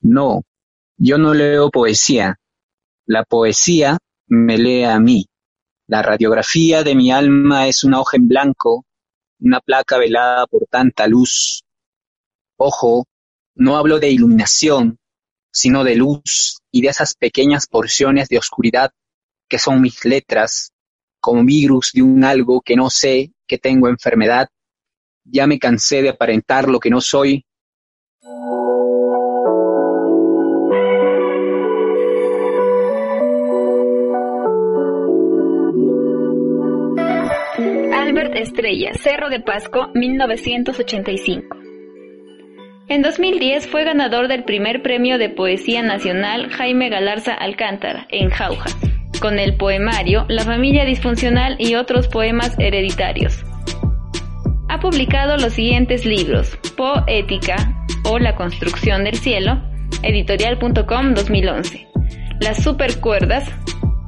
No, 0.00 0.42
yo 0.96 1.18
no 1.18 1.34
leo 1.34 1.70
poesía. 1.70 2.36
La 3.06 3.24
poesía 3.24 3.98
me 4.28 4.58
lee 4.58 4.84
a 4.84 4.98
mí. 4.98 5.26
La 5.86 6.02
radiografía 6.02 6.82
de 6.82 6.94
mi 6.94 7.10
alma 7.10 7.68
es 7.68 7.84
una 7.84 8.00
hoja 8.00 8.16
en 8.16 8.28
blanco, 8.28 8.86
una 9.40 9.60
placa 9.60 9.98
velada 9.98 10.46
por 10.46 10.66
tanta 10.66 11.06
luz. 11.06 11.62
Ojo, 12.56 13.04
no 13.54 13.76
hablo 13.76 13.98
de 13.98 14.10
iluminación, 14.10 14.98
sino 15.52 15.84
de 15.84 15.96
luz 15.96 16.58
y 16.70 16.82
de 16.82 16.88
esas 16.88 17.14
pequeñas 17.14 17.66
porciones 17.66 18.28
de 18.28 18.38
oscuridad 18.38 18.90
que 19.48 19.58
son 19.58 19.80
mis 19.80 20.04
letras, 20.04 20.72
como 21.20 21.44
virus 21.44 21.92
de 21.92 22.02
un 22.02 22.24
algo 22.24 22.60
que 22.60 22.76
no 22.76 22.90
sé, 22.90 23.32
que 23.46 23.58
tengo 23.58 23.88
enfermedad. 23.88 24.48
Ya 25.24 25.46
me 25.46 25.58
cansé 25.58 26.02
de 26.02 26.10
aparentar 26.10 26.68
lo 26.68 26.80
que 26.80 26.90
no 26.90 27.00
soy. 27.00 27.44
Albert 28.26 28.40
Estrella, 38.36 38.94
Cerro 38.94 39.28
de 39.28 39.40
Pasco, 39.40 39.90
1985. 39.92 41.54
En 42.88 43.02
2010 43.02 43.68
fue 43.68 43.84
ganador 43.84 44.28
del 44.28 44.44
primer 44.44 44.80
premio 44.82 45.18
de 45.18 45.28
poesía 45.28 45.82
nacional 45.82 46.48
Jaime 46.48 46.88
Galarza 46.88 47.34
Alcántara, 47.34 48.06
en 48.08 48.30
Jauja, 48.30 48.70
con 49.20 49.38
el 49.38 49.58
poemario 49.58 50.24
La 50.28 50.44
familia 50.44 50.86
disfuncional 50.86 51.56
y 51.58 51.74
otros 51.74 52.08
poemas 52.08 52.58
hereditarios. 52.58 53.44
Ha 54.68 54.80
publicado 54.80 55.36
los 55.36 55.52
siguientes 55.52 56.04
libros, 56.04 56.56
Poética 56.76 57.86
o 58.04 58.18
La 58.18 58.34
construcción 58.34 59.04
del 59.04 59.16
cielo, 59.16 59.62
editorial.com 60.02 61.14
2011, 61.14 61.86
Las 62.40 62.62
supercuerdas, 62.62 63.48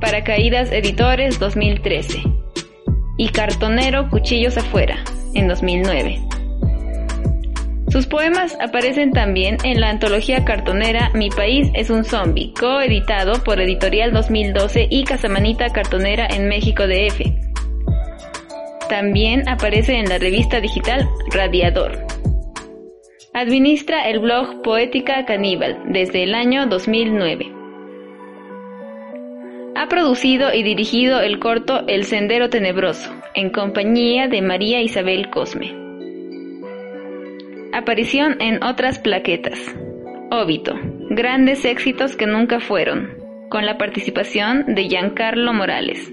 Paracaídas 0.00 0.72
Editores 0.72 1.38
2013 1.38 2.22
y 3.18 3.28
Cartonero 3.28 4.08
Cuchillos 4.10 4.56
afuera, 4.56 4.96
en 5.34 5.48
2009. 5.48 6.20
Sus 7.88 8.06
poemas 8.06 8.56
aparecen 8.60 9.12
también 9.12 9.58
en 9.62 9.80
la 9.80 9.90
antología 9.90 10.44
cartonera 10.44 11.10
Mi 11.14 11.30
País 11.30 11.70
es 11.74 11.88
un 11.88 12.04
Zombie, 12.04 12.52
coeditado 12.58 13.42
por 13.44 13.60
Editorial 13.60 14.12
2012 14.12 14.88
y 14.90 15.04
Casamanita 15.04 15.70
Cartonera 15.70 16.26
en 16.26 16.48
México 16.48 16.86
DF. 16.86 17.45
También 18.88 19.48
aparece 19.48 19.94
en 19.98 20.08
la 20.08 20.18
revista 20.18 20.60
digital 20.60 21.08
Radiador. 21.32 22.06
Administra 23.34 24.08
el 24.08 24.20
blog 24.20 24.62
Poética 24.62 25.24
Caníbal 25.24 25.82
desde 25.88 26.22
el 26.22 26.34
año 26.34 26.66
2009. 26.66 27.52
Ha 29.74 29.88
producido 29.88 30.54
y 30.54 30.62
dirigido 30.62 31.20
el 31.20 31.40
corto 31.40 31.86
El 31.88 32.04
Sendero 32.04 32.48
Tenebroso, 32.48 33.12
en 33.34 33.50
compañía 33.50 34.28
de 34.28 34.40
María 34.40 34.80
Isabel 34.80 35.30
Cosme. 35.30 35.74
Aparición 37.72 38.40
en 38.40 38.62
otras 38.62 39.00
plaquetas. 39.00 39.58
Óbito. 40.30 40.74
Grandes 41.10 41.64
éxitos 41.64 42.16
que 42.16 42.26
nunca 42.26 42.60
fueron. 42.60 43.10
Con 43.50 43.66
la 43.66 43.78
participación 43.78 44.74
de 44.74 44.84
Giancarlo 44.88 45.52
Morales. 45.52 46.12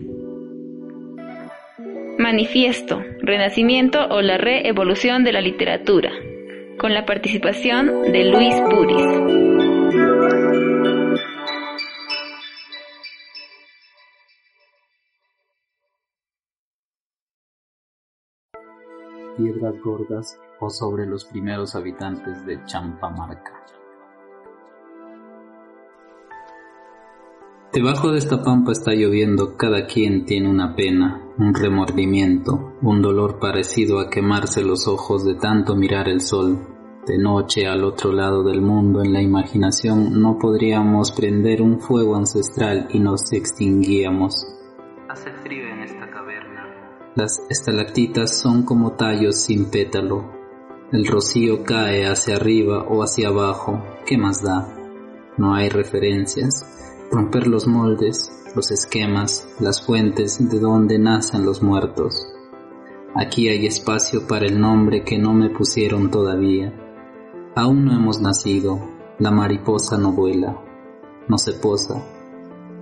Manifiesto. 2.17 3.01
Renacimiento 3.21 4.07
o 4.09 4.21
la 4.21 4.37
reevolución 4.37 5.23
de 5.23 5.33
la 5.33 5.41
literatura. 5.41 6.11
Con 6.77 6.93
la 6.93 7.05
participación 7.05 8.11
de 8.11 8.25
Luis 8.25 8.55
Puris. 8.69 9.43
Piedras 19.37 19.81
Gordas 19.83 20.39
o 20.59 20.69
sobre 20.69 21.07
los 21.07 21.25
primeros 21.25 21.75
habitantes 21.75 22.45
de 22.45 22.63
Champamarca. 22.65 23.63
Debajo 27.73 28.11
de 28.11 28.19
esta 28.19 28.43
pampa 28.43 28.71
está 28.71 28.93
lloviendo, 28.93 29.57
cada 29.57 29.87
quien 29.87 30.25
tiene 30.25 30.49
una 30.49 30.75
pena, 30.75 31.23
un 31.39 31.55
remordimiento, 31.55 32.73
un 32.81 33.01
dolor 33.01 33.39
parecido 33.39 33.99
a 33.99 34.09
quemarse 34.09 34.63
los 34.63 34.87
ojos 34.87 35.25
de 35.25 35.35
tanto 35.35 35.75
mirar 35.75 36.07
el 36.07 36.21
sol. 36.21 36.67
De 37.07 37.17
noche 37.17 37.67
al 37.67 37.83
otro 37.83 38.13
lado 38.13 38.43
del 38.43 38.61
mundo 38.61 39.03
en 39.03 39.11
la 39.11 39.21
imaginación 39.21 40.21
no 40.21 40.37
podríamos 40.37 41.11
prender 41.11 41.61
un 41.61 41.79
fuego 41.79 42.15
ancestral 42.15 42.87
y 42.91 42.99
nos 42.99 43.33
extinguíamos. 43.33 44.45
Hace 45.09 45.31
frío 45.43 45.67
en 45.67 45.81
esta 45.81 46.03
las 47.15 47.43
estalactitas 47.47 48.39
son 48.41 48.63
como 48.63 48.93
tallos 48.93 49.39
sin 49.39 49.69
pétalo. 49.69 50.31
El 50.91 51.05
rocío 51.05 51.63
cae 51.63 52.07
hacia 52.07 52.37
arriba 52.37 52.85
o 52.89 53.03
hacia 53.03 53.27
abajo. 53.27 53.83
¿Qué 54.03 54.17
más 54.17 54.41
da? 54.41 54.67
No 55.37 55.53
hay 55.53 55.69
referencias. 55.69 56.65
Romper 57.13 57.45
los 57.45 57.67
moldes, 57.67 58.31
los 58.55 58.71
esquemas, 58.71 59.47
las 59.59 59.85
fuentes 59.85 60.49
de 60.49 60.59
donde 60.59 60.97
nacen 60.97 61.45
los 61.45 61.61
muertos. 61.61 62.25
Aquí 63.13 63.49
hay 63.49 63.67
espacio 63.67 64.25
para 64.27 64.47
el 64.47 64.59
nombre 64.59 65.03
que 65.03 65.19
no 65.19 65.31
me 65.31 65.51
pusieron 65.51 66.09
todavía. 66.09 66.73
Aún 67.55 67.85
no 67.85 67.93
hemos 67.93 68.19
nacido. 68.19 68.79
La 69.19 69.29
mariposa 69.29 69.95
no 69.95 70.11
vuela, 70.11 70.59
no 71.27 71.37
se 71.37 71.53
posa. 71.53 72.03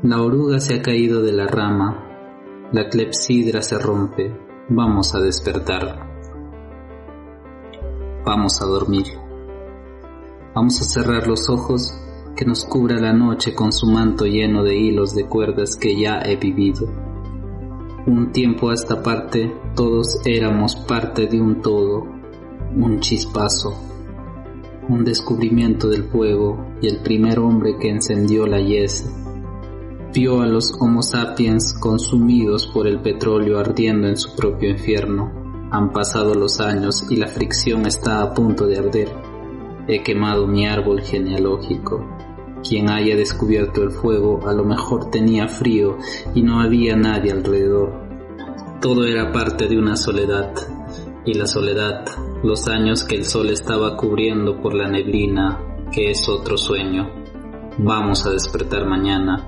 La 0.02 0.22
oruga 0.22 0.62
se 0.62 0.76
ha 0.76 0.82
caído 0.82 1.22
de 1.22 1.34
la 1.34 1.48
rama, 1.48 2.70
la 2.72 2.88
clepsidra 2.88 3.62
se 3.62 3.78
rompe. 3.78 4.34
Vamos 4.70 5.14
a 5.14 5.20
despertar. 5.20 6.08
Vamos 8.26 8.62
a 8.62 8.66
dormir. 8.66 9.08
Vamos 10.56 10.80
a 10.80 10.86
cerrar 10.86 11.28
los 11.28 11.50
ojos 11.50 11.94
que 12.36 12.46
nos 12.46 12.66
cubra 12.66 13.00
la 13.00 13.14
noche 13.14 13.54
con 13.54 13.72
su 13.72 13.88
manto 13.88 14.26
lleno 14.26 14.64
de 14.64 14.78
hilos 14.78 15.14
de 15.16 15.26
cuerdas 15.26 15.76
que 15.76 16.00
ya 16.00 16.22
he 16.22 16.36
vivido. 16.36 16.88
Un 18.08 18.32
tiempo 18.32 18.70
a 18.70 18.74
esta 18.74 19.04
parte 19.04 19.54
todos 19.76 20.20
éramos 20.26 20.76
parte 20.76 21.28
de 21.28 21.40
un 21.40 21.62
todo, 21.62 22.08
un 22.76 23.00
chispazo, 23.00 23.76
un 24.90 25.04
descubrimiento 25.04 25.88
del 25.88 26.06
fuego 26.06 26.66
y 26.82 26.88
el 26.88 26.98
primer 26.98 27.40
hombre 27.40 27.78
que 27.80 27.90
encendió 27.90 28.48
la 28.48 28.60
yese 28.60 29.22
vio 30.14 30.42
a 30.42 30.46
los 30.46 30.74
Homo 30.80 31.02
sapiens 31.02 31.74
consumidos 31.74 32.68
por 32.68 32.88
el 32.88 33.00
petróleo 33.00 33.60
ardiendo 33.60 34.08
en 34.08 34.18
su 34.18 34.36
propio 34.36 34.70
infierno. 34.70 35.32
Han 35.72 35.94
pasado 35.94 36.34
los 36.34 36.60
años 36.60 37.06
y 37.10 37.16
la 37.16 37.28
fricción 37.28 37.86
está 37.86 38.22
a 38.22 38.34
punto 38.34 38.68
de 38.68 38.78
arder. 38.78 39.10
He 39.88 40.04
quemado 40.04 40.48
mi 40.48 40.68
árbol 40.68 41.02
genealógico. 41.02 42.06
Quien 42.68 42.90
haya 42.90 43.16
descubierto 43.16 43.84
el 43.84 43.92
fuego 43.92 44.48
a 44.48 44.54
lo 44.54 44.64
mejor 44.64 45.10
tenía 45.10 45.48
frío 45.48 45.98
y 46.36 46.44
no 46.44 46.62
había 46.62 46.96
nadie 46.96 47.32
alrededor. 47.32 47.92
Todo 48.80 49.06
era 49.06 49.32
parte 49.32 49.68
de 49.68 49.78
una 49.78 49.96
soledad, 49.96 50.54
y 51.26 51.34
la 51.34 51.48
soledad, 51.48 52.06
los 52.44 52.68
años 52.68 53.04
que 53.04 53.16
el 53.16 53.26
sol 53.26 53.50
estaba 53.50 53.96
cubriendo 53.96 54.60
por 54.60 54.74
la 54.74 54.88
neblina, 54.88 55.60
que 55.92 56.12
es 56.12 56.28
otro 56.28 56.58
sueño. 56.58 57.10
Vamos 57.78 58.26
a 58.26 58.32
despertar 58.32 58.86
mañana 58.86 59.48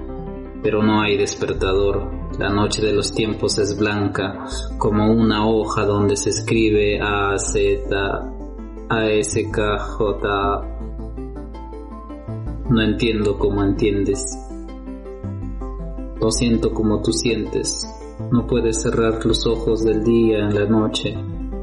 pero 0.64 0.82
no 0.82 1.02
hay 1.02 1.18
despertador. 1.18 2.10
La 2.40 2.50
noche 2.50 2.82
de 2.82 2.94
los 2.94 3.14
tiempos 3.14 3.60
es 3.60 3.78
blanca, 3.78 4.46
como 4.78 5.12
una 5.12 5.46
hoja 5.46 5.86
donde 5.86 6.16
se 6.16 6.30
escribe 6.30 7.00
A, 7.00 7.38
Z, 7.38 8.33
A, 8.90 9.08
S, 9.08 9.50
K, 9.52 9.80
J. 9.80 10.62
No 12.70 12.82
entiendo 12.82 13.38
cómo 13.38 13.64
entiendes. 13.64 14.26
Lo 16.20 16.32
siento 16.32 16.74
como 16.74 17.02
tú 17.02 17.12
sientes. 17.12 17.88
No 18.32 18.48
puedes 18.48 18.82
cerrar 18.82 19.26
los 19.26 19.46
ojos 19.46 19.84
del 19.84 20.04
día 20.04 20.40
en 20.40 20.56
la 20.56 20.66
noche 20.66 21.16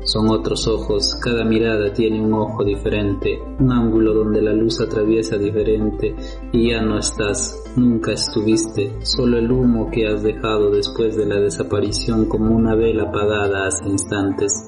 son 0.02 0.31
otros 0.31 0.67
ojos, 0.67 1.14
cada 1.22 1.44
mirada 1.44 1.93
tiene 1.93 2.22
un 2.22 2.32
ojo 2.32 2.64
diferente, 2.64 3.38
un 3.58 3.70
ángulo 3.70 4.14
donde 4.14 4.40
la 4.40 4.52
luz 4.52 4.81
atraviesa 4.81 5.37
diferente 5.37 6.14
y 6.52 6.70
ya 6.70 6.81
no 6.81 6.99
estás, 6.99 7.62
nunca 7.76 8.12
estuviste, 8.12 8.96
solo 9.02 9.37
el 9.37 9.52
humo 9.52 9.90
que 9.90 10.06
has 10.06 10.23
dejado 10.23 10.70
después 10.70 11.16
de 11.16 11.26
la 11.26 11.38
desaparición 11.38 12.26
como 12.26 12.55
una 12.56 12.75
vela 12.75 13.05
apagada 13.05 13.66
hace 13.66 13.88
instantes. 13.88 14.66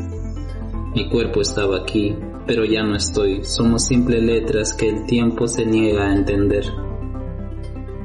Mi 0.95 1.09
cuerpo 1.09 1.41
estaba 1.41 1.79
aquí, 1.79 2.15
pero 2.47 2.65
ya 2.65 2.83
no 2.83 2.97
estoy, 2.97 3.45
somos 3.45 3.85
simples 3.87 4.23
letras 4.23 4.75
que 4.75 4.89
el 4.89 5.07
tiempo 5.07 5.47
se 5.47 5.65
niega 5.65 6.09
a 6.09 6.15
entender. 6.15 6.65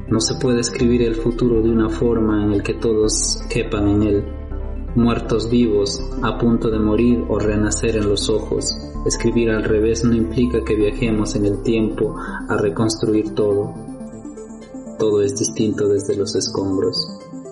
No 0.09 0.19
se 0.21 0.35
puede 0.35 0.61
escribir 0.61 1.01
el 1.01 1.15
futuro 1.15 1.61
de 1.61 1.69
una 1.69 1.89
forma 1.89 2.43
en 2.43 2.53
el 2.53 2.63
que 2.63 2.75
todos 2.75 3.41
quepan 3.49 3.87
en 3.89 4.03
él 4.03 4.37
muertos 4.97 5.49
vivos, 5.49 6.01
a 6.23 6.39
punto 6.39 6.71
de 6.71 6.79
morir 6.79 7.23
o 7.29 7.37
renacer 7.37 7.97
en 7.97 8.09
los 8.09 8.29
ojos. 8.29 8.75
Escribir 9.05 9.51
al 9.51 9.63
revés 9.63 10.03
no 10.03 10.15
implica 10.15 10.63
que 10.63 10.75
viajemos 10.75 11.35
en 11.35 11.45
el 11.45 11.61
tiempo 11.61 12.15
a 12.17 12.57
reconstruir 12.57 13.35
todo. 13.35 13.75
Todo 14.97 15.21
es 15.21 15.37
distinto 15.37 15.87
desde 15.87 16.17
los 16.17 16.35
escombros 16.35 16.97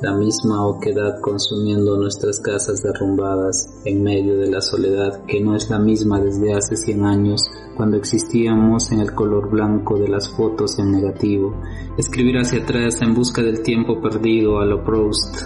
la 0.01 0.13
misma 0.13 0.65
oquedad 0.65 1.19
consumiendo 1.21 1.97
nuestras 1.97 2.39
casas 2.39 2.81
derrumbadas 2.83 3.69
en 3.85 4.03
medio 4.03 4.37
de 4.37 4.51
la 4.51 4.61
soledad 4.61 5.23
que 5.25 5.39
no 5.41 5.55
es 5.55 5.69
la 5.69 5.79
misma 5.79 6.19
desde 6.19 6.53
hace 6.53 6.75
cien 6.75 7.05
años 7.05 7.49
cuando 7.75 7.97
existíamos 7.97 8.91
en 8.91 9.01
el 9.01 9.13
color 9.13 9.49
blanco 9.49 9.97
de 9.97 10.07
las 10.07 10.29
fotos 10.29 10.79
en 10.79 10.91
negativo, 10.91 11.55
escribir 11.97 12.37
hacia 12.37 12.63
atrás 12.63 13.01
en 13.01 13.13
busca 13.13 13.41
del 13.41 13.61
tiempo 13.63 14.01
perdido 14.01 14.59
a 14.59 14.65
lo 14.65 14.83
Proust, 14.83 15.43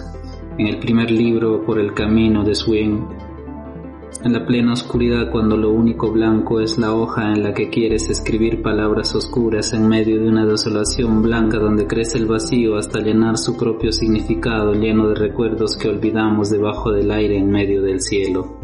en 0.58 0.66
el 0.66 0.78
primer 0.78 1.10
libro 1.10 1.64
por 1.64 1.78
el 1.78 1.94
camino 1.94 2.44
de 2.44 2.54
Swing, 2.54 3.29
en 4.24 4.32
la 4.34 4.44
plena 4.44 4.72
oscuridad 4.72 5.30
cuando 5.30 5.56
lo 5.56 5.70
único 5.70 6.10
blanco 6.10 6.60
es 6.60 6.78
la 6.78 6.94
hoja 6.94 7.32
en 7.32 7.42
la 7.42 7.54
que 7.54 7.70
quieres 7.70 8.10
escribir 8.10 8.62
palabras 8.62 9.14
oscuras 9.14 9.72
en 9.72 9.88
medio 9.88 10.20
de 10.20 10.28
una 10.28 10.44
desolación 10.44 11.22
blanca 11.22 11.58
donde 11.58 11.86
crece 11.86 12.18
el 12.18 12.26
vacío 12.26 12.76
hasta 12.76 13.00
llenar 13.00 13.38
su 13.38 13.56
propio 13.56 13.92
significado 13.92 14.74
lleno 14.74 15.08
de 15.08 15.14
recuerdos 15.14 15.76
que 15.76 15.88
olvidamos 15.88 16.50
debajo 16.50 16.92
del 16.92 17.10
aire 17.10 17.38
en 17.38 17.50
medio 17.50 17.82
del 17.82 18.00
cielo. 18.00 18.58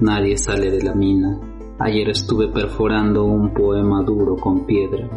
Nadie 0.00 0.38
sale 0.38 0.70
de 0.70 0.82
la 0.82 0.94
mina. 0.94 1.40
Ayer 1.80 2.08
estuve 2.10 2.48
perforando 2.48 3.24
un 3.24 3.52
poema 3.52 4.02
duro 4.02 4.36
con 4.36 4.64
piedra 4.64 5.08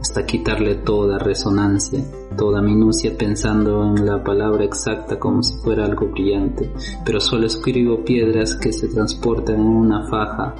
hasta 0.00 0.26
quitarle 0.26 0.74
toda 0.76 1.18
resonancia, 1.18 2.04
toda 2.36 2.62
minucia 2.62 3.16
pensando 3.16 3.84
en 3.84 4.06
la 4.06 4.22
palabra 4.22 4.64
exacta 4.64 5.18
como 5.18 5.42
si 5.42 5.56
fuera 5.58 5.84
algo 5.84 6.08
brillante, 6.08 6.70
pero 7.04 7.20
solo 7.20 7.46
escribo 7.46 8.04
piedras 8.04 8.54
que 8.54 8.72
se 8.72 8.88
transportan 8.88 9.56
en 9.56 9.66
una 9.66 10.08
faja, 10.08 10.54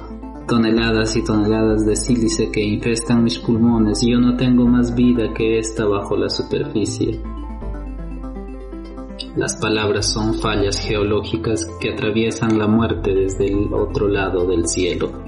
toneladas 0.47 1.15
y 1.15 1.23
toneladas 1.23 1.85
de 1.85 1.95
sílice 1.95 2.51
que 2.51 2.61
infestan 2.63 3.23
mis 3.23 3.39
pulmones 3.39 4.03
y 4.03 4.11
yo 4.11 4.19
no 4.19 4.35
tengo 4.35 4.65
más 4.65 4.93
vida 4.93 5.33
que 5.33 5.59
esta 5.59 5.85
bajo 5.85 6.17
la 6.17 6.29
superficie. 6.29 7.19
Las 9.35 9.55
palabras 9.55 10.13
son 10.13 10.35
fallas 10.35 10.79
geológicas 10.79 11.65
que 11.79 11.93
atraviesan 11.93 12.59
la 12.59 12.67
muerte 12.67 13.15
desde 13.15 13.47
el 13.47 13.73
otro 13.73 14.07
lado 14.07 14.45
del 14.45 14.67
cielo. 14.67 15.22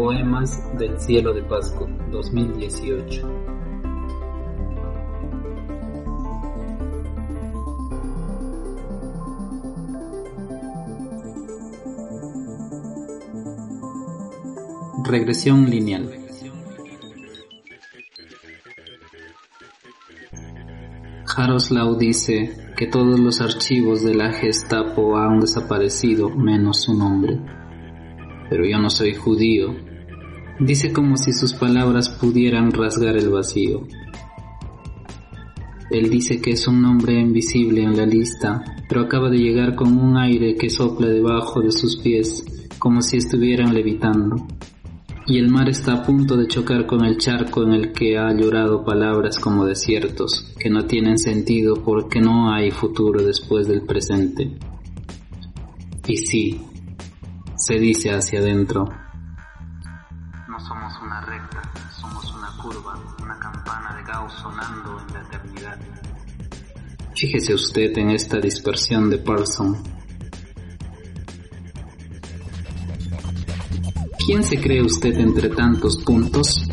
Poemas 0.00 0.58
del 0.78 0.98
Cielo 0.98 1.34
de 1.34 1.42
Pascua 1.42 1.86
2018 2.10 3.20
Regresión 15.04 15.68
lineal 15.68 16.10
Jaroslaw 21.26 21.98
dice 21.98 22.72
que 22.74 22.86
todos 22.86 23.20
los 23.20 23.42
archivos 23.42 24.02
de 24.02 24.14
la 24.14 24.32
Gestapo 24.32 25.18
han 25.18 25.40
desaparecido 25.40 26.30
menos 26.30 26.84
su 26.84 26.94
nombre 26.94 27.38
pero 28.50 28.66
yo 28.66 28.78
no 28.78 28.90
soy 28.90 29.14
judío. 29.14 29.89
Dice 30.60 30.92
como 30.92 31.16
si 31.16 31.32
sus 31.32 31.54
palabras 31.54 32.10
pudieran 32.10 32.70
rasgar 32.70 33.16
el 33.16 33.30
vacío. 33.30 33.80
Él 35.90 36.10
dice 36.10 36.38
que 36.42 36.50
es 36.50 36.68
un 36.68 36.82
nombre 36.82 37.18
invisible 37.18 37.82
en 37.82 37.96
la 37.96 38.04
lista, 38.04 38.62
pero 38.86 39.00
acaba 39.00 39.30
de 39.30 39.38
llegar 39.38 39.74
con 39.74 39.96
un 39.96 40.18
aire 40.18 40.56
que 40.56 40.68
sopla 40.68 41.08
debajo 41.08 41.62
de 41.62 41.72
sus 41.72 41.96
pies, 41.96 42.44
como 42.78 43.00
si 43.00 43.16
estuvieran 43.16 43.74
levitando. 43.74 44.36
Y 45.26 45.38
el 45.38 45.48
mar 45.48 45.70
está 45.70 45.94
a 45.94 46.02
punto 46.02 46.36
de 46.36 46.46
chocar 46.46 46.86
con 46.86 47.06
el 47.06 47.16
charco 47.16 47.62
en 47.62 47.72
el 47.72 47.92
que 47.92 48.18
ha 48.18 48.30
llorado 48.34 48.84
palabras 48.84 49.38
como 49.38 49.64
desiertos, 49.64 50.54
que 50.58 50.68
no 50.68 50.84
tienen 50.84 51.16
sentido 51.16 51.82
porque 51.82 52.20
no 52.20 52.52
hay 52.52 52.70
futuro 52.70 53.22
después 53.24 53.66
del 53.66 53.82
presente. 53.82 54.58
Y 56.06 56.18
sí, 56.18 56.60
se 57.56 57.78
dice 57.78 58.10
hacia 58.10 58.40
adentro. 58.40 58.88
Somos 60.66 60.92
una 61.02 61.20
recta, 61.22 61.62
somos 62.00 62.32
una 62.34 62.48
curva, 62.62 62.98
una 63.22 63.38
campana 63.38 63.96
de 63.96 64.02
Gauss 64.04 64.32
sonando 64.34 65.00
en 65.00 65.14
la 65.14 65.20
eternidad. 65.22 65.78
Fíjese 67.14 67.54
usted 67.54 67.96
en 67.98 68.10
esta 68.10 68.38
dispersión 68.38 69.10
de 69.10 69.18
Parson. 69.18 69.76
¿Quién 74.24 74.42
se 74.42 74.60
cree 74.60 74.82
usted 74.82 75.18
entre 75.18 75.48
tantos 75.48 76.02
puntos? 76.04 76.68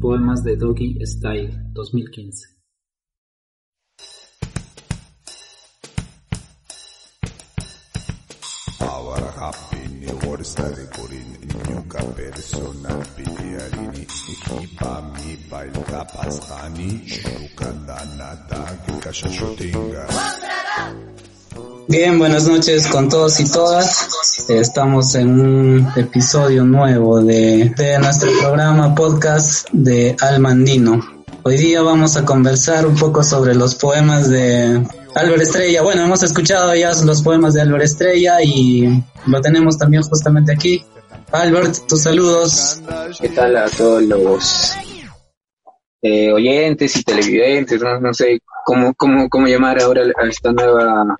Poemas 0.00 0.42
de 0.42 0.56
Doggy 0.56 0.98
Style, 1.06 1.56
2015. 1.72 2.53
Bien, 21.88 22.18
buenas 22.18 22.46
noches 22.46 22.86
con 22.88 23.08
todos 23.08 23.40
y 23.40 23.50
todas. 23.50 24.08
Estamos 24.48 25.14
en 25.14 25.40
un 25.40 25.88
episodio 25.96 26.64
nuevo 26.64 27.22
de, 27.22 27.72
de 27.74 27.98
nuestro 27.98 28.30
programa 28.38 28.94
podcast 28.94 29.68
de 29.72 30.14
Almandino. 30.20 31.24
Hoy 31.42 31.56
día 31.56 31.80
vamos 31.80 32.16
a 32.18 32.24
conversar 32.26 32.86
un 32.86 32.96
poco 32.96 33.22
sobre 33.22 33.54
los 33.54 33.76
poemas 33.76 34.28
de 34.28 34.86
Álvaro 35.14 35.42
Estrella. 35.42 35.82
Bueno, 35.82 36.04
hemos 36.04 36.22
escuchado 36.22 36.74
ya 36.74 36.92
los 36.92 37.22
poemas 37.22 37.54
de 37.54 37.62
Álvaro 37.62 37.82
Estrella 37.82 38.42
y 38.42 39.02
lo 39.26 39.40
tenemos 39.40 39.78
también 39.78 40.02
justamente 40.02 40.52
aquí. 40.52 40.84
Albert, 41.32 41.86
tus 41.88 42.02
saludos. 42.02 42.80
¿Qué 43.20 43.28
tal 43.30 43.56
a 43.56 43.68
todos 43.68 44.02
los 44.02 44.76
eh, 46.02 46.32
oyentes 46.32 46.96
y 46.96 47.02
televidentes? 47.02 47.80
No, 47.82 48.14
sé 48.14 48.40
cómo, 48.64 48.94
cómo, 48.94 49.28
cómo 49.28 49.46
llamar 49.46 49.80
ahora 49.82 50.02
a 50.02 50.26
esta 50.28 50.52
nueva, 50.52 51.16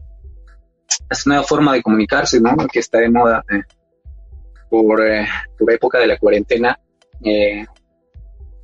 esta 1.11 1.31
nueva 1.31 1.45
forma 1.45 1.73
de 1.75 1.83
comunicarse, 1.83 2.41
¿no? 2.41 2.57
Que 2.73 2.81
está 2.81 2.99
de 2.99 3.11
moda 3.11 3.45
eh, 3.51 3.63
por, 4.71 5.05
eh, 5.07 5.27
por 5.59 5.73
época 5.73 5.99
de 5.99 6.07
la 6.07 6.19
cuarentena. 6.19 6.79
Eh, 7.25 7.65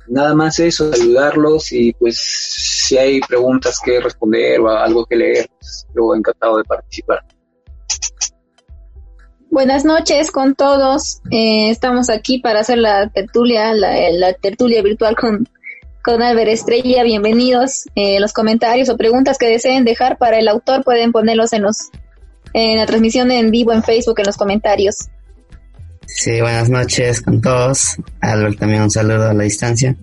nada 0.07 0.35
más 0.35 0.59
eso, 0.59 0.93
saludarlos 0.93 1.71
y 1.71 1.93
pues 1.93 2.17
si 2.19 2.97
hay 2.97 3.19
preguntas 3.21 3.79
que 3.83 3.99
responder 3.99 4.59
o 4.59 4.69
algo 4.69 5.05
que 5.05 5.15
leer, 5.15 5.49
pues, 5.57 5.87
yo 5.95 6.15
encantado 6.15 6.57
de 6.57 6.63
participar. 6.63 7.25
Buenas 9.51 9.83
noches 9.83 10.31
con 10.31 10.55
todos. 10.55 11.21
Eh, 11.29 11.71
estamos 11.71 12.09
aquí 12.09 12.39
para 12.39 12.61
hacer 12.61 12.77
la 12.77 13.09
tertulia, 13.09 13.73
la, 13.73 14.31
tertulia 14.31 14.81
virtual 14.81 15.17
con, 15.17 15.45
con 16.01 16.21
Albert 16.21 16.51
Estrella. 16.51 17.03
Bienvenidos. 17.03 17.83
Eh, 17.95 18.21
los 18.21 18.31
comentarios 18.31 18.87
o 18.87 18.95
preguntas 18.95 19.37
que 19.37 19.47
deseen 19.47 19.83
dejar 19.83 20.17
para 20.17 20.39
el 20.39 20.47
autor 20.47 20.85
pueden 20.85 21.11
ponerlos 21.11 21.51
en 21.51 21.63
los 21.63 21.89
en 22.53 22.77
la 22.77 22.85
transmisión 22.85 23.29
en 23.29 23.51
vivo 23.51 23.73
en 23.73 23.83
Facebook 23.83 24.19
en 24.19 24.27
los 24.27 24.37
comentarios. 24.37 25.09
Sí, 26.05 26.39
buenas 26.39 26.69
noches 26.69 27.21
con 27.21 27.41
todos. 27.41 27.97
Albert, 28.21 28.57
también 28.57 28.83
un 28.83 28.89
saludo 28.89 29.31
a 29.31 29.33
la 29.33 29.43
distancia. 29.43 29.97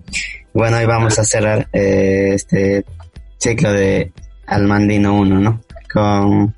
Bueno, 0.53 0.77
hoy 0.77 0.85
vamos 0.85 1.17
a 1.17 1.23
cerrar 1.23 1.67
eh, 1.73 2.33
este 2.35 2.85
ciclo 3.39 3.73
de 3.73 4.13
Almandino 4.45 5.15
1, 5.15 5.39
¿no? 5.39 5.61
Con 5.91 6.55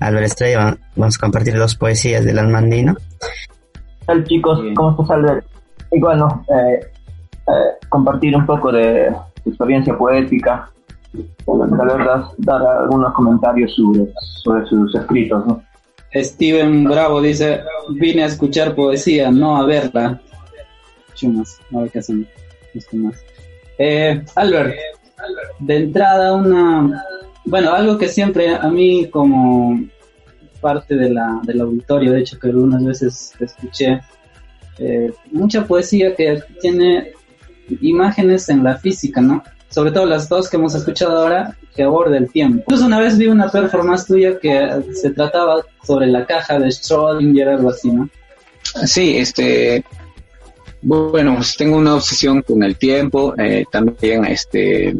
Albert 0.00 0.26
Estrella 0.26 0.76
vamos 0.96 1.16
a 1.16 1.20
compartir 1.20 1.56
dos 1.56 1.76
poesías 1.76 2.24
del 2.24 2.38
Almandino. 2.38 2.96
Hola 4.06 4.24
chicos, 4.24 4.60
¿cómo 4.74 4.90
estás 4.90 5.10
Albert? 5.10 5.46
Y 5.92 6.00
bueno, 6.00 6.44
eh, 6.48 6.80
eh, 7.46 7.86
compartir 7.88 8.36
un 8.36 8.46
poco 8.46 8.72
de 8.72 9.14
tu 9.42 9.50
experiencia 9.50 9.96
poética, 9.96 10.68
tal 11.46 11.98
vez 11.98 12.06
dar 12.38 12.62
algunos 12.62 13.12
comentarios 13.14 13.74
sobre, 13.74 14.12
sobre 14.42 14.66
sus 14.66 14.94
escritos, 14.94 15.46
¿no? 15.46 15.62
Steven 16.14 16.84
Bravo 16.84 17.20
dice, 17.20 17.60
vine 17.90 18.24
a 18.24 18.26
escuchar 18.26 18.74
poesía, 18.74 19.30
no 19.30 19.56
a 19.56 19.66
verla. 19.66 20.20
Chumas, 21.14 21.58
a 21.74 21.80
ver 21.80 21.90
qué 21.90 21.98
hacen 21.98 22.28
más. 22.92 23.24
Eh, 23.78 24.22
Albert, 24.36 24.76
de 25.58 25.76
entrada 25.76 26.34
una, 26.34 27.02
bueno, 27.44 27.72
algo 27.72 27.98
que 27.98 28.08
siempre 28.08 28.54
a 28.54 28.68
mí 28.68 29.08
como 29.10 29.80
parte 30.60 30.96
de 30.96 31.10
la, 31.10 31.40
del 31.44 31.60
auditorio, 31.60 32.12
de 32.12 32.20
hecho 32.20 32.38
que 32.38 32.48
algunas 32.48 32.84
veces 32.84 33.32
escuché, 33.38 34.00
eh, 34.78 35.12
mucha 35.30 35.66
poesía 35.66 36.14
que 36.16 36.42
tiene 36.60 37.12
imágenes 37.80 38.48
en 38.48 38.64
la 38.64 38.76
física, 38.76 39.20
¿no? 39.20 39.42
Sobre 39.68 39.90
todo 39.90 40.06
las 40.06 40.28
dos 40.28 40.48
que 40.48 40.56
hemos 40.56 40.74
escuchado 40.74 41.18
ahora, 41.18 41.56
que 41.74 41.82
aborda 41.82 42.16
el 42.16 42.30
tiempo. 42.30 42.60
Incluso 42.60 42.86
una 42.86 43.00
vez 43.00 43.18
vi 43.18 43.26
una 43.26 43.50
performance 43.50 44.06
tuya 44.06 44.38
que 44.38 44.82
se 44.94 45.10
trataba 45.10 45.62
sobre 45.84 46.06
la 46.06 46.24
caja 46.24 46.58
de 46.58 46.68
Schrödinger, 46.68 47.48
algo 47.48 47.70
así, 47.70 47.90
¿no? 47.90 48.08
Sí, 48.86 49.18
este, 49.18 49.84
bueno, 50.82 51.34
pues 51.36 51.56
tengo 51.56 51.76
una 51.76 51.94
obsesión 51.94 52.42
con 52.42 52.62
el 52.62 52.76
tiempo, 52.76 53.34
eh, 53.38 53.64
también 53.70 54.24
este, 54.24 54.96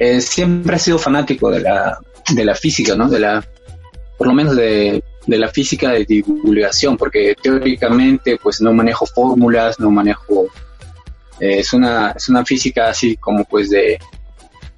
eh, 0.00 0.22
siempre 0.22 0.76
he 0.76 0.78
sido 0.78 0.98
fanático 0.98 1.50
de 1.50 1.60
la, 1.60 1.98
de 2.34 2.44
la 2.44 2.54
física, 2.54 2.96
¿no? 2.96 3.06
De 3.06 3.20
la, 3.20 3.46
por 4.16 4.26
lo 4.26 4.32
menos 4.32 4.56
de, 4.56 5.04
de 5.26 5.38
la 5.38 5.48
física 5.48 5.90
de 5.90 6.06
divulgación, 6.06 6.96
porque 6.96 7.36
teóricamente 7.40 8.38
pues 8.42 8.62
no 8.62 8.72
manejo 8.72 9.04
fórmulas, 9.04 9.78
no 9.78 9.90
manejo, 9.90 10.46
eh, 11.38 11.58
es, 11.58 11.74
una, 11.74 12.12
es 12.12 12.30
una 12.30 12.46
física 12.46 12.88
así 12.88 13.18
como 13.18 13.44
pues 13.44 13.68
de, 13.68 13.98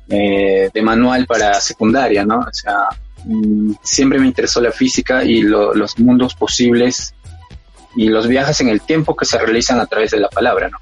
de 0.09 0.83
manual 0.83 1.25
para 1.25 1.55
secundaria, 1.61 2.25
¿no? 2.27 2.41
O 2.41 2.53
sea, 2.53 2.89
mm, 3.25 3.75
siempre 3.81 4.19
me 4.19 4.27
interesó 4.27 4.61
la 4.61 4.73
física 4.73 5.23
y 5.23 5.43
los 5.43 5.99
mundos 6.01 6.35
posibles 6.35 7.15
y 7.95 8.09
los 8.09 8.27
viajes 8.27 8.61
en 8.61 8.71
el 8.71 8.81
tiempo 8.81 9.15
que 9.15 9.25
se 9.25 9.39
realizan 9.39 9.79
a 9.79 9.87
través 9.87 10.11
de 10.11 10.19
la 10.19 10.29
palabra, 10.29 10.69
¿no? 10.69 10.79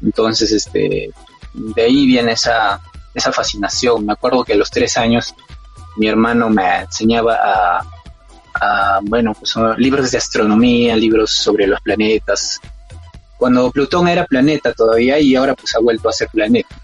Entonces, 0.00 0.50
este, 0.52 1.10
de 1.52 1.82
ahí 1.82 2.06
viene 2.06 2.32
esa, 2.32 2.80
esa 3.14 3.32
fascinación. 3.32 4.06
Me 4.06 4.12
acuerdo 4.12 4.44
que 4.44 4.54
a 4.54 4.56
los 4.56 4.70
tres 4.70 4.96
años 4.96 5.34
mi 5.96 6.08
hermano 6.08 6.48
me 6.48 6.80
enseñaba 6.80 7.34
a, 7.34 7.84
a 8.54 9.00
bueno, 9.02 9.34
pues 9.34 9.54
libros 9.78 10.10
de 10.10 10.18
astronomía, 10.18 10.96
libros 10.96 11.32
sobre 11.32 11.66
los 11.66 11.80
planetas. 11.80 12.60
Cuando 13.36 13.70
Plutón 13.70 14.08
era 14.08 14.24
planeta 14.24 14.72
todavía 14.72 15.18
y 15.18 15.34
ahora 15.34 15.54
pues 15.54 15.74
ha 15.74 15.80
vuelto 15.80 16.08
a 16.08 16.12
ser 16.12 16.28
planeta. 16.28 16.74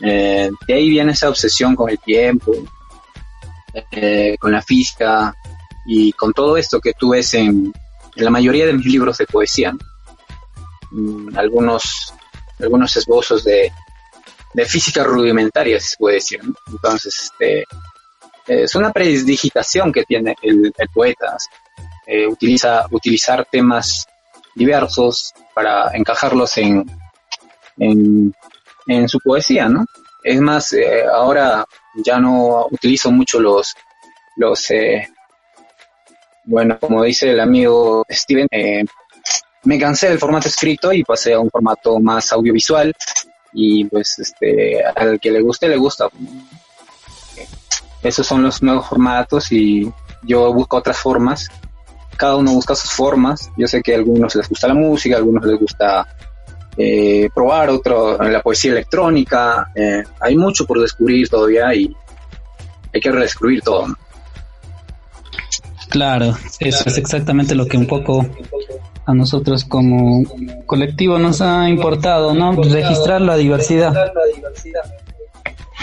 Eh, 0.00 0.50
de 0.66 0.74
ahí 0.74 0.88
viene 0.90 1.12
esa 1.12 1.28
obsesión 1.28 1.74
con 1.74 1.90
el 1.90 1.98
tiempo, 1.98 2.52
eh, 3.92 4.36
con 4.38 4.52
la 4.52 4.62
física 4.62 5.34
y 5.86 6.12
con 6.12 6.32
todo 6.32 6.56
esto 6.56 6.80
que 6.80 6.92
tú 6.92 7.10
ves 7.10 7.34
en, 7.34 7.72
en 8.16 8.24
la 8.24 8.30
mayoría 8.30 8.66
de 8.66 8.72
mis 8.74 8.86
libros 8.86 9.18
de 9.18 9.26
poesía. 9.26 9.72
Mm, 10.90 11.36
algunos, 11.36 12.12
algunos 12.60 12.96
esbozos 12.96 13.44
de, 13.44 13.72
de 14.54 14.64
física 14.64 15.04
rudimentaria, 15.04 15.78
se 15.80 15.96
puede 15.96 16.16
decir. 16.16 16.40
Entonces, 16.66 17.30
este, 17.32 17.64
es 18.46 18.74
una 18.74 18.92
predigitación 18.92 19.92
que 19.92 20.04
tiene 20.04 20.34
el, 20.42 20.72
poeta. 20.92 21.36
Eh, 22.06 22.26
utiliza, 22.26 22.86
utilizar 22.90 23.46
temas 23.50 24.06
diversos 24.54 25.34
para 25.54 25.90
encajarlos 25.94 26.56
en, 26.56 26.84
en, 27.76 28.34
en 28.86 29.08
su 29.08 29.18
poesía, 29.20 29.68
¿no? 29.68 29.84
Es 30.22 30.40
más, 30.40 30.72
eh, 30.72 31.04
ahora 31.04 31.64
ya 32.04 32.18
no 32.18 32.66
utilizo 32.70 33.10
mucho 33.10 33.40
los, 33.40 33.74
los, 34.36 34.70
eh, 34.70 35.08
bueno, 36.44 36.78
como 36.78 37.04
dice 37.04 37.30
el 37.30 37.40
amigo 37.40 38.04
Steven, 38.10 38.48
eh, 38.50 38.84
me 39.64 39.78
cansé 39.78 40.08
del 40.08 40.18
formato 40.18 40.48
escrito 40.48 40.92
y 40.92 41.04
pasé 41.04 41.34
a 41.34 41.40
un 41.40 41.50
formato 41.50 41.98
más 42.00 42.32
audiovisual 42.32 42.92
y 43.52 43.84
pues 43.84 44.18
este 44.18 44.82
al 44.84 45.18
que 45.20 45.30
le 45.30 45.40
guste 45.40 45.68
le 45.68 45.76
gusta. 45.76 46.08
Esos 48.02 48.26
son 48.26 48.42
los 48.42 48.62
nuevos 48.62 48.86
formatos 48.86 49.50
y 49.52 49.90
yo 50.22 50.52
busco 50.52 50.76
otras 50.76 50.98
formas. 50.98 51.48
Cada 52.16 52.36
uno 52.36 52.52
busca 52.52 52.74
sus 52.74 52.90
formas. 52.90 53.50
Yo 53.56 53.66
sé 53.66 53.82
que 53.82 53.94
a 53.94 53.96
algunos 53.96 54.34
les 54.34 54.48
gusta 54.48 54.68
la 54.68 54.74
música, 54.74 55.16
a 55.16 55.18
algunos 55.18 55.44
les 55.44 55.58
gusta 55.58 56.06
eh, 56.76 57.28
probar 57.34 57.70
otro, 57.70 58.18
la 58.18 58.42
poesía 58.42 58.72
electrónica. 58.72 59.70
Eh, 59.74 60.04
hay 60.20 60.36
mucho 60.36 60.64
por 60.64 60.80
descubrir 60.80 61.28
todavía 61.28 61.74
y 61.74 61.94
hay 62.94 63.00
que 63.00 63.10
redescubrir 63.10 63.62
todo. 63.62 63.86
Claro, 65.88 66.36
eso 66.60 66.84
es 66.86 66.98
exactamente 66.98 67.54
lo 67.54 67.66
que 67.66 67.78
un 67.78 67.86
poco 67.86 68.26
a 69.08 69.14
nosotros 69.14 69.64
como 69.64 70.22
colectivo 70.66 71.18
nos 71.18 71.40
ha 71.40 71.66
importado, 71.70 72.34
¿no? 72.34 72.52
Registrar 72.52 73.22
la 73.22 73.36
diversidad. 73.36 73.94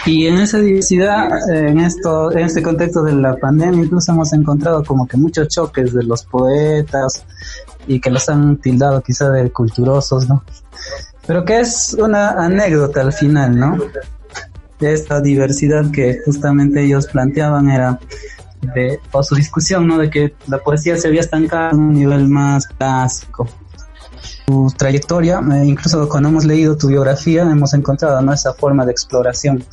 Y 0.06 0.28
en 0.28 0.36
esa 0.38 0.60
diversidad, 0.60 1.28
en 1.50 1.80
esto, 1.80 2.32
en 2.32 2.46
este 2.46 2.62
contexto 2.62 3.02
de 3.02 3.14
la 3.14 3.36
pandemia, 3.38 3.84
incluso 3.84 4.12
hemos 4.12 4.32
encontrado 4.32 4.84
como 4.84 5.08
que 5.08 5.18
muchos 5.18 5.48
choques 5.48 5.92
de 5.96 6.04
los 6.04 6.24
poetas 6.24 7.26
y 7.88 8.00
que 8.00 8.12
los 8.12 8.30
han 8.30 8.58
tildado 8.58 9.02
quizá 9.02 9.32
de 9.32 9.52
culturosos, 9.52 10.30
¿no? 10.30 10.44
Pero 11.26 11.44
que 11.44 11.62
es 11.62 11.98
una 12.00 12.30
anécdota 12.30 13.02
al 13.02 13.12
final, 13.12 13.58
¿no? 13.58 13.76
De 14.80 14.94
esta 14.94 15.20
diversidad 15.20 15.90
que 15.92 16.20
justamente 16.24 16.84
ellos 16.84 17.08
planteaban 17.08 17.72
era 17.72 18.00
de, 18.74 19.00
o 19.12 19.24
su 19.24 19.36
discusión, 19.36 19.88
¿no? 19.88 19.98
De 19.98 20.10
que 20.10 20.34
la 20.48 20.60
poesía 20.60 20.98
se 20.98 21.08
había 21.08 21.22
estancado 21.22 21.72
en 21.72 21.80
un 21.80 21.94
nivel 21.94 22.28
más 22.28 22.68
clásico. 22.68 23.48
Tu 24.46 24.68
trayectoria, 24.78 25.42
eh, 25.54 25.66
incluso 25.66 26.08
cuando 26.08 26.30
hemos 26.30 26.46
leído 26.46 26.78
tu 26.78 26.88
biografía, 26.88 27.44
hemos 27.44 27.74
encontrado, 27.74 28.22
¿no? 28.22 28.34
Esa 28.34 28.54
forma 28.54 28.86
de 28.86 28.92
exploración 28.92 29.64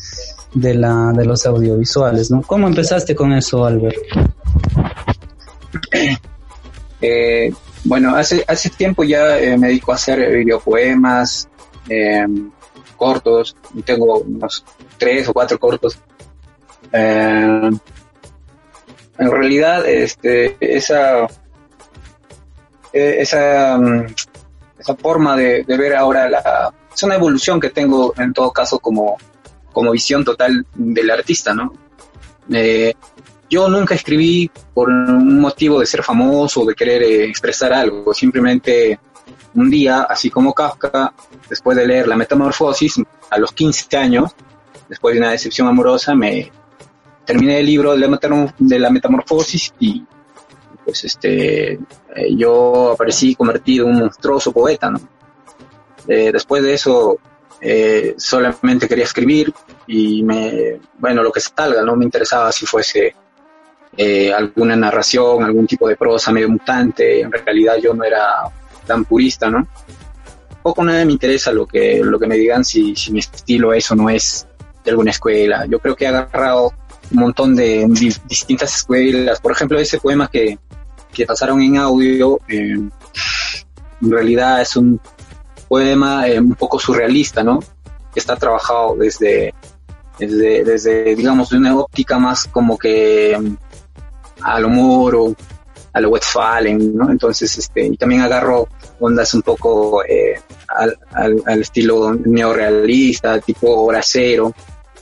de 0.55 0.75
la, 0.75 1.13
de 1.15 1.25
los 1.25 1.47
audiovisuales, 1.47 2.31
¿no? 2.31 2.43
¿Cómo 2.43 2.69
empezaste 2.69 3.15
con 3.15 3.33
eso, 3.33 3.65
Albert? 3.65 3.97
Eh, 7.01 7.53
bueno, 7.85 8.15
hace, 8.15 8.45
hace 8.47 8.71
tiempo 8.71 9.03
ya 9.03 9.39
eh, 9.39 9.59
me 9.59 9.69
dedico 9.69 9.93
a 9.93 9.97
hacer 9.97 10.37
videopoemas, 10.39 11.49
cortos, 12.97 13.57
tengo 13.85 14.21
unos 14.21 14.65
tres 14.99 15.29
o 15.29 15.33
cuatro 15.33 15.59
cortos. 15.59 15.99
Eh, 19.19 19.23
en 19.23 19.31
realidad 19.31 19.87
este, 19.87 20.57
esa, 20.61 21.27
e, 22.93 23.23
esa, 23.23 23.79
mm, 23.79 24.07
esa 24.79 24.97
forma 24.97 25.37
de, 25.37 25.65
ver 25.65 25.95
ahora 25.95 26.29
la, 26.29 26.73
es 26.93 27.03
una 27.03 27.15
evolución 27.15 27.61
que 27.61 27.71
tengo 27.71 28.15
en 28.17 28.33
todo 28.33 28.51
caso 28.53 28.79
como, 28.79 29.17
como 29.73 29.91
visión 29.93 30.25
total 30.25 30.67
del 30.75 31.11
artista, 31.11 31.55
¿no? 31.55 31.73
Eh, 32.51 32.95
yo 33.49 33.69
nunca 33.69 33.95
escribí 33.95 34.51
por 34.73 34.89
un 34.89 35.41
motivo 35.41 35.79
de 35.79 35.87
ser 35.87 36.03
famoso 36.03 36.63
o 36.63 36.67
de 36.67 36.75
querer 36.75 37.03
eh, 37.03 37.25
expresar 37.25 37.73
algo, 37.73 38.15
simplemente 38.15 38.99
un 39.55 39.71
día, 39.71 40.03
así 40.03 40.31
como 40.31 40.55
Kafka, 40.55 41.13
después 41.49 41.77
de 41.77 41.87
leer 41.87 42.09
La 42.09 42.17
Metamorfosis, 42.17 43.03
a 43.31 43.39
los 43.39 43.53
15 43.53 43.97
años, 43.97 44.33
después 44.89 45.15
de 45.15 45.21
una 45.21 45.33
decepción 45.33 45.69
amorosa, 45.69 46.15
me, 46.15 46.51
terminé 47.25 47.61
el 47.61 47.67
libro 47.67 47.93
de 47.93 48.79
la, 48.79 48.91
metamorfosis 48.91 49.73
y 49.79 50.05
pues 50.85 51.05
este 51.05 51.73
eh, 51.73 51.79
yo 52.37 52.93
aparecí 52.93 53.35
convertido 53.35 53.87
en 53.87 53.95
un 53.95 54.01
monstruoso 54.01 54.53
poeta, 54.53 54.91
¿no? 54.91 55.01
Eh, 56.09 56.31
después 56.33 56.63
de 56.63 56.75
eso 56.75 57.19
eh, 57.61 58.15
solamente 58.17 58.89
quería 58.89 59.05
escribir 59.05 59.53
y 59.87 60.23
me, 60.25 60.81
bueno, 60.99 61.23
lo 61.23 61.31
que 61.31 61.41
salga, 61.41 61.83
no 61.83 61.95
me 61.95 62.05
interesaba 62.05 62.51
si 62.51 62.67
fuese 62.67 63.15
alguna 64.35 64.75
narración, 64.75 65.45
algún 65.45 65.67
tipo 65.67 65.87
de 65.87 65.97
prosa 65.97 66.33
medio 66.33 66.49
mutante, 66.49 67.21
en 67.21 67.31
realidad 67.31 67.77
yo 67.77 67.93
no 67.93 68.03
era 68.03 68.43
tan 68.87 69.05
purista, 69.05 69.51
¿no? 69.51 69.69
Poco 70.63 70.83
nada 70.83 71.05
me 71.05 71.13
interesa 71.13 71.53
lo 71.53 71.67
que, 71.67 72.01
lo 72.03 72.19
que 72.19 72.27
me 72.27 72.37
digan 72.37 72.65
si, 72.65 72.97
si 72.97 73.13
mi 73.13 73.19
estilo 73.19 73.73
eso 73.75 73.95
no 73.95 74.09
es 74.09 74.47
de 74.85 74.91
alguna 74.91 75.11
escuela. 75.11 75.67
Yo 75.67 75.79
creo 75.79 75.95
que 75.95 76.05
he 76.05 76.09
agarrado 76.09 76.73
un 77.13 77.21
montón 77.21 77.55
de, 77.55 77.87
distintas 78.27 78.75
escuelas. 78.77 79.41
Por 79.41 79.53
ejemplo, 79.53 79.79
ese 79.79 79.99
poema 79.99 80.29
que, 80.29 80.59
pasaron 81.27 81.61
en 81.61 81.77
audio, 81.77 82.41
eh, 82.49 82.73
en 82.73 84.11
realidad 84.11 84.63
es 84.63 84.77
un 84.77 85.01
poema 85.69 86.27
eh, 86.27 86.41
un 86.41 86.55
poco 86.55 86.79
surrealista, 86.79 87.43
¿no? 87.43 87.61
Que 88.13 88.21
está 88.21 88.37
trabajado 88.37 88.97
desde, 88.97 89.55
desde, 90.19 90.65
desde, 90.65 91.15
digamos, 91.15 91.51
de 91.51 91.59
una 91.59 91.77
óptica 91.77 92.19
más 92.19 92.47
como 92.47 92.79
que 92.79 93.39
mm, 93.39 93.57
a 94.43 94.61
lo 94.61 94.69
Moro, 94.69 95.35
a 95.93 96.01
lo 96.01 96.11
Westphalen, 96.11 96.97
¿no? 96.97 97.11
Entonces, 97.11 97.57
este, 97.59 97.87
y 97.87 97.97
también 97.97 98.23
agarro 98.23 98.69
ondas 99.01 99.35
un 99.35 99.43
poco 99.43 100.03
eh, 100.05 100.41
al, 100.69 100.97
al, 101.47 101.61
estilo 101.61 102.15
neorealista, 102.15 103.41
tipo 103.41 103.85
horacero, 103.85 104.55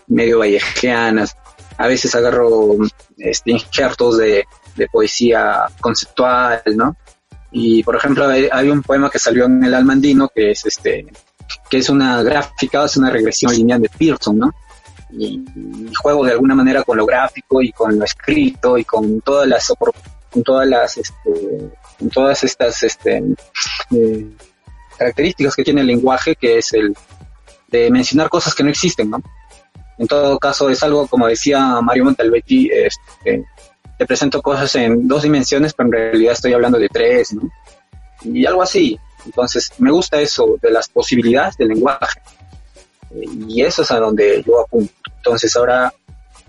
medio 0.09 0.41
vallejeanas, 0.41 1.37
a 1.81 1.87
veces 1.87 2.15
agarro 2.15 2.77
este, 3.17 3.53
injertos 3.53 4.19
de, 4.19 4.47
poesía 4.93 5.67
conceptual, 5.81 6.63
¿no? 6.75 6.97
Y 7.53 7.83
por 7.83 7.97
ejemplo, 7.97 8.27
hay, 8.29 8.71
un 8.71 8.83
poema 8.83 9.11
que 9.11 9.19
salió 9.19 9.45
en 9.45 9.63
el 9.65 9.75
Almandino 9.75 10.31
que 10.35 10.53
es 10.53 10.65
este, 10.65 11.07
que 11.69 11.79
es 11.79 11.89
una 11.91 12.23
gráfica, 12.23 12.85
es 12.85 12.97
una 12.97 13.11
regresión 13.11 13.53
lineal 13.53 13.83
de 13.83 13.91
Pearson, 13.91 14.39
¿no? 14.39 14.55
Y, 15.13 15.43
juego 16.01 16.25
de 16.25 16.33
alguna 16.33 16.55
manera 16.55 16.83
con 16.83 16.97
lo 16.99 17.05
gráfico 17.05 17.61
y 17.61 17.73
con 17.73 17.99
lo 17.99 18.05
escrito 18.05 18.79
y 18.79 18.85
con 18.85 19.21
todas 19.23 19.49
las 19.49 19.73
con 20.31 20.43
todas 20.43 20.67
las 20.67 20.97
este, 20.99 21.71
con 21.99 22.09
todas 22.11 22.45
estas 22.45 22.83
este, 22.83 23.23
eh, 23.91 24.27
características 24.99 25.57
que 25.57 25.65
tiene 25.65 25.81
el 25.81 25.87
lenguaje, 25.89 26.37
que 26.37 26.59
es 26.59 26.73
el 26.75 26.95
de 27.69 27.91
mencionar 27.91 28.29
cosas 28.29 28.55
que 28.55 28.63
no 28.63 28.71
existen, 28.71 29.11
¿no? 29.11 29.23
En 30.01 30.07
todo 30.07 30.39
caso, 30.39 30.71
es 30.71 30.83
algo, 30.83 31.07
como 31.07 31.27
decía 31.27 31.79
Mario 31.83 32.07
Montalbetti, 32.07 32.71
este, 32.73 33.45
te 33.99 34.07
presento 34.07 34.41
cosas 34.41 34.75
en 34.77 35.07
dos 35.07 35.25
dimensiones, 35.25 35.75
pero 35.75 35.89
en 35.89 35.93
realidad 35.93 36.33
estoy 36.33 36.55
hablando 36.55 36.79
de 36.79 36.89
tres, 36.89 37.35
¿no? 37.35 37.43
Y 38.25 38.47
algo 38.47 38.63
así. 38.63 38.99
Entonces, 39.27 39.71
me 39.77 39.91
gusta 39.91 40.19
eso, 40.19 40.57
de 40.63 40.71
las 40.71 40.89
posibilidades 40.89 41.59
del 41.59 41.69
lenguaje. 41.69 42.19
y 43.47 43.61
eso 43.61 43.83
es 43.83 43.91
a 43.91 43.99
donde 43.99 44.43
yo 44.47 44.63
apunto. 44.63 44.95
Entonces, 45.19 45.55
ahora 45.55 45.93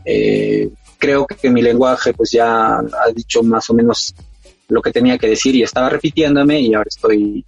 eh, 0.05 0.69
creo 0.97 1.27
que 1.27 1.49
mi 1.49 1.61
lenguaje 1.61 2.13
pues 2.13 2.31
ya 2.31 2.77
ha 2.77 3.11
dicho 3.13 3.43
más 3.43 3.69
o 3.69 3.73
menos 3.73 4.15
lo 4.69 4.81
que 4.81 4.93
tenía 4.93 5.17
que 5.17 5.27
decir 5.27 5.53
y 5.57 5.63
estaba 5.63 5.89
repitiéndome 5.89 6.61
y 6.61 6.73
ahora 6.73 6.87
estoy 6.87 7.45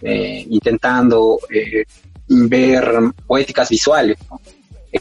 eh, 0.00 0.46
intentando 0.48 1.40
eh, 1.50 1.84
ver 2.26 2.90
poéticas 3.26 3.68
visuales. 3.68 4.16
Eh, 4.20 4.55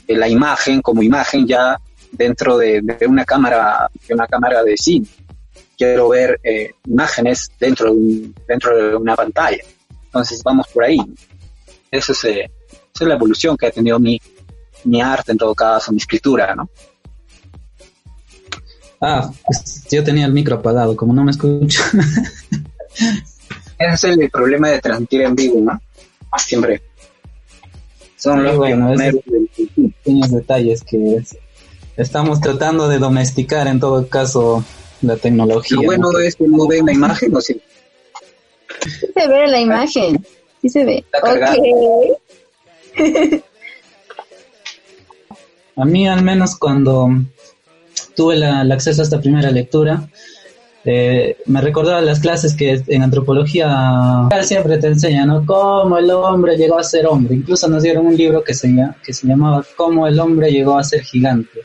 la 0.07 0.27
imagen 0.27 0.81
como 0.81 1.03
imagen 1.03 1.47
ya 1.47 1.79
dentro 2.11 2.57
de, 2.57 2.81
una 3.07 3.25
cámara, 3.25 3.89
de 4.07 4.13
una 4.13 4.27
cámara 4.27 4.63
de 4.63 4.77
cine. 4.77 5.07
Quiero 5.77 6.09
ver 6.09 6.39
imágenes 6.85 7.51
dentro 7.59 7.93
de, 7.93 8.31
dentro 8.47 8.75
de 8.77 8.95
una 8.95 9.15
pantalla. 9.15 9.63
Entonces 10.05 10.41
vamos 10.43 10.67
por 10.67 10.85
ahí. 10.85 10.99
Eso 11.91 12.13
es, 12.13 12.23
esa 12.23 12.49
es 12.99 13.07
la 13.07 13.15
evolución 13.15 13.57
que 13.57 13.67
ha 13.67 13.71
tenido 13.71 13.99
mi, 13.99 14.19
mi 14.85 15.01
arte 15.01 15.33
en 15.33 15.37
todo 15.37 15.53
caso, 15.53 15.91
mi 15.91 15.97
escritura, 15.97 16.55
¿no? 16.55 16.69
Ah, 19.01 19.29
pues 19.45 19.85
yo 19.91 20.03
tenía 20.03 20.25
el 20.25 20.33
micro 20.33 20.55
apagado, 20.55 20.95
como 20.95 21.13
no 21.13 21.23
me 21.23 21.31
escucho. 21.31 21.83
Ese 23.77 24.11
es 24.11 24.17
el 24.17 24.29
problema 24.29 24.69
de 24.69 24.79
transmitir 24.79 25.21
en 25.21 25.35
vivo, 25.35 25.59
¿no? 25.61 25.79
Siempre. 26.37 26.81
Son 28.25 28.43
los 28.43 28.57
pequeños 29.55 30.31
detalles 30.31 30.83
que 30.83 31.21
estamos 31.95 32.41
tratando 32.41 32.89
de 32.89 32.97
domesticar 32.97 33.67
en 33.67 33.79
todo 33.79 34.07
caso 34.07 34.65
la 35.03 35.15
tecnología. 35.15 35.77
Lo 35.79 35.83
bueno 35.83 36.17
es 36.17 36.35
que 36.35 36.47
no 36.47 36.65
ve 36.67 36.81
la 36.83 36.91
imagen, 36.91 37.35
¿o 37.35 37.39
sí? 37.39 37.61
Sí 38.81 39.07
se 39.13 39.27
ve 39.27 39.47
la 39.47 39.59
imagen, 39.61 40.25
sí 40.59 40.69
se 40.69 40.85
ve. 40.85 41.05
A 45.75 45.85
mí 45.85 46.07
al 46.07 46.23
menos 46.23 46.55
cuando 46.55 47.09
tuve 48.15 48.37
la, 48.37 48.63
el 48.63 48.71
acceso 48.71 49.01
a 49.01 49.03
esta 49.03 49.21
primera 49.21 49.51
lectura, 49.51 50.09
eh, 50.87 51.37
me 51.47 51.61
recordaba 51.61 51.99
las 52.01 52.19
clases 52.19 52.53
que 52.53 52.83
en 52.87 53.01
antropología 53.01 54.29
siempre 54.43 54.77
te 54.77 54.87
enseñan 54.87 55.43
cómo 55.45 55.97
el 55.97 56.11
hombre 56.11 56.55
llegó 56.55 56.77
a 56.77 56.83
ser 56.83 57.07
hombre. 57.07 57.35
Incluso 57.35 57.67
nos 57.67 57.81
dieron 57.81 58.05
un 58.05 58.15
libro 58.15 58.43
que 58.43 58.53
se, 58.53 58.71
que 59.03 59.11
se 59.11 59.27
llamaba 59.27 59.65
Cómo 59.75 60.05
el 60.05 60.19
hombre 60.19 60.51
llegó 60.51 60.77
a 60.77 60.83
ser 60.83 61.01
gigante. 61.01 61.61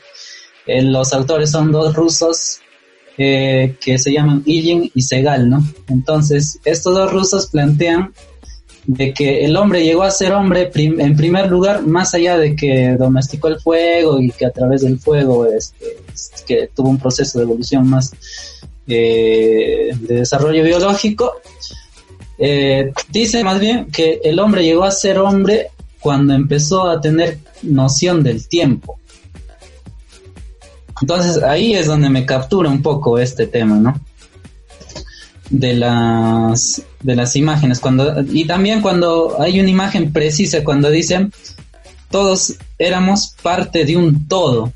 Eh, 0.67 0.83
los 0.83 1.13
autores 1.13 1.51
son 1.51 1.71
dos 1.71 1.95
rusos 1.95 2.61
eh, 3.19 3.77
que 3.79 3.99
se 3.99 4.11
llaman 4.11 4.43
Ilyin 4.47 4.91
y 4.95 5.03
Segal, 5.03 5.51
¿no? 5.51 5.63
Entonces, 5.89 6.59
estos 6.65 6.95
dos 6.95 7.13
rusos 7.13 7.49
plantean 7.49 8.15
de 8.87 9.13
que 9.13 9.45
el 9.45 9.55
hombre 9.57 9.85
llegó 9.85 10.03
a 10.03 10.11
ser 10.11 10.33
hombre 10.33 10.71
en 10.75 11.15
primer 11.15 11.51
lugar, 11.51 11.87
más 11.87 12.15
allá 12.15 12.39
de 12.39 12.57
que 12.57 12.97
domesticó 12.99 13.49
el 13.49 13.61
fuego 13.61 14.19
y 14.19 14.31
que 14.31 14.47
a 14.47 14.51
través 14.51 14.81
del 14.81 14.99
fuego 14.99 15.45
este, 15.45 15.99
que 16.47 16.71
tuvo 16.75 16.89
un 16.89 16.99
proceso 16.99 17.39
de 17.39 17.45
evolución 17.45 17.87
más 17.87 18.13
eh, 18.91 19.97
de 19.99 20.15
desarrollo 20.17 20.63
biológico, 20.63 21.41
eh, 22.39 22.93
dice 23.11 23.45
más 23.45 23.61
bien 23.61 23.91
que 23.91 24.21
el 24.25 24.39
hombre 24.39 24.65
llegó 24.65 24.85
a 24.85 24.91
ser 24.91 25.19
hombre 25.19 25.69
cuando 26.01 26.35
empezó 26.35 26.89
a 26.89 27.01
tener 27.01 27.39
noción 27.63 28.23
del 28.23 28.49
tiempo. 28.49 28.99
Entonces 31.01 31.43
ahí 31.43 31.75
es 31.75 31.87
donde 31.87 32.11
me 32.11 32.27
captura 32.27 32.69
un 32.69 32.83
poco 32.83 33.19
este 33.19 33.47
tema, 33.47 33.77
¿no? 33.77 34.01
de 35.51 35.75
las 35.75 36.83
de 37.03 37.17
las 37.17 37.35
imágenes 37.37 37.81
cuando 37.81 38.23
y 38.33 38.45
también 38.47 38.81
cuando 38.81 39.41
hay 39.41 39.59
una 39.61 39.69
imagen 39.69 40.13
precisa 40.13 40.63
cuando 40.63 40.89
dicen 40.91 41.33
todos 42.09 42.55
éramos 42.79 43.35
parte 43.43 43.85
de 43.85 43.97
un 43.97 44.29
todo 44.29 44.73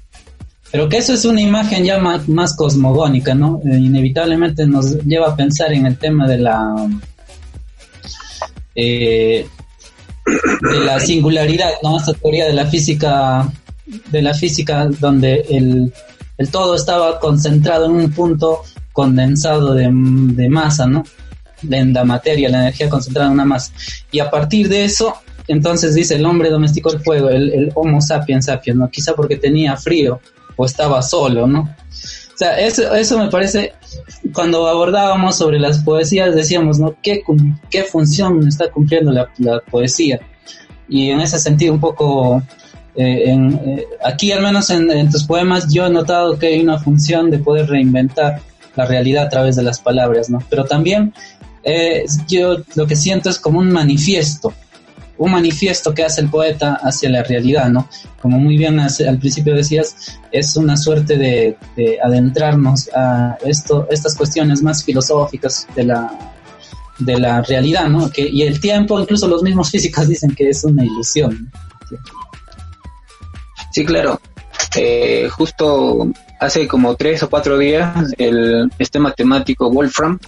pero 0.75 0.89
que 0.89 0.97
eso 0.97 1.13
es 1.13 1.25
una 1.25 1.41
imagen 1.41 1.85
ya 1.85 2.01
más, 2.01 2.57
cosmogónica 2.57 3.33
no 3.33 3.61
eh, 3.65 3.79
inevitablemente 3.79 4.67
nos 4.67 5.05
lleva 5.05 5.29
a 5.29 5.37
pensar 5.37 5.73
en 5.73 5.87
el 5.87 5.97
tema 5.97 6.27
de 6.27 6.39
la 6.39 6.75
eh, 8.75 9.47
de 10.27 10.81
la 10.85 10.99
singularidad 10.99 11.71
no 11.85 11.97
esta 11.97 12.13
teoría 12.15 12.47
de 12.47 12.55
la 12.55 12.67
física 12.67 13.49
de 14.11 14.21
la 14.21 14.35
física 14.35 14.87
donde 14.99 15.47
el, 15.49 15.93
el 16.39 16.51
todo 16.51 16.75
estaba 16.75 17.21
concentrado 17.21 17.87
en 17.87 17.93
un 17.93 18.11
punto 18.11 18.63
condensado 18.93 19.75
de, 19.75 19.89
masa, 20.49 20.89
¿no? 20.89 21.05
De 21.63 21.85
la 21.85 22.03
materia, 22.05 22.49
la 22.49 22.63
energía 22.63 22.89
concentrada 22.89 23.29
en 23.29 23.35
una 23.35 23.45
masa. 23.45 23.73
Y 24.11 24.19
a 24.19 24.29
partir 24.29 24.69
de 24.69 24.85
eso, 24.85 25.15
entonces 25.47 25.95
dice, 25.95 26.17
el 26.17 26.25
hombre 26.25 26.51
domesticó 26.51 26.93
el 26.93 27.01
fuego, 27.01 27.29
el, 27.29 27.71
Homo 27.75 28.01
sapiens 28.01 28.47
sapiens, 28.47 28.79
¿no? 28.79 28.91
Quizá 28.91 29.15
porque 29.15 29.37
tenía 29.37 29.77
frío 29.77 30.21
o 30.57 30.65
estaba 30.65 31.03
solo, 31.03 31.47
¿no? 31.47 31.61
O 31.63 32.37
sea, 32.37 32.59
eso, 32.59 32.93
eso 32.95 33.19
me 33.19 33.31
parece, 33.31 33.73
cuando 34.33 34.67
abordábamos 34.67 35.37
sobre 35.37 35.61
las 35.61 35.79
poesías, 35.79 36.35
decíamos, 36.35 36.79
¿no? 36.79 36.97
¿Qué, 37.03 37.23
qué 37.71 37.85
función 37.85 38.47
está 38.47 38.71
cumpliendo 38.71 39.13
la, 39.13 39.61
poesía? 39.71 40.21
Y 40.89 41.11
en 41.11 41.21
ese 41.21 41.39
sentido, 41.39 41.73
un 41.73 41.81
poco, 41.81 42.43
eh, 42.97 43.25
eh, 43.27 43.87
aquí 44.05 44.33
al 44.33 44.43
menos 44.43 44.69
en, 44.71 44.91
en, 44.91 45.11
tus 45.11 45.25
poemas, 45.25 45.73
yo 45.73 45.87
he 45.87 45.91
notado 45.91 46.39
que 46.39 46.49
hay 46.49 46.61
una 46.61 46.79
función 46.79 47.31
de 47.31 47.39
poder 47.39 47.69
reinventar 47.69 48.41
la 48.75 48.85
realidad 48.85 49.27
a 49.27 49.29
través 49.29 49.55
de 49.55 49.63
las 49.63 49.79
palabras, 49.79 50.29
¿no? 50.29 50.41
Pero 50.51 50.65
también 50.65 51.15
eh, 51.65 52.05
yo 52.29 52.59
lo 52.75 52.87
que 52.87 52.95
siento 52.95 53.31
es 53.31 53.39
como 53.39 53.59
un 53.59 53.73
manifiesto, 53.73 54.53
un 55.25 55.33
manifiesto 55.33 55.95
que 55.95 56.05
hace 56.05 56.21
el 56.21 56.29
poeta 56.29 56.79
hacia 56.83 57.09
la 57.09 57.23
realidad, 57.23 57.69
¿no? 57.71 57.89
Como 58.21 58.39
muy 58.39 58.57
bien 58.57 58.79
al 58.79 59.19
principio 59.19 59.55
decías, 59.55 60.19
es 60.31 60.57
una 60.57 60.77
suerte 60.77 61.17
de, 61.17 61.57
adentrarnos 62.03 62.91
a 62.95 63.37
esto, 63.45 63.87
estas 63.91 64.15
cuestiones 64.15 64.63
más 64.63 64.85
filosóficas 64.85 65.67
de 65.75 65.85
la, 65.85 66.13
de 66.99 67.19
la 67.19 67.43
realidad, 67.43 67.89
¿no? 67.89 68.11
Que, 68.11 68.29
y 68.29 68.43
el 68.43 68.61
tiempo, 68.61 69.01
incluso 69.01 69.27
los 69.27 69.43
mismos 69.43 69.71
físicos 69.73 70.09
dicen 70.09 70.35
que 70.35 70.51
es 70.51 70.63
una 70.65 70.85
ilusión. 70.85 71.51
Sí, 73.73 73.85
claro. 73.85 74.21
Eh, 74.77 75.29
justo 75.31 76.09
hace 76.41 76.69
como 76.69 76.97
tres 76.97 77.23
o 77.23 77.31
cuatro 77.31 77.57
días, 77.59 78.13
el, 78.19 78.71
este 78.79 78.99
matemático 78.99 79.71
Wolfram 79.71 80.19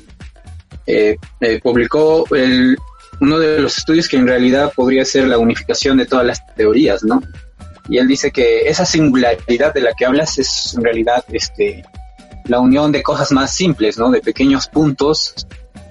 eh, 0.87 1.17
eh, 1.41 1.61
publicó 1.63 2.25
el, 2.35 2.77
uno 3.21 3.39
de 3.39 3.61
los 3.61 3.79
estudios 3.79 4.09
que 4.09 4.17
en 4.17 4.27
realidad 4.27 4.73
podría 4.75 5.05
ser 5.05 5.27
la 5.27 5.39
unificación 5.39 5.97
de 5.97 6.07
todas 6.07 6.27
las 6.27 6.55
teorías, 6.55 7.03
¿no? 7.03 7.23
Y 7.89 7.99
él 7.99 8.09
dice 8.09 8.31
que 8.31 8.69
esa 8.69 8.85
singularidad 8.85 9.73
de 9.73 9.81
la 9.81 9.93
que 9.93 10.07
hablas 10.07 10.39
es 10.39 10.75
en 10.75 10.85
realidad 10.85 11.25
este, 11.29 11.85
la 12.45 12.61
unión 12.61 12.93
de 12.93 13.03
cosas 13.03 13.33
más 13.33 13.55
simples, 13.55 13.99
¿no? 13.99 14.11
De 14.11 14.21
pequeños 14.21 14.69
puntos. 14.69 15.47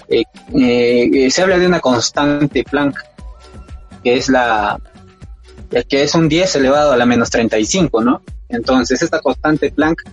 Eh, 0.08 1.32
se 1.32 1.42
habla 1.42 1.58
de 1.58 1.68
una 1.68 1.80
constante 1.80 2.64
Planck, 2.64 2.98
que 4.04 4.16
es 4.16 4.30
la 4.30 4.80
que 5.90 6.04
es 6.04 6.16
un 6.16 6.30
10 6.30 6.56
elevado 6.56 6.92
a 6.94 6.98
la 6.98 7.06
menos 7.06 7.30
35, 7.30 8.02
¿no? 8.02 8.22
Entonces, 8.50 9.02
esta 9.02 9.20
constante 9.20 9.72
Planck, 9.72 10.04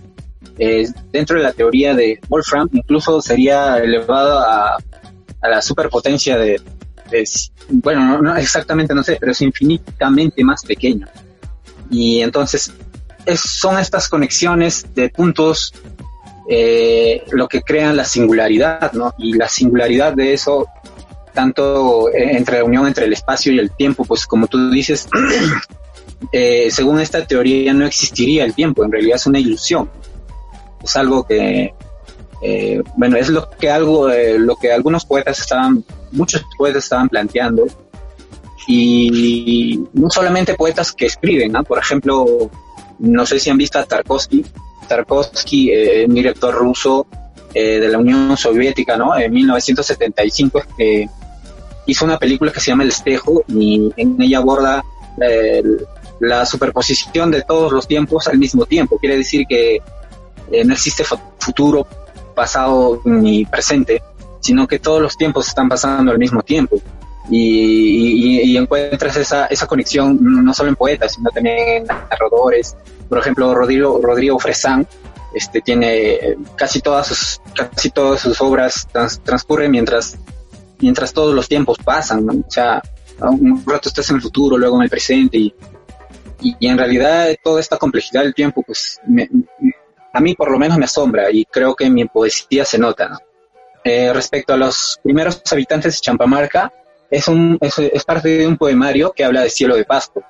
eh, 0.57 0.87
dentro 1.11 1.37
de 1.37 1.43
la 1.43 1.53
teoría 1.53 1.93
de 1.93 2.19
Wolfram, 2.27 2.69
incluso 2.73 3.21
sería 3.21 3.77
elevada 3.77 4.75
a, 4.75 5.47
la 5.47 5.61
superpotencia 5.61 6.37
de, 6.37 6.61
bueno, 7.69 8.21
no, 8.21 8.35
exactamente 8.35 8.93
no 8.93 9.03
sé, 9.03 9.17
pero 9.19 9.31
es 9.31 9.41
infinitamente 9.41 10.43
más 10.43 10.63
pequeño. 10.63 11.07
Y 11.89 12.21
entonces, 12.21 12.73
son 13.35 13.77
estas 13.77 14.09
conexiones 14.09 14.85
de 14.95 15.09
puntos 15.09 15.73
eh, 16.49 17.23
lo 17.31 17.47
que 17.47 17.61
crean 17.61 17.95
la 17.95 18.03
singularidad, 18.03 18.91
¿no? 18.93 19.13
Y 19.17 19.33
la 19.33 19.47
singularidad 19.47 20.13
de 20.13 20.33
eso, 20.33 20.67
tanto 21.33 22.09
entre 22.13 22.59
la 22.59 22.65
unión 22.65 22.85
entre 22.85 23.05
el 23.05 23.13
espacio 23.13 23.53
y 23.53 23.59
el 23.59 23.71
tiempo, 23.71 24.03
pues 24.03 24.27
como 24.27 24.47
tú 24.47 24.69
dices, 24.69 25.07
eh, 26.31 26.69
según 26.69 26.99
esta 26.99 27.25
teoría 27.25 27.73
no 27.73 27.85
existiría 27.85 28.43
el 28.43 28.53
tiempo, 28.53 28.83
en 28.83 28.91
realidad 28.91 29.15
es 29.15 29.25
una 29.25 29.39
ilusión. 29.39 29.89
Es 30.83 30.97
algo 30.97 31.25
que, 31.25 31.73
eh, 32.41 32.83
bueno, 32.97 33.15
es 33.15 33.29
lo 33.29 33.49
que 33.49 33.69
algo, 33.69 34.09
lo 34.09 34.55
que 34.57 34.73
algunos 34.73 35.05
poetas 35.05 35.39
estaban, 35.39 35.85
muchos 36.13 36.43
poetas 36.57 36.83
estaban 36.83 37.09
planteando, 37.09 37.65
y 38.67 39.81
no 39.93 40.09
solamente 40.09 40.55
poetas 40.55 40.93
que 40.93 41.07
escriben, 41.07 41.51
¿no? 41.51 41.63
Por 41.63 41.79
ejemplo, 41.79 42.49
no 42.99 43.25
sé 43.25 43.39
si 43.39 43.49
han 43.49 43.57
visto 43.57 43.77
a 43.77 43.83
Tarkovsky, 43.83 44.45
Tarkovsky, 44.87 46.05
un 46.07 46.13
director 46.13 46.53
ruso 46.55 47.05
de 47.53 47.87
la 47.89 47.97
Unión 47.97 48.37
Soviética, 48.37 48.95
¿no? 48.95 49.17
En 49.17 49.33
1975, 49.33 50.61
hizo 51.85 52.05
una 52.05 52.17
película 52.17 52.51
que 52.51 52.59
se 52.59 52.71
llama 52.71 52.83
El 52.83 52.89
Espejo 52.89 53.43
y 53.47 53.91
en 53.97 54.21
ella 54.21 54.39
aborda 54.39 54.83
eh, 55.21 55.63
la 56.19 56.45
superposición 56.45 57.31
de 57.31 57.41
todos 57.41 57.71
los 57.71 57.87
tiempos 57.87 58.27
al 58.27 58.37
mismo 58.37 58.65
tiempo. 58.65 58.97
Quiere 58.97 59.17
decir 59.17 59.45
que 59.47 59.81
eh, 60.51 60.65
no 60.65 60.73
existe 60.73 61.03
futuro, 61.39 61.85
pasado 62.35 63.01
ni 63.05 63.45
presente, 63.45 64.01
sino 64.43 64.67
que 64.67 64.77
todos 64.77 65.01
los 65.01 65.15
tiempos 65.15 65.47
están 65.47 65.69
pasando 65.69 66.11
al 66.11 66.19
mismo 66.19 66.41
tiempo. 66.41 66.81
Y, 67.29 68.57
encuentras 68.57 69.15
esa, 69.15 69.45
esa 69.45 69.65
conexión 69.65 70.17
no 70.21 70.53
solo 70.53 70.69
en 70.69 70.75
poetas, 70.75 71.13
sino 71.13 71.29
también 71.31 71.57
en 71.57 71.85
narradores. 71.85 72.75
Por 73.07 73.17
ejemplo, 73.19 73.55
Rodrigo, 73.55 74.01
Rodrigo 74.03 74.37
Fresán 74.39 74.85
este, 75.33 75.61
tiene 75.61 76.35
casi 76.57 76.81
todas 76.81 77.07
sus, 77.07 77.41
casi 77.55 77.89
todas 77.89 78.19
sus 78.19 78.39
obras 78.41 78.85
transcurren 79.23 79.71
mientras, 79.71 80.17
mientras 80.79 81.13
todos 81.13 81.33
los 81.33 81.47
tiempos 81.47 81.77
pasan, 81.77 82.27
O 82.27 82.51
sea, 82.51 82.81
un 83.21 83.63
rato 83.65 83.87
estás 83.87 84.09
en 84.09 84.17
el 84.17 84.21
futuro, 84.21 84.57
luego 84.57 84.75
en 84.75 84.83
el 84.83 84.89
presente 84.89 85.37
y, 85.37 85.55
y, 86.41 86.67
en 86.67 86.77
realidad 86.77 87.33
toda 87.41 87.61
esta 87.61 87.77
complejidad 87.77 88.23
del 88.23 88.33
tiempo, 88.33 88.61
pues 88.61 88.99
a 90.11 90.19
mí 90.19 90.35
por 90.35 90.51
lo 90.51 90.59
menos 90.59 90.77
me 90.77 90.85
asombra 90.85 91.31
y 91.31 91.45
creo 91.45 91.73
que 91.73 91.85
en 91.85 91.93
mi 91.93 92.03
poesía 92.05 92.65
se 92.65 92.77
nota, 92.77 93.17
eh, 93.83 94.13
respecto 94.13 94.53
a 94.53 94.57
los 94.57 94.99
primeros 95.03 95.41
habitantes 95.51 95.95
de 95.95 96.01
Champamarca, 96.01 96.71
es, 97.09 97.27
un, 97.27 97.57
es, 97.61 98.05
parte 98.05 98.29
de 98.29 98.47
un 98.47 98.57
poemario 98.57 99.11
que 99.11 99.23
habla 99.23 99.41
de 99.41 99.49
cielo 99.49 99.75
de 99.75 99.85
Pasco. 99.85 100.23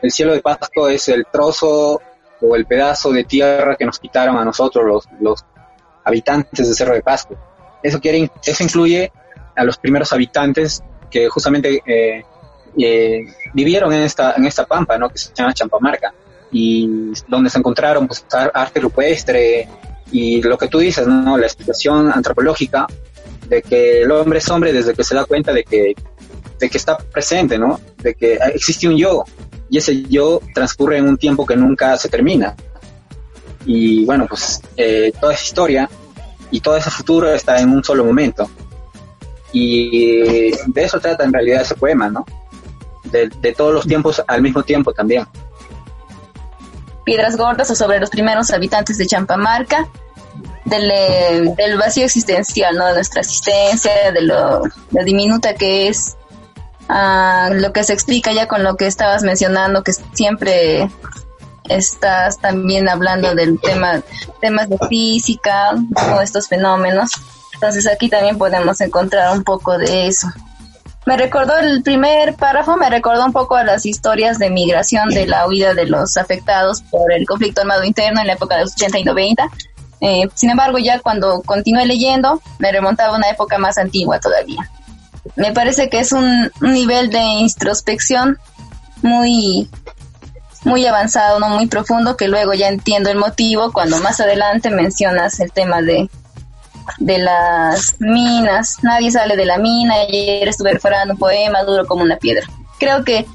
El 0.00 0.10
cielo 0.10 0.32
de 0.32 0.40
Pasco 0.40 0.88
es 0.88 1.08
el 1.08 1.26
trozo 1.30 2.00
o 2.40 2.56
el 2.56 2.64
pedazo 2.66 3.12
de 3.12 3.24
tierra 3.24 3.76
que 3.76 3.84
nos 3.84 3.98
quitaron 3.98 4.38
a 4.38 4.44
nosotros 4.44 4.84
los, 4.86 5.04
los 5.20 5.44
habitantes 6.04 6.66
de 6.66 6.74
Cerro 6.74 6.94
de 6.94 7.02
Pasco. 7.02 7.36
Eso, 7.82 8.00
quiere, 8.00 8.30
eso 8.44 8.62
incluye 8.62 9.12
a 9.54 9.64
los 9.64 9.76
primeros 9.76 10.12
habitantes 10.12 10.82
que 11.10 11.28
justamente 11.28 11.82
eh, 11.84 12.24
eh, 12.78 13.26
vivieron 13.52 13.92
en 13.92 14.02
esta, 14.02 14.34
en 14.36 14.46
esta 14.46 14.64
pampa, 14.64 14.96
¿no? 14.96 15.10
que 15.10 15.18
se 15.18 15.34
llama 15.34 15.52
Champamarca, 15.52 16.14
y 16.52 17.12
donde 17.28 17.50
se 17.50 17.58
encontraron 17.58 18.06
pues, 18.06 18.24
arte 18.54 18.80
rupestre 18.80 19.68
y 20.12 20.42
lo 20.42 20.58
que 20.58 20.68
tú 20.68 20.78
dices, 20.78 21.06
¿no? 21.06 21.36
la 21.36 21.46
explicación 21.46 22.10
antropológica 22.12 22.86
de 23.48 23.62
que 23.62 24.02
el 24.02 24.10
hombre 24.10 24.38
es 24.38 24.48
hombre 24.48 24.72
desde 24.72 24.94
que 24.94 25.04
se 25.04 25.14
da 25.14 25.24
cuenta 25.24 25.52
de 25.52 25.64
que, 25.64 25.94
de 26.58 26.70
que 26.70 26.78
está 26.78 26.98
presente, 26.98 27.58
¿no? 27.58 27.80
de 27.98 28.14
que 28.14 28.38
existe 28.54 28.88
un 28.88 28.96
yo, 28.96 29.24
y 29.70 29.78
ese 29.78 30.02
yo 30.02 30.40
transcurre 30.52 30.98
en 30.98 31.08
un 31.08 31.16
tiempo 31.16 31.46
que 31.46 31.56
nunca 31.56 31.96
se 31.96 32.08
termina. 32.08 32.54
Y 33.64 34.04
bueno, 34.04 34.26
pues 34.28 34.60
eh, 34.76 35.12
toda 35.20 35.34
esa 35.34 35.44
historia 35.44 35.90
y 36.50 36.60
todo 36.60 36.76
ese 36.76 36.90
futuro 36.90 37.32
está 37.32 37.60
en 37.60 37.70
un 37.70 37.84
solo 37.84 38.04
momento. 38.04 38.50
Y 39.52 40.50
de 40.66 40.82
eso 40.82 40.98
trata 41.00 41.24
en 41.24 41.32
realidad 41.32 41.62
ese 41.62 41.74
poema, 41.74 42.08
¿no? 42.08 42.24
De, 43.04 43.28
todos 43.52 43.74
los 43.74 43.86
tiempos 43.86 44.22
al 44.26 44.42
mismo 44.42 44.62
tiempo 44.62 44.92
también. 44.92 45.24
Piedras 47.10 47.36
Gordas 47.36 47.68
o 47.72 47.74
sobre 47.74 47.98
los 47.98 48.08
primeros 48.08 48.52
habitantes 48.52 48.96
de 48.96 49.04
Champamarca, 49.04 49.88
del, 50.64 50.88
eh, 50.92 51.54
del 51.56 51.76
vacío 51.76 52.04
existencial, 52.04 52.76
¿no? 52.76 52.86
De 52.86 52.94
nuestra 52.94 53.22
existencia, 53.22 54.12
de 54.12 54.22
lo 54.22 54.62
diminuta 55.04 55.54
que 55.54 55.88
es 55.88 56.16
lo 56.88 57.72
que 57.72 57.82
se 57.82 57.94
explica 57.94 58.32
ya 58.32 58.46
con 58.46 58.62
lo 58.62 58.76
que 58.76 58.86
estabas 58.86 59.24
mencionando, 59.24 59.82
que 59.82 59.92
siempre 59.92 60.88
estás 61.68 62.38
también 62.38 62.88
hablando 62.88 63.34
del 63.34 63.60
tema, 63.60 64.02
temas 64.40 64.68
de 64.68 64.78
física, 64.88 65.72
todos 65.92 66.22
estos 66.22 66.46
fenómenos. 66.46 67.10
Entonces 67.54 67.88
aquí 67.88 68.08
también 68.08 68.38
podemos 68.38 68.80
encontrar 68.80 69.36
un 69.36 69.42
poco 69.42 69.76
de 69.78 70.06
eso. 70.06 70.28
Me 71.06 71.16
recordó 71.16 71.56
el 71.58 71.82
primer 71.82 72.34
párrafo, 72.34 72.76
me 72.76 72.90
recordó 72.90 73.24
un 73.24 73.32
poco 73.32 73.56
a 73.56 73.64
las 73.64 73.86
historias 73.86 74.38
de 74.38 74.50
migración 74.50 75.08
de 75.08 75.26
la 75.26 75.46
huida 75.46 75.74
de 75.74 75.86
los 75.86 76.16
afectados 76.16 76.82
por 76.82 77.12
el 77.12 77.26
conflicto 77.26 77.62
armado 77.62 77.84
interno 77.84 78.20
en 78.20 78.26
la 78.26 78.34
época 78.34 78.56
de 78.56 78.62
los 78.62 78.72
80 78.74 78.98
y 78.98 79.04
90. 79.04 79.50
Eh, 80.02 80.28
sin 80.34 80.50
embargo, 80.50 80.78
ya 80.78 80.98
cuando 81.00 81.42
continué 81.42 81.86
leyendo, 81.86 82.40
me 82.58 82.70
remontaba 82.70 83.14
a 83.14 83.16
una 83.16 83.30
época 83.30 83.58
más 83.58 83.78
antigua 83.78 84.20
todavía 84.20 84.70
me 85.36 85.52
parece 85.52 85.88
que 85.88 86.00
es 86.00 86.12
un, 86.12 86.50
nivel 86.60 87.10
de 87.10 87.20
introspección 87.20 88.38
muy 89.02 89.68
muy 90.62 90.84
avanzado, 90.84 91.40
no 91.40 91.48
muy 91.48 91.66
profundo, 91.68 92.18
que 92.18 92.28
luego 92.28 92.52
ya 92.52 92.68
entiendo 92.68 93.08
el 93.08 93.16
motivo 93.16 93.72
cuando 93.72 93.98
más 94.00 94.20
adelante 94.20 94.68
mencionas 94.68 95.40
el 95.40 95.50
tema 95.52 95.80
de, 95.80 96.10
de 96.98 97.18
las 97.18 97.96
minas. 97.98 98.78
Nadie 98.82 99.10
sale 99.10 99.36
de 99.36 99.46
la 99.46 99.58
mina, 99.58 99.94
ayer 99.94 100.48
estuve 100.48 100.70
preparando 100.72 101.14
un 101.14 101.20
poema 101.20 101.62
duro 101.62 101.86
como 101.86 102.02
una 102.02 102.16
piedra. 102.16 102.46
Creo 102.78 103.04
que 103.04 103.26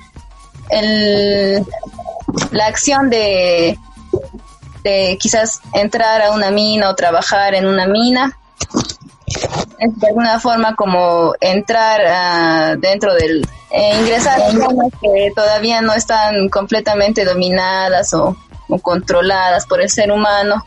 el, 0.70 1.66
la 2.52 2.68
acción 2.68 3.10
de, 3.10 3.78
quizás 5.20 5.62
entrar 5.74 6.22
a 6.22 6.32
una 6.32 6.52
mina 6.52 6.90
o 6.90 6.96
trabajar 6.96 7.56
en 7.56 7.66
una 7.66 7.88
mina 7.88 8.38
es 9.80 10.00
de 10.00 10.08
alguna 10.08 10.40
forma 10.40 10.76
como 10.76 11.34
entrar 11.42 12.76
uh, 12.76 12.80
dentro 12.80 13.14
del 13.16 13.46
eh, 13.72 14.00
ingresar 14.00 14.42
a 14.42 14.52
zonas 14.52 14.92
que 15.02 15.32
todavía 15.36 15.82
no 15.82 15.94
están 15.94 16.48
completamente 16.50 17.26
dominadas 17.26 18.14
o, 18.14 18.38
controladas 18.82 19.66
por 19.68 19.82
el 19.82 19.90
ser 19.90 20.12
humano, 20.12 20.66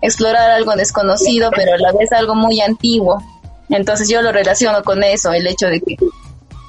explorar 0.00 0.50
algo 0.50 0.74
desconocido, 0.76 1.50
pero 1.54 1.74
a 1.74 1.78
la 1.78 1.92
vez 1.92 2.12
algo 2.12 2.34
muy 2.34 2.60
antiguo. 2.60 3.22
Entonces 3.68 4.08
yo 4.08 4.22
lo 4.22 4.32
relaciono 4.32 4.82
con 4.82 5.02
eso, 5.02 5.32
el 5.32 5.46
hecho 5.46 5.66
de 5.66 5.80
que, 5.80 5.96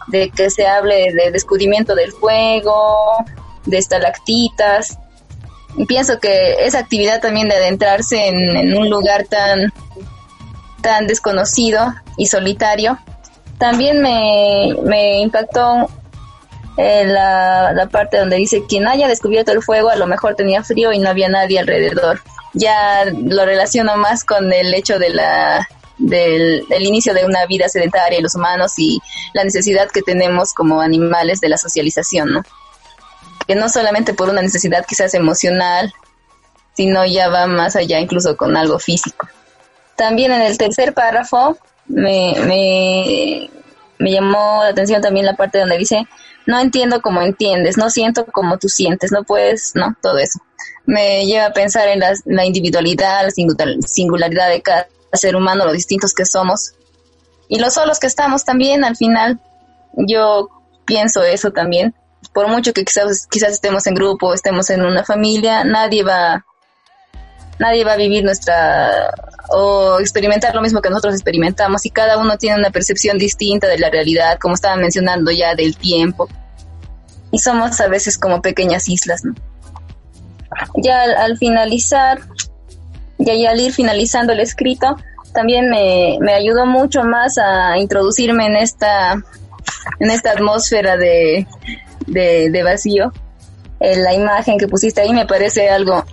de 0.07 0.29
que 0.29 0.49
se 0.49 0.67
hable 0.67 1.13
de 1.13 1.31
descubrimiento 1.31 1.95
del 1.95 2.11
fuego, 2.11 3.25
de 3.65 3.77
estalactitas. 3.77 4.97
Y 5.75 5.85
pienso 5.85 6.19
que 6.19 6.65
esa 6.65 6.79
actividad 6.79 7.21
también 7.21 7.49
de 7.49 7.55
adentrarse 7.55 8.27
en 8.27 8.75
un 8.75 8.89
lugar 8.89 9.25
tan 9.25 9.71
tan 10.81 11.07
desconocido 11.07 11.93
y 12.17 12.27
solitario. 12.27 12.97
También 13.57 14.01
me, 14.01 14.75
me 14.83 15.19
impactó 15.19 15.89
eh, 16.77 17.05
la, 17.05 17.73
la, 17.73 17.87
parte 17.87 18.17
donde 18.17 18.35
dice, 18.37 18.65
quien 18.67 18.87
haya 18.87 19.07
descubierto 19.07 19.51
el 19.51 19.63
fuego 19.63 19.89
a 19.89 19.95
lo 19.95 20.07
mejor 20.07 20.35
tenía 20.35 20.63
frío 20.63 20.93
y 20.93 20.99
no 20.99 21.09
había 21.09 21.27
nadie 21.27 21.59
alrededor. 21.59 22.21
Ya 22.53 23.05
lo 23.05 23.45
relaciono 23.45 23.97
más 23.97 24.23
con 24.23 24.51
el 24.51 24.73
hecho 24.73 24.99
de 24.99 25.09
la, 25.09 25.67
del, 25.97 26.65
inicio 26.79 27.13
de 27.13 27.25
una 27.25 27.45
vida 27.45 27.69
sedentaria 27.69 28.19
y 28.19 28.21
los 28.21 28.35
humanos 28.35 28.73
y 28.77 28.99
la 29.33 29.43
necesidad 29.43 29.89
que 29.89 30.01
tenemos 30.01 30.53
como 30.53 30.81
animales 30.81 31.39
de 31.41 31.49
la 31.49 31.57
socialización, 31.57 32.31
¿no? 32.31 32.43
Que 33.47 33.55
no 33.55 33.69
solamente 33.69 34.13
por 34.13 34.29
una 34.29 34.41
necesidad 34.41 34.85
quizás 34.87 35.13
emocional, 35.13 35.93
sino 36.75 37.05
ya 37.05 37.29
va 37.29 37.47
más 37.47 37.75
allá 37.75 37.99
incluso 37.99 38.37
con 38.37 38.55
algo 38.57 38.79
físico. 38.79 39.27
También 39.95 40.31
en 40.31 40.41
el 40.41 40.57
tercer 40.57 40.93
párrafo 40.93 41.57
me, 41.87 43.49
me 43.99 44.11
llamó 44.11 44.61
la 44.63 44.69
atención 44.69 45.01
también 45.01 45.25
la 45.25 45.35
parte 45.35 45.59
donde 45.59 45.77
dice, 45.77 46.07
no 46.47 46.59
entiendo 46.59 47.01
como 47.01 47.21
entiendes, 47.21 47.77
no 47.77 47.89
siento 47.89 48.25
como 48.25 48.57
tú 48.57 48.69
sientes, 48.69 49.11
no 49.11 49.23
puedes, 49.23 49.73
no, 49.75 49.95
todo 50.01 50.17
eso. 50.17 50.39
Me 50.85 51.25
lleva 51.25 51.47
a 51.47 51.53
pensar 51.53 51.89
en 51.89 51.99
la, 51.99 52.45
individualidad, 52.45 53.25
la 53.25 53.81
singularidad 53.85 54.49
de 54.49 54.61
cada 54.61 54.87
ser 55.13 55.35
humano, 55.35 55.65
lo 55.65 55.73
distintos 55.73 56.13
que 56.13 56.25
somos 56.25 56.73
y 57.49 57.59
los 57.59 57.73
solos 57.73 57.99
que 57.99 58.07
estamos 58.07 58.45
también 58.45 58.85
al 58.85 58.95
final. 58.95 59.39
Yo 59.97 60.49
pienso 60.85 61.21
eso 61.23 61.51
también. 61.51 61.93
Por 62.33 62.47
mucho 62.47 62.71
que 62.73 62.85
quizás, 62.85 63.27
quizás 63.29 63.51
estemos 63.51 63.85
en 63.85 63.95
grupo, 63.95 64.33
estemos 64.33 64.69
en 64.69 64.83
una 64.83 65.03
familia, 65.03 65.65
nadie 65.65 66.03
va 66.03 66.45
nadie 67.59 67.83
va 67.83 67.93
a 67.93 67.97
vivir 67.97 68.23
nuestra 68.23 69.11
o 69.49 69.99
experimentar 69.99 70.53
lo 70.53 70.61
mismo 70.61 70.81
que 70.81 70.89
nosotros 70.89 71.13
experimentamos 71.13 71.85
y 71.85 71.89
cada 71.89 72.17
uno 72.17 72.37
tiene 72.37 72.57
una 72.57 72.69
percepción 72.69 73.17
distinta 73.17 73.67
de 73.67 73.79
la 73.79 73.89
realidad, 73.89 74.37
como 74.39 74.55
estaban 74.55 74.81
mencionando 74.81 75.31
ya 75.31 75.55
del 75.55 75.77
tiempo. 75.77 76.27
Y 77.31 77.39
somos 77.39 77.79
a 77.79 77.87
veces 77.87 78.17
como 78.17 78.41
pequeñas 78.41 78.87
islas, 78.89 79.23
¿no? 79.23 79.33
Ya 80.75 81.01
al, 81.01 81.37
finalizar, 81.37 82.19
ya, 83.17 83.49
al 83.49 83.59
ir 83.59 83.73
finalizando 83.73 84.33
el 84.33 84.39
escrito, 84.39 84.95
también 85.33 85.69
me, 85.69 86.17
me 86.21 86.33
ayudó 86.33 86.65
mucho 86.65 87.03
más 87.03 87.37
a 87.37 87.77
introducirme 87.77 88.45
en 88.47 88.55
esta, 88.55 89.13
en 89.99 90.11
esta 90.11 90.31
atmósfera 90.31 90.97
de, 90.97 91.45
de, 92.07 92.49
de 92.49 92.63
vacío. 92.63 93.11
Eh, 93.79 93.97
la 93.97 94.13
imagen 94.13 94.57
que 94.57 94.67
pusiste 94.67 95.01
ahí 95.01 95.13
me 95.13 95.27
parece 95.27 95.69
algo 95.69 96.03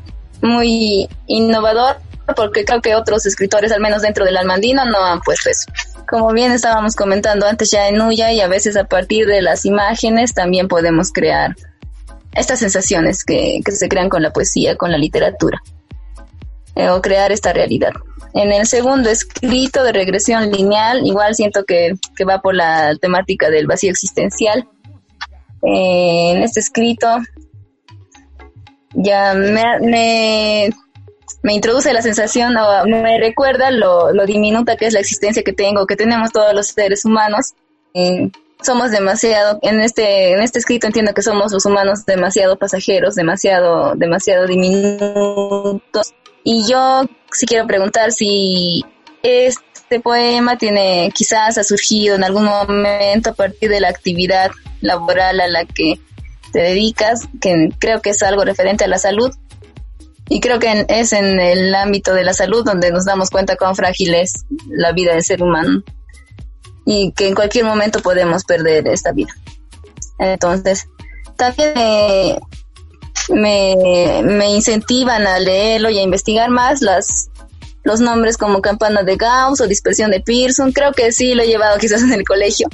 muy 0.44 1.08
innovador 1.26 1.96
porque 2.36 2.64
creo 2.64 2.80
que 2.80 2.94
otros 2.94 3.26
escritores, 3.26 3.72
al 3.72 3.80
menos 3.80 4.02
dentro 4.02 4.24
del 4.24 4.36
almandino, 4.36 4.84
no 4.84 5.04
han 5.04 5.20
puesto 5.20 5.50
eso. 5.50 5.70
Como 6.08 6.32
bien 6.32 6.52
estábamos 6.52 6.94
comentando 6.96 7.46
antes 7.46 7.70
ya 7.70 7.88
en 7.88 8.00
Uya 8.00 8.32
y 8.32 8.40
a 8.40 8.48
veces 8.48 8.76
a 8.76 8.84
partir 8.84 9.26
de 9.26 9.42
las 9.42 9.64
imágenes 9.64 10.34
también 10.34 10.68
podemos 10.68 11.12
crear 11.12 11.54
estas 12.34 12.58
sensaciones 12.58 13.24
que, 13.24 13.60
se 13.66 13.88
crean 13.88 14.08
con 14.08 14.22
la 14.22 14.32
poesía, 14.32 14.76
con 14.76 14.90
la 14.90 14.98
literatura, 14.98 15.62
eh, 16.74 16.88
o 16.88 17.00
crear 17.00 17.32
esta 17.32 17.52
realidad. 17.52 17.92
En 18.34 18.52
el 18.52 18.66
segundo 18.66 19.10
escrito 19.10 19.84
de 19.84 19.92
regresión 19.92 20.50
lineal, 20.50 21.06
igual 21.06 21.34
siento 21.34 21.64
que, 21.64 21.94
que 22.16 22.24
va 22.24 22.40
por 22.40 22.54
la 22.54 22.96
temática 22.96 23.48
del 23.48 23.66
vacío 23.66 23.90
existencial. 23.90 24.68
Eh, 25.62 26.32
en 26.32 26.42
este 26.42 26.60
escrito 26.60 27.08
ya 28.94 29.34
me, 29.34 30.70
me, 31.42 31.54
introduce 31.54 31.92
la 31.92 32.02
sensación 32.02 32.56
o 32.56 32.86
me 32.86 33.18
recuerda 33.18 33.70
lo, 33.70 34.12
lo, 34.12 34.26
diminuta 34.26 34.76
que 34.76 34.86
es 34.86 34.94
la 34.94 35.00
existencia 35.00 35.42
que 35.42 35.52
tengo, 35.52 35.86
que 35.86 35.96
tenemos 35.96 36.32
todos 36.32 36.54
los 36.54 36.68
seres 36.68 37.04
humanos. 37.04 37.54
Somos 38.62 38.90
demasiado, 38.90 39.58
en 39.62 39.80
este, 39.80 40.32
en 40.32 40.40
este 40.40 40.58
escrito 40.58 40.86
entiendo 40.86 41.12
que 41.12 41.22
somos 41.22 41.52
los 41.52 41.66
humanos 41.66 42.06
demasiado 42.06 42.56
pasajeros, 42.56 43.14
demasiado, 43.14 43.94
demasiado 43.94 44.46
diminutos. 44.46 46.14
Y 46.44 46.66
yo 46.66 47.04
sí 47.32 47.46
quiero 47.46 47.66
preguntar 47.66 48.12
si 48.12 48.84
este 49.22 50.00
poema 50.00 50.56
tiene, 50.56 51.10
quizás 51.14 51.58
ha 51.58 51.64
surgido 51.64 52.14
en 52.14 52.24
algún 52.24 52.44
momento 52.44 53.30
a 53.30 53.34
partir 53.34 53.70
de 53.70 53.80
la 53.80 53.88
actividad 53.88 54.50
laboral 54.80 55.40
a 55.40 55.48
la 55.48 55.64
que 55.64 55.98
te 56.54 56.60
dedicas, 56.60 57.28
que 57.40 57.70
creo 57.80 58.00
que 58.00 58.10
es 58.10 58.22
algo 58.22 58.44
referente 58.44 58.84
a 58.84 58.88
la 58.88 58.98
salud. 58.98 59.34
Y 60.28 60.40
creo 60.40 60.60
que 60.60 60.86
es 60.88 61.12
en 61.12 61.40
el 61.40 61.74
ámbito 61.74 62.14
de 62.14 62.22
la 62.22 62.32
salud 62.32 62.64
donde 62.64 62.92
nos 62.92 63.04
damos 63.04 63.28
cuenta 63.28 63.56
cuán 63.56 63.74
frágil 63.74 64.14
es 64.14 64.44
la 64.68 64.92
vida 64.92 65.14
del 65.14 65.24
ser 65.24 65.42
humano 65.42 65.82
y 66.86 67.10
que 67.10 67.26
en 67.26 67.34
cualquier 67.34 67.64
momento 67.64 68.00
podemos 68.02 68.44
perder 68.44 68.86
esta 68.86 69.10
vida. 69.10 69.34
Entonces, 70.20 70.86
también 71.36 72.38
me, 73.30 74.22
me, 74.22 74.50
incentivan 74.54 75.26
a 75.26 75.40
leerlo 75.40 75.90
y 75.90 75.98
a 75.98 76.02
investigar 76.02 76.50
más 76.50 76.82
las 76.82 77.30
los 77.82 77.98
nombres 77.98 78.38
como 78.38 78.62
campana 78.62 79.02
de 79.02 79.16
Gauss 79.16 79.60
o 79.60 79.66
dispersión 79.66 80.12
de 80.12 80.20
Pearson. 80.20 80.70
Creo 80.70 80.92
que 80.92 81.10
sí 81.10 81.34
lo 81.34 81.42
he 81.42 81.48
llevado 81.48 81.78
quizás 81.78 82.02
en 82.02 82.12
el 82.12 82.24
colegio, 82.24 82.68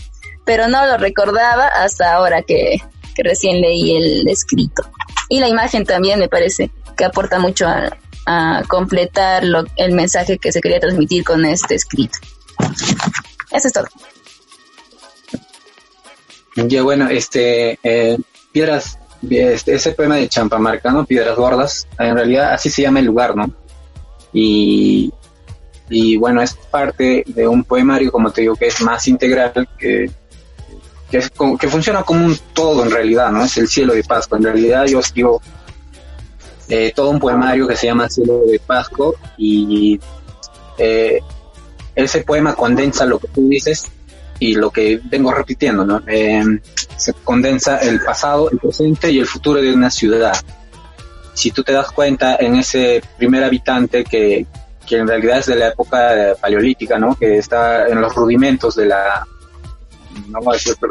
pero 0.44 0.68
no 0.68 0.86
lo 0.86 0.98
recordaba 0.98 1.66
hasta 1.66 2.14
ahora 2.14 2.42
que, 2.42 2.76
que 3.14 3.22
recién 3.22 3.60
leí 3.60 3.96
el 3.96 4.28
escrito. 4.28 4.82
Y 5.28 5.40
la 5.40 5.48
imagen 5.48 5.84
también 5.84 6.18
me 6.18 6.28
parece 6.28 6.70
que 6.96 7.04
aporta 7.04 7.38
mucho 7.38 7.66
a, 7.66 7.96
a 8.26 8.62
completar 8.68 9.44
lo, 9.44 9.64
el 9.76 9.92
mensaje 9.92 10.38
que 10.38 10.52
se 10.52 10.60
quería 10.60 10.80
transmitir 10.80 11.24
con 11.24 11.44
este 11.44 11.74
escrito. 11.74 12.18
Eso 13.50 13.68
es 13.68 13.72
todo. 13.72 13.86
Ya 16.56 16.82
bueno, 16.82 17.08
este, 17.08 17.78
eh, 17.82 18.18
Piedras, 18.52 18.98
este, 19.28 19.74
ese 19.74 19.92
poema 19.92 20.16
de 20.16 20.28
Champamarca, 20.28 20.90
¿no? 20.90 21.04
Piedras 21.04 21.36
Gordas, 21.36 21.86
en 21.98 22.14
realidad 22.14 22.52
así 22.52 22.70
se 22.70 22.82
llama 22.82 22.98
el 22.98 23.06
lugar, 23.06 23.36
¿no? 23.36 23.52
Y, 24.32 25.12
y 25.88 26.16
bueno, 26.16 26.42
es 26.42 26.54
parte 26.54 27.24
de 27.26 27.48
un 27.48 27.64
poemario, 27.64 28.12
como 28.12 28.30
te 28.30 28.42
digo, 28.42 28.56
que 28.56 28.66
es 28.66 28.80
más 28.82 29.06
integral, 29.08 29.68
que, 29.78 30.10
que, 31.10 31.68
funciona 31.68 32.02
como 32.02 32.24
un 32.24 32.38
todo 32.54 32.84
en 32.84 32.90
realidad, 32.90 33.30
¿no? 33.30 33.44
Es 33.44 33.56
el 33.56 33.68
cielo 33.68 33.94
de 33.94 34.04
Pascua. 34.04 34.38
En 34.38 34.44
realidad 34.44 34.86
yo 34.86 35.00
escribo 35.00 35.42
eh, 36.68 36.92
todo 36.94 37.10
un 37.10 37.18
poemario 37.18 37.66
que 37.66 37.76
se 37.76 37.88
llama 37.88 38.08
Cielo 38.08 38.42
de 38.46 38.60
Pascua 38.60 39.12
y 39.36 39.98
eh, 40.78 41.20
ese 41.94 42.22
poema 42.22 42.54
condensa 42.54 43.04
lo 43.06 43.18
que 43.18 43.28
tú 43.28 43.48
dices 43.48 43.86
y 44.38 44.54
lo 44.54 44.70
que 44.70 45.00
vengo 45.04 45.32
repitiendo, 45.32 45.84
¿no? 45.84 46.00
Eh, 46.06 46.42
se 46.96 47.12
condensa 47.12 47.78
el 47.78 48.00
pasado, 48.02 48.50
el 48.50 48.58
presente 48.58 49.10
y 49.10 49.18
el 49.18 49.26
futuro 49.26 49.60
de 49.60 49.74
una 49.74 49.90
ciudad. 49.90 50.34
Si 51.34 51.50
tú 51.50 51.64
te 51.64 51.72
das 51.72 51.90
cuenta 51.90 52.36
en 52.36 52.54
ese 52.54 53.02
primer 53.18 53.42
habitante 53.42 54.04
que, 54.04 54.46
que 54.86 54.96
en 54.96 55.08
realidad 55.08 55.38
es 55.38 55.46
de 55.46 55.56
la 55.56 55.68
época 55.68 56.36
paleolítica, 56.40 56.98
¿no? 56.98 57.16
Que 57.16 57.38
está 57.38 57.88
en 57.88 58.00
los 58.00 58.14
rudimentos 58.14 58.76
de 58.76 58.86
la, 58.86 59.26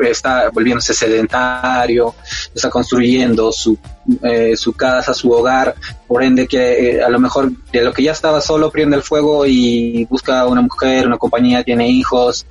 está 0.10 0.50
volviéndose 0.50 0.94
sedentario, 0.94 2.16
está 2.54 2.70
construyendo 2.70 3.52
su, 3.52 3.78
eh, 4.24 4.56
su 4.56 4.74
casa, 4.74 5.14
su 5.14 5.32
hogar, 5.32 5.76
por 6.08 6.24
ende 6.24 6.48
que 6.48 6.98
eh, 6.98 7.04
a 7.04 7.10
lo 7.10 7.20
mejor 7.20 7.52
de 7.72 7.84
lo 7.84 7.94
que 7.94 8.04
ya 8.04 8.12
estaba 8.12 8.42
solo 8.42 8.72
prende 8.72 8.96
el 8.96 9.04
fuego 9.04 9.46
y 9.46 10.06
busca 10.06 10.46
una 10.48 10.62
mujer, 10.62 11.08
una 11.08 11.18
compañía, 11.18 11.64
tiene 11.64 11.90
hijos. 11.90 12.46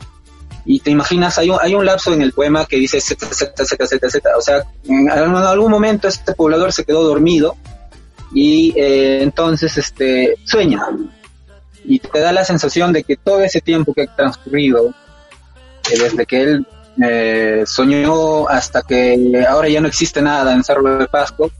Y 0.64 0.80
te 0.80 0.90
imaginas, 0.90 1.38
hay 1.38 1.48
un, 1.48 1.56
hay 1.60 1.74
un 1.74 1.86
lapso 1.86 2.12
en 2.12 2.20
el 2.20 2.32
poema 2.32 2.66
que 2.66 2.76
dice 2.76 3.00
z, 3.00 3.26
z, 3.26 3.64
z, 3.64 3.86
z, 3.86 4.10
z, 4.10 4.36
o 4.36 4.42
sea, 4.42 4.64
en 4.84 5.10
algún 5.10 5.70
momento 5.70 6.08
este 6.08 6.34
poblador 6.34 6.72
se 6.74 6.84
quedó 6.84 7.02
dormido 7.04 7.56
y 8.32 8.74
eh, 8.76 9.22
entonces 9.22 9.76
este 9.78 10.36
sueña. 10.44 10.86
Y 11.84 12.00
te 12.00 12.20
da 12.20 12.32
la 12.32 12.44
sensación 12.44 12.92
de 12.92 13.02
que 13.02 13.16
todo 13.16 13.40
ese 13.40 13.62
tiempo 13.62 13.94
que 13.94 14.02
ha 14.02 14.14
transcurrido 14.14 14.92
desde 15.96 16.26
que 16.26 16.42
él 16.42 16.66
eh, 17.02 17.62
soñó 17.66 18.48
hasta 18.48 18.82
que 18.82 19.44
ahora 19.48 19.68
ya 19.68 19.80
no 19.80 19.88
existe 19.88 20.20
nada 20.20 20.52
en 20.52 20.64
Cerro 20.64 20.98
de 20.98 21.06
Pasco, 21.06 21.50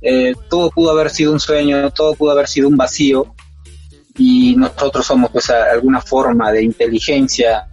eh, 0.00 0.34
todo 0.48 0.70
pudo 0.70 0.90
haber 0.90 1.10
sido 1.10 1.32
un 1.32 1.40
sueño, 1.40 1.90
todo 1.90 2.14
pudo 2.14 2.30
haber 2.30 2.46
sido 2.46 2.68
un 2.68 2.76
vacío 2.76 3.34
y 4.16 4.54
nosotros 4.56 5.04
somos 5.04 5.30
pues 5.30 5.50
alguna 5.50 6.00
forma 6.00 6.52
de 6.52 6.62
inteligencia 6.62 7.68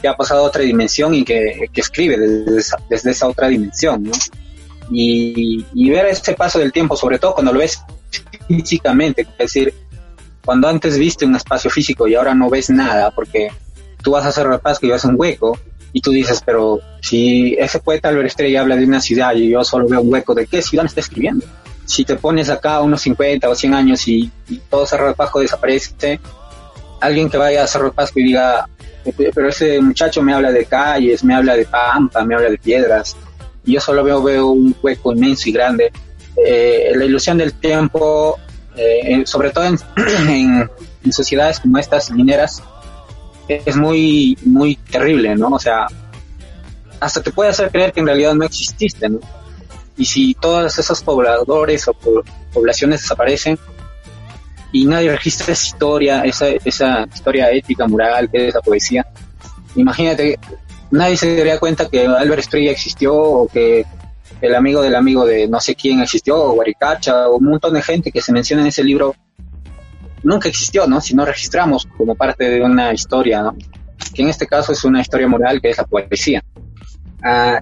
que 0.00 0.08
ha 0.08 0.16
pasado 0.16 0.40
a 0.40 0.44
otra 0.44 0.62
dimensión 0.62 1.14
y 1.14 1.24
que, 1.24 1.68
escribe 1.74 2.18
desde 2.18 3.10
esa, 3.10 3.28
otra 3.28 3.48
dimensión. 3.48 4.10
Y, 4.90 5.64
y, 5.72 5.90
ver 5.90 6.06
ese 6.06 6.34
paso 6.34 6.58
del 6.58 6.72
tiempo, 6.72 6.96
sobre 6.96 7.18
todo 7.18 7.34
cuando 7.34 7.52
lo 7.52 7.60
ves 7.60 7.80
físicamente, 8.48 9.22
es 9.22 9.38
decir, 9.38 9.74
cuando 10.44 10.68
antes 10.68 10.98
viste 10.98 11.24
un 11.26 11.36
espacio 11.36 11.70
físico 11.70 12.08
y 12.08 12.14
ahora 12.14 12.34
no 12.34 12.50
ves 12.50 12.70
nada, 12.70 13.10
porque 13.10 13.50
tú 14.00 14.12
vas 14.12 14.24
a 14.24 14.28
hacer 14.28 14.46
repasco 14.46 14.86
y 14.86 14.90
ves 14.90 15.04
un 15.04 15.14
hueco 15.16 15.58
y 15.92 16.00
tú 16.00 16.10
dices, 16.10 16.42
pero 16.44 16.80
si 17.00 17.54
ese 17.58 17.80
poeta 17.80 18.08
Albert 18.08 18.28
Estrella 18.28 18.60
habla 18.60 18.76
de 18.76 18.84
una 18.84 19.00
ciudad 19.00 19.34
y 19.34 19.50
yo 19.50 19.64
solo 19.64 19.88
veo 19.88 20.00
un 20.00 20.12
hueco, 20.12 20.34
¿de 20.34 20.46
qué 20.46 20.62
ciudad 20.62 20.84
me 20.84 20.88
está 20.88 21.00
escribiendo? 21.00 21.44
Si 21.84 22.04
te 22.04 22.16
pones 22.16 22.48
acá 22.48 22.80
unos 22.80 23.02
50 23.02 23.48
o 23.48 23.54
100 23.54 23.74
años 23.74 24.06
y, 24.06 24.30
todo 24.68 24.86
Cerro 24.86 25.08
de 25.08 25.14
Pasco 25.14 25.40
desaparece, 25.40 26.20
alguien 27.00 27.28
que 27.28 27.36
vaya 27.36 27.64
a 27.64 27.66
Cerro 27.66 27.86
de 27.86 27.92
Pasco 27.92 28.20
y 28.20 28.24
diga, 28.24 28.68
pero 29.34 29.48
ese 29.48 29.80
muchacho 29.80 30.22
me 30.22 30.32
habla 30.32 30.52
de 30.52 30.64
calles, 30.66 31.24
me 31.24 31.34
habla 31.34 31.56
de 31.56 31.64
pampa, 31.64 32.24
me 32.24 32.36
habla 32.36 32.50
de 32.50 32.58
piedras, 32.58 33.16
y 33.64 33.72
yo 33.72 33.80
solo 33.80 34.04
veo, 34.04 34.22
veo 34.22 34.48
un 34.48 34.74
hueco 34.80 35.12
inmenso 35.12 35.48
y 35.48 35.52
grande. 35.52 35.92
Eh, 36.46 36.92
la 36.94 37.04
ilusión 37.04 37.38
del 37.38 37.54
tiempo, 37.54 38.38
eh, 38.76 39.22
sobre 39.26 39.50
todo 39.50 39.64
en, 40.28 40.70
en 41.04 41.12
sociedades 41.12 41.58
como 41.58 41.78
estas 41.78 42.10
mineras, 42.12 42.62
es 43.56 43.76
muy, 43.76 44.38
muy 44.44 44.76
terrible, 44.76 45.34
¿no? 45.36 45.48
O 45.48 45.58
sea, 45.58 45.86
hasta 47.00 47.22
te 47.22 47.32
puede 47.32 47.50
hacer 47.50 47.70
creer 47.70 47.92
que 47.92 48.00
en 48.00 48.06
realidad 48.06 48.34
no 48.34 48.44
exististe, 48.44 49.08
¿no? 49.08 49.20
Y 49.96 50.04
si 50.04 50.34
todos 50.34 50.78
esos 50.78 51.02
pobladores 51.02 51.86
o 51.88 51.94
poblaciones 52.52 53.02
desaparecen 53.02 53.58
y 54.72 54.86
nadie 54.86 55.10
registra 55.10 55.52
esa 55.52 55.66
historia, 55.66 56.22
esa, 56.22 56.48
esa 56.48 57.06
historia 57.12 57.50
ética, 57.50 57.86
moral, 57.86 58.30
que 58.30 58.48
es 58.48 58.54
la 58.54 58.60
poesía, 58.60 59.06
imagínate, 59.74 60.38
nadie 60.90 61.16
se 61.16 61.36
daría 61.36 61.58
cuenta 61.58 61.88
que 61.88 62.06
Albert 62.06 62.40
Estrella 62.40 62.70
existió 62.70 63.14
o 63.14 63.48
que 63.48 63.84
el 64.40 64.54
amigo 64.54 64.80
del 64.80 64.94
amigo 64.94 65.26
de 65.26 65.48
no 65.48 65.60
sé 65.60 65.74
quién 65.74 66.00
existió, 66.00 66.36
o 66.36 66.52
Guaricacha, 66.52 67.28
o 67.28 67.36
un 67.36 67.44
montón 67.44 67.74
de 67.74 67.82
gente 67.82 68.10
que 68.10 68.22
se 68.22 68.32
menciona 68.32 68.62
en 68.62 68.68
ese 68.68 68.82
libro 68.82 69.14
nunca 70.22 70.48
existió, 70.48 70.86
¿no? 70.86 71.00
Si 71.00 71.14
no 71.14 71.24
registramos 71.24 71.86
como 71.96 72.14
parte 72.14 72.48
de 72.48 72.62
una 72.62 72.92
historia, 72.92 73.42
¿no? 73.42 73.56
Que 74.14 74.22
en 74.22 74.28
este 74.28 74.46
caso 74.46 74.72
es 74.72 74.84
una 74.84 75.00
historia 75.00 75.28
moral 75.28 75.60
que 75.60 75.70
es 75.70 75.78
la 75.78 75.84
poesía. 75.84 76.42
Ah, 77.22 77.60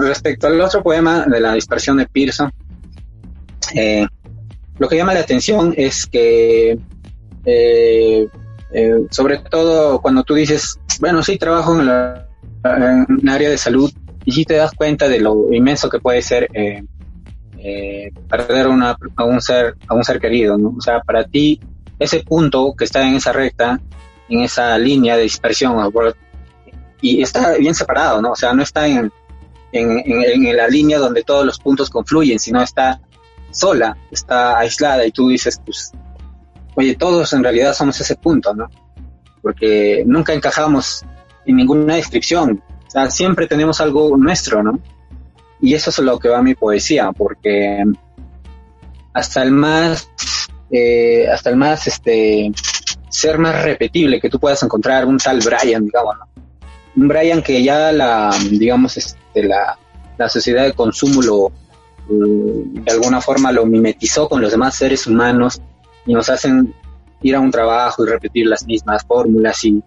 respecto 0.00 0.46
al 0.46 0.60
otro 0.60 0.82
poema 0.82 1.24
de 1.26 1.40
la 1.40 1.54
dispersión 1.54 1.96
de 1.96 2.06
Pearson, 2.06 2.52
eh, 3.74 4.06
lo 4.78 4.88
que 4.88 4.96
llama 4.96 5.14
la 5.14 5.20
atención 5.20 5.74
es 5.76 6.06
que, 6.06 6.78
eh, 7.44 8.26
eh, 8.72 8.94
sobre 9.10 9.38
todo 9.38 10.00
cuando 10.00 10.22
tú 10.22 10.34
dices, 10.34 10.78
bueno, 11.00 11.22
sí, 11.22 11.38
trabajo 11.38 11.78
en, 11.80 11.86
la, 11.86 12.28
en 12.64 13.28
área 13.28 13.50
de 13.50 13.58
salud, 13.58 13.90
y 14.24 14.32
sí 14.32 14.44
te 14.44 14.54
das 14.54 14.72
cuenta 14.72 15.08
de 15.08 15.20
lo 15.20 15.52
inmenso 15.52 15.88
que 15.88 16.00
puede 16.00 16.20
ser 16.20 16.48
eh, 17.58 18.10
perder 18.28 18.66
a 18.66 19.24
un 19.24 19.40
ser 19.40 19.76
a 19.88 19.94
un 19.94 20.04
ser 20.04 20.20
querido, 20.20 20.58
¿no? 20.58 20.74
O 20.76 20.80
sea, 20.80 21.00
para 21.00 21.24
ti 21.24 21.60
ese 21.98 22.22
punto 22.22 22.74
que 22.76 22.84
está 22.84 23.06
en 23.06 23.14
esa 23.14 23.32
recta, 23.32 23.80
en 24.28 24.40
esa 24.40 24.76
línea 24.78 25.16
de 25.16 25.22
dispersión, 25.22 25.76
y 27.00 27.22
está 27.22 27.56
bien 27.56 27.74
separado, 27.74 28.20
¿no? 28.20 28.32
O 28.32 28.36
sea, 28.36 28.52
no 28.52 28.62
está 28.62 28.86
en, 28.86 29.12
en, 29.72 30.02
en, 30.06 30.56
la 30.56 30.68
línea 30.68 30.98
donde 30.98 31.22
todos 31.22 31.44
los 31.44 31.58
puntos 31.58 31.90
confluyen, 31.90 32.38
sino 32.38 32.62
está 32.62 33.00
sola, 33.50 33.96
está 34.10 34.58
aislada 34.58 35.06
y 35.06 35.12
tú 35.12 35.28
dices, 35.28 35.60
pues, 35.64 35.92
oye, 36.74 36.94
todos 36.94 37.32
en 37.32 37.42
realidad 37.42 37.74
somos 37.74 38.00
ese 38.00 38.16
punto, 38.16 38.54
¿no? 38.54 38.68
Porque 39.40 40.04
nunca 40.06 40.32
encajamos 40.32 41.04
en 41.46 41.56
ninguna 41.56 41.94
descripción, 41.94 42.62
o 42.86 42.90
sea, 42.90 43.10
siempre 43.10 43.46
tenemos 43.46 43.80
algo 43.80 44.16
nuestro, 44.16 44.62
¿no? 44.62 44.80
Y 45.60 45.74
eso 45.74 45.90
es 45.90 45.98
lo 45.98 46.18
que 46.18 46.28
va 46.28 46.38
a 46.38 46.42
mi 46.42 46.54
poesía, 46.54 47.12
porque 47.12 47.82
hasta 49.12 49.42
el 49.42 49.50
más, 49.50 50.10
eh, 50.70 51.26
hasta 51.28 51.50
el 51.50 51.56
más, 51.56 51.86
este, 51.86 52.52
ser 53.08 53.38
más 53.38 53.62
repetible, 53.62 54.20
que 54.20 54.28
tú 54.28 54.38
puedas 54.38 54.62
encontrar 54.62 55.06
un 55.06 55.18
tal 55.18 55.40
Brian, 55.40 55.84
digamos, 55.84 56.16
¿no? 56.18 56.42
Un 56.96 57.08
Brian 57.08 57.42
que 57.42 57.62
ya 57.62 57.92
la, 57.92 58.30
digamos, 58.50 58.96
este, 58.96 59.44
la, 59.44 59.78
la 60.18 60.28
sociedad 60.28 60.64
de 60.64 60.72
consumo 60.72 61.22
lo, 61.22 61.52
mm, 62.08 62.84
de 62.84 62.92
alguna 62.92 63.20
forma 63.20 63.52
lo 63.52 63.66
mimetizó 63.66 64.28
con 64.28 64.40
los 64.40 64.50
demás 64.50 64.74
seres 64.74 65.06
humanos 65.06 65.60
y 66.06 66.14
nos 66.14 66.28
hacen 66.28 66.74
ir 67.22 67.34
a 67.36 67.40
un 67.40 67.50
trabajo 67.50 68.04
y 68.04 68.08
repetir 68.08 68.46
las 68.46 68.66
mismas 68.66 69.04
fórmulas 69.06 69.64
y, 69.64 69.82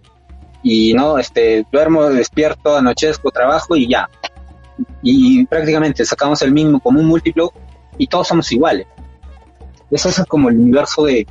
y 0.64 0.94
no, 0.94 1.18
este, 1.18 1.66
duermo, 1.72 2.06
despierto, 2.10 2.78
anochezco, 2.78 3.32
trabajo 3.32 3.76
y 3.76 3.88
ya. 3.88 4.10
Y 5.02 5.46
prácticamente 5.46 6.06
sacamos 6.06 6.42
el 6.42 6.52
mismo 6.52 6.80
como 6.80 7.00
un 7.00 7.06
múltiplo 7.06 7.52
y 7.98 8.08
todos 8.08 8.28
somos 8.28 8.52
iguales. 8.52 8.88
Eso 9.92 10.10
es 10.10 10.24
como 10.28 10.50
el 10.50 10.60
universo 10.60 11.06
de, 11.06 11.28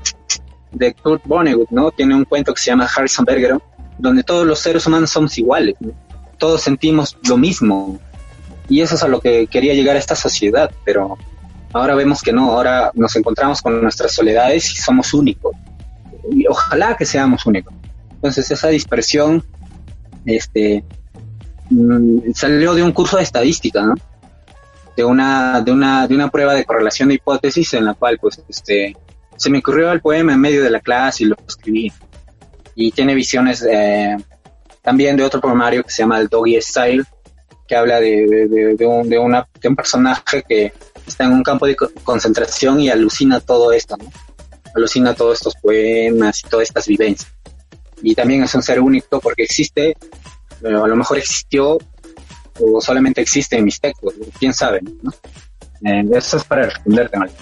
de 0.72 0.94
Kurt 0.94 1.22
Vonnegut, 1.26 1.70
¿no? 1.70 1.90
Tiene 1.90 2.14
un 2.14 2.24
cuento 2.24 2.52
que 2.52 2.61
se 2.61 2.70
llama 2.70 2.88
Harrison 2.94 3.24
Bergeron, 3.24 3.62
donde 3.98 4.22
todos 4.22 4.46
los 4.46 4.58
seres 4.58 4.87
humanos 4.87 5.11
somos 5.11 5.37
iguales, 5.38 5.74
todos 6.38 6.62
sentimos 6.62 7.16
lo 7.28 7.37
mismo. 7.37 7.98
Y 8.68 8.80
eso 8.80 8.96
es 8.96 9.02
a 9.02 9.08
lo 9.08 9.20
que 9.20 9.46
quería 9.46 9.74
llegar 9.74 9.96
a 9.96 9.98
esta 9.98 10.14
sociedad, 10.14 10.70
pero 10.84 11.16
ahora 11.72 11.94
vemos 11.94 12.22
que 12.22 12.32
no, 12.32 12.52
ahora 12.52 12.90
nos 12.94 13.14
encontramos 13.16 13.62
con 13.62 13.80
nuestras 13.80 14.12
soledades 14.12 14.70
y 14.72 14.76
somos 14.76 15.14
únicos. 15.14 15.54
Y 16.30 16.46
ojalá 16.46 16.96
que 16.96 17.06
seamos 17.06 17.46
únicos. 17.46 17.72
Entonces 18.11 18.50
esa 18.50 18.68
dispersión 18.68 19.44
este, 20.26 20.84
mm, 21.70 22.33
salió 22.35 22.74
de 22.74 22.83
un 22.83 22.92
curso 22.92 23.16
de 23.16 23.22
estadística, 23.22 23.83
¿no? 23.83 23.94
De 24.96 25.04
una, 25.04 25.61
de 25.61 25.70
una, 25.70 26.09
de 26.09 26.14
una 26.14 26.28
prueba 26.28 26.54
de 26.54 26.64
correlación 26.64 27.09
de 27.09 27.16
hipótesis 27.16 27.74
en 27.74 27.85
la 27.85 27.94
cual 27.94 28.18
pues 28.20 28.42
este 28.48 28.96
se 29.38 29.50
me 29.50 29.59
ocurrió 29.59 29.92
el 29.92 30.00
poema 30.00 30.33
en 30.33 30.40
medio 30.40 30.62
de 30.64 30.70
la 30.70 30.81
clase 30.81 31.22
y 31.22 31.26
lo 31.28 31.37
escribí. 31.46 31.92
Y 32.74 32.90
tiene 32.90 33.14
visiones 33.14 33.64
eh, 33.68 34.16
también 34.83 35.16
de 35.16 35.22
otro 35.22 35.40
poemario 35.40 35.85
que 35.85 35.90
se 35.90 36.02
llama 36.02 36.18
El 36.18 36.28
Doggy 36.28 36.61
Style, 36.61 37.04
que 37.66 37.76
habla 37.76 38.00
de, 38.00 38.74
de, 38.76 38.87
un, 38.87 39.09
de, 39.09 39.18
una, 39.18 39.46
de 39.61 39.68
un 39.68 39.76
personaje 39.76 40.42
que 40.48 40.72
está 41.07 41.24
en 41.24 41.33
un 41.33 41.42
campo 41.42 41.66
de 41.66 41.76
concentración 42.02 42.81
y 42.81 42.88
alucina 42.88 43.40
todo 43.40 43.72
esto, 43.72 43.96
¿no? 43.96 44.11
Alucina 44.74 45.14
todos 45.14 45.38
estos 45.38 45.54
poemas 45.57 46.40
y 46.44 46.48
todas 46.48 46.68
estas 46.68 46.87
vivencias. 46.87 47.33
Y 48.02 48.14
también 48.14 48.42
es 48.42 48.54
un 48.54 48.62
ser 48.62 48.81
único 48.81 49.20
porque 49.20 49.44
existe, 49.44 49.96
a 50.64 50.87
lo 50.87 50.97
mejor 50.97 51.18
existió 51.18 51.79
o 52.61 52.81
solamente 52.81 53.21
existe 53.21 53.57
en 53.57 53.64
mis 53.64 53.81
textos, 53.81 54.14
quién 54.38 54.53
sabe, 54.53 54.81
¿no? 55.03 55.12
Eh, 55.85 56.05
eso 56.12 56.38
es 56.38 56.44
para 56.44 56.64
responderte, 56.64 57.18
Mario. 57.18 57.35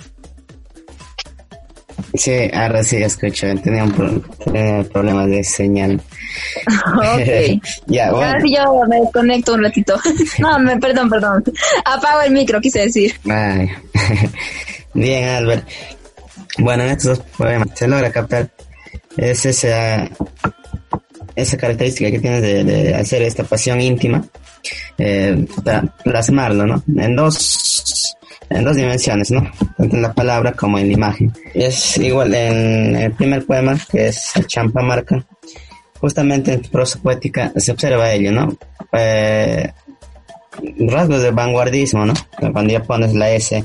Sí, 2.14 2.50
ahora 2.52 2.82
sí 2.82 2.96
escucho. 2.96 3.46
Tenía 3.62 3.84
un 3.84 4.88
problema 4.92 5.26
de 5.26 5.42
señal. 5.42 6.00
ok. 6.96 7.62
ya, 7.86 8.10
bueno. 8.10 8.26
Ahora 8.26 8.40
sí 8.40 8.54
yo 8.54 8.80
me 8.88 9.00
desconecto 9.00 9.54
un 9.54 9.62
ratito. 9.62 9.96
no, 10.38 10.58
me, 10.58 10.76
perdón, 10.78 11.08
perdón. 11.08 11.44
Apago 11.84 12.22
el 12.22 12.32
micro, 12.32 12.60
quise 12.60 12.80
decir. 12.80 13.14
Ay. 13.28 13.70
Bien, 14.94 15.28
Albert. 15.28 15.66
Bueno, 16.58 16.84
en 16.84 16.90
estos 16.90 17.18
dos 17.18 17.26
poemas 17.36 17.68
se 17.74 17.88
logra 17.88 18.10
captar 18.10 18.50
es 19.16 19.46
esa, 19.46 20.08
esa 21.36 21.56
característica 21.56 22.10
que 22.10 22.18
tienes 22.18 22.42
de, 22.42 22.94
hacer 22.94 23.22
esta 23.22 23.44
pasión 23.44 23.80
íntima, 23.80 24.26
eh, 24.98 25.46
plasmarlo, 26.02 26.66
¿no? 26.66 26.82
En 26.96 27.14
dos 27.14 28.16
en 28.48 28.64
dos 28.64 28.76
dimensiones, 28.76 29.30
¿no? 29.30 29.50
Tanto 29.76 29.96
en 29.96 30.02
la 30.02 30.14
palabra 30.14 30.52
como 30.52 30.78
en 30.78 30.88
la 30.88 30.92
imagen. 30.92 31.32
Es 31.52 31.98
igual 31.98 32.34
en 32.34 32.96
el 32.96 33.12
primer 33.12 33.44
poema, 33.44 33.76
que 33.90 34.08
es 34.08 34.32
Champa 34.46 34.82
Marca, 34.82 35.26
justamente 36.00 36.52
en 36.52 36.62
prosa 36.62 36.98
poética 37.00 37.52
se 37.56 37.72
observa 37.72 38.12
ello, 38.12 38.32
¿no? 38.32 38.56
Eh, 38.92 39.72
rasgos 40.78 41.22
de 41.22 41.30
vanguardismo, 41.30 42.06
¿no? 42.06 42.14
Cuando 42.52 42.72
ya 42.72 42.82
pones 42.82 43.14
la 43.14 43.30
S 43.30 43.64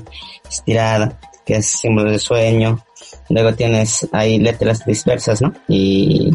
estirada, 0.50 1.20
que 1.46 1.58
es 1.58 1.66
símbolo 1.66 2.12
de 2.12 2.20
sueño, 2.20 2.84
luego 3.30 3.54
tienes 3.54 4.08
ahí 4.12 4.40
letras 4.40 4.86
dispersas, 4.86 5.42
¿no? 5.42 5.54
Y 5.68 6.32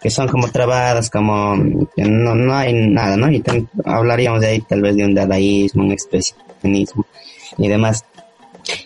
que 0.00 0.10
son 0.10 0.28
como 0.28 0.48
trabadas, 0.48 1.10
como 1.10 1.56
no, 1.56 2.34
no 2.34 2.54
hay 2.54 2.72
nada, 2.72 3.16
¿no? 3.16 3.30
Y 3.30 3.42
hablaríamos 3.84 4.40
de 4.40 4.46
ahí 4.46 4.60
tal 4.60 4.82
vez 4.82 4.96
de 4.96 5.04
un 5.04 5.14
dadaísmo, 5.14 5.84
un 5.84 5.92
expresionismo 5.92 7.04
y 7.56 7.68
demás. 7.68 8.04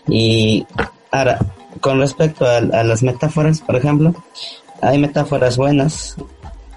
Y 0.08 0.66
ahora, 1.10 1.38
con 1.80 1.98
respecto 2.00 2.46
a, 2.46 2.60
las 2.60 3.02
metáforas, 3.02 3.60
por 3.60 3.76
ejemplo, 3.76 4.14
hay 4.80 4.98
metáforas 4.98 5.56
buenas 5.56 6.16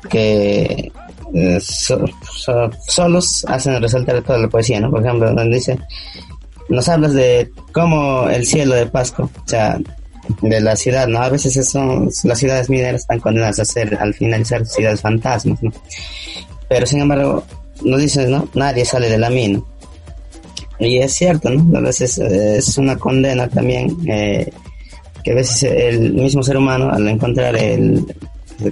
que 0.09 0.91
eh, 1.33 1.59
solos 1.59 3.45
hacen 3.47 3.81
resaltar 3.81 4.21
toda 4.21 4.39
la 4.39 4.47
poesía, 4.47 4.79
¿no? 4.79 4.91
Por 4.91 5.03
ejemplo, 5.03 5.33
donde 5.33 5.55
dice, 5.55 5.79
nos 6.69 6.89
hablas 6.89 7.13
de 7.13 7.51
cómo 7.71 8.29
el 8.29 8.45
cielo 8.45 8.75
de 8.75 8.87
Pasco, 8.87 9.23
o 9.23 9.47
sea, 9.47 9.79
de 10.41 10.61
la 10.61 10.75
ciudad, 10.75 11.07
¿no? 11.07 11.21
A 11.21 11.29
veces 11.29 11.69
son, 11.69 12.09
las 12.23 12.39
ciudades 12.39 12.69
mineras 12.69 13.01
están 13.01 13.19
condenadas 13.19 13.59
a 13.59 13.65
ser, 13.65 13.95
al 13.99 14.13
finalizar, 14.13 14.65
ciudades 14.65 15.01
fantasmas, 15.01 15.61
¿no? 15.61 15.71
Pero 16.67 16.85
sin 16.85 17.01
embargo, 17.01 17.43
nos 17.83 18.01
dices, 18.01 18.29
¿no? 18.29 18.47
Nadie 18.53 18.85
sale 18.85 19.09
de 19.09 19.17
la 19.17 19.29
mina. 19.29 19.61
Y 20.79 20.97
es 20.97 21.13
cierto, 21.13 21.49
¿no? 21.49 21.77
A 21.77 21.81
veces 21.81 22.17
eh, 22.17 22.57
es 22.57 22.77
una 22.77 22.97
condena 22.97 23.47
también, 23.47 23.95
eh, 24.07 24.51
que 25.23 25.31
a 25.31 25.35
veces 25.35 25.63
el 25.63 26.13
mismo 26.13 26.43
ser 26.43 26.57
humano, 26.57 26.89
al 26.91 27.07
encontrar 27.07 27.55
el, 27.55 28.05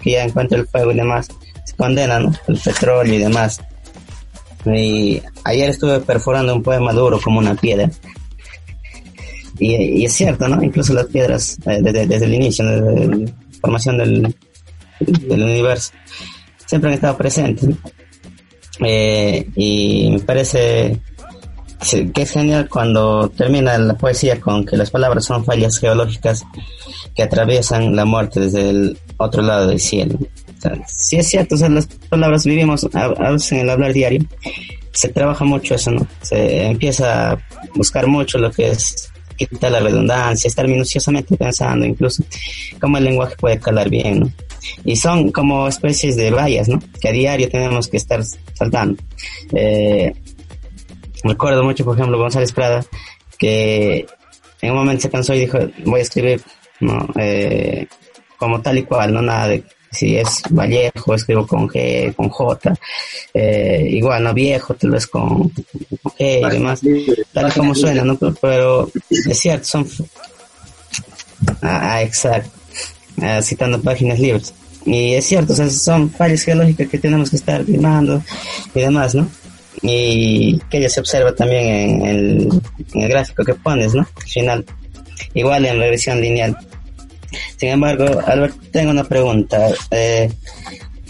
que 0.01 0.11
ya 0.11 0.23
encuentra 0.23 0.57
el 0.57 0.67
fuego 0.67 0.91
y 0.91 0.95
demás, 0.95 1.27
se 1.65 1.75
condena, 1.75 2.19
¿no? 2.19 2.31
El 2.47 2.57
petróleo 2.57 3.13
y 3.13 3.19
demás. 3.19 3.61
Y 4.65 5.21
ayer 5.43 5.69
estuve 5.69 5.99
perforando 5.99 6.55
un 6.55 6.63
poema 6.63 6.93
duro 6.93 7.19
como 7.21 7.39
una 7.39 7.55
piedra. 7.55 7.89
Y, 9.63 10.03
es 10.03 10.13
cierto, 10.13 10.47
¿no? 10.49 10.61
Incluso 10.61 10.93
las 10.93 11.05
piedras, 11.05 11.57
eh, 11.65 11.79
desde, 11.81 12.25
el 12.25 12.33
inicio, 12.33 12.65
desde 12.65 13.07
la 13.07 13.31
formación 13.61 13.97
del, 13.97 14.35
del 14.99 15.43
universo, 15.43 15.93
siempre 16.65 16.89
han 16.89 16.95
estado 16.95 17.15
presentes. 17.15 17.69
y 18.79 20.09
me 20.11 20.19
parece 20.19 20.99
que 22.13 22.21
es 22.21 22.31
genial 22.31 22.67
cuando 22.69 23.29
termina 23.29 23.77
la 23.77 23.93
poesía 23.95 24.39
con 24.39 24.65
que 24.65 24.75
las 24.75 24.91
palabras 24.91 25.23
son 25.23 25.45
fallas 25.45 25.79
geológicas 25.79 26.43
que 27.15 27.23
atraviesan 27.23 27.95
la 27.95 28.03
muerte 28.03 28.41
desde 28.41 28.69
el 28.69 28.97
otro 29.17 29.41
lado 29.41 29.67
del 29.67 29.79
cielo. 29.79 30.17
si 30.87 31.17
es 31.17 31.27
cierto, 31.27 31.55
o 31.55 31.69
las 31.69 31.87
palabras 32.09 32.45
vivimos 32.45 32.87
a, 32.93 33.31
veces 33.31 33.53
en 33.53 33.59
el 33.59 33.69
hablar 33.69 33.93
diario, 33.93 34.25
se 34.91 35.07
trabaja 35.07 35.45
mucho 35.45 35.75
eso, 35.75 35.91
¿no? 35.91 36.05
Se 36.21 36.65
empieza 36.65 37.31
a 37.31 37.39
buscar 37.75 38.07
mucho 38.07 38.37
lo 38.37 38.51
que 38.51 38.69
es 38.71 39.12
quitar 39.33 39.71
la 39.71 39.79
redundancia, 39.79 40.47
estar 40.47 40.67
minuciosamente 40.67 41.35
pensando 41.37 41.85
incluso 41.85 42.23
cómo 42.79 42.97
el 42.97 43.03
lenguaje 43.03 43.35
puede 43.35 43.59
calar 43.59 43.89
bien, 43.89 44.19
¿no? 44.21 44.31
Y 44.85 44.95
son 44.95 45.31
como 45.31 45.67
especies 45.67 46.15
de 46.15 46.31
vallas, 46.31 46.69
¿no? 46.69 46.79
Que 47.01 47.09
a 47.09 47.11
diario 47.11 47.49
tenemos 47.49 47.87
que 47.87 47.97
estar 47.97 48.23
saltando. 48.53 49.01
Eh, 49.53 50.13
recuerdo 51.23 51.63
mucho, 51.63 51.83
por 51.83 51.97
ejemplo, 51.97 52.17
González 52.17 52.51
Prada, 52.51 52.85
que 53.37 54.05
en 54.61 54.71
un 54.71 54.77
momento 54.77 55.01
se 55.01 55.09
cansó 55.09 55.33
y 55.33 55.41
dijo, 55.41 55.59
voy 55.85 55.99
a 55.99 56.03
escribir 56.03 56.41
¿no? 56.79 57.07
Eh, 57.17 57.87
como 58.37 58.61
tal 58.61 58.77
y 58.77 58.83
cual, 58.83 59.13
no 59.13 59.21
nada 59.21 59.47
de 59.47 59.63
si 59.93 60.17
es 60.17 60.41
Vallejo, 60.49 61.13
escribo 61.13 61.47
con 61.47 61.67
G, 61.69 62.13
con 62.15 62.29
J, 62.29 62.75
eh, 63.33 63.87
igual, 63.91 64.23
no 64.23 64.33
viejo, 64.33 64.73
tal 64.73 64.91
vez 64.91 65.07
con, 65.07 65.51
G 65.51 66.47
y 66.47 66.49
demás, 66.51 66.81
tal 67.31 67.53
como 67.53 67.75
suena, 67.75 68.03
¿no? 68.03 68.17
Pero 68.41 68.89
es 69.09 69.39
cierto, 69.39 69.65
son, 69.65 69.87
ah, 71.61 72.01
exacto, 72.01 72.49
ah, 73.21 73.41
citando 73.41 73.81
páginas 73.81 74.19
libres. 74.19 74.53
Y 74.85 75.13
es 75.13 75.25
cierto, 75.25 75.53
o 75.53 75.55
sea, 75.55 75.69
son 75.69 76.09
fallas 76.09 76.43
geológicas 76.43 76.89
que 76.89 76.99
tenemos 76.99 77.29
que 77.29 77.37
estar 77.37 77.63
firmando 77.63 78.21
y 78.75 78.81
demás, 78.81 79.15
¿no? 79.15 79.29
y 79.83 80.57
que 80.69 80.81
ya 80.81 80.89
se 80.89 81.01
observa 81.01 81.35
también 81.35 82.01
en 82.01 82.05
el, 82.93 83.09
gráfico 83.09 83.43
que 83.43 83.53
pones, 83.53 83.93
¿no? 83.93 84.07
Al 84.15 84.29
final, 84.29 84.65
igual 85.33 85.65
en 85.65 85.77
regresión 85.77 86.21
lineal. 86.21 86.57
Sin 87.63 87.71
embargo, 87.71 88.19
Albert, 88.25 88.57
tengo 88.73 88.91
una 88.91 89.05
pregunta. 89.05 89.69
Eh, 89.89 90.29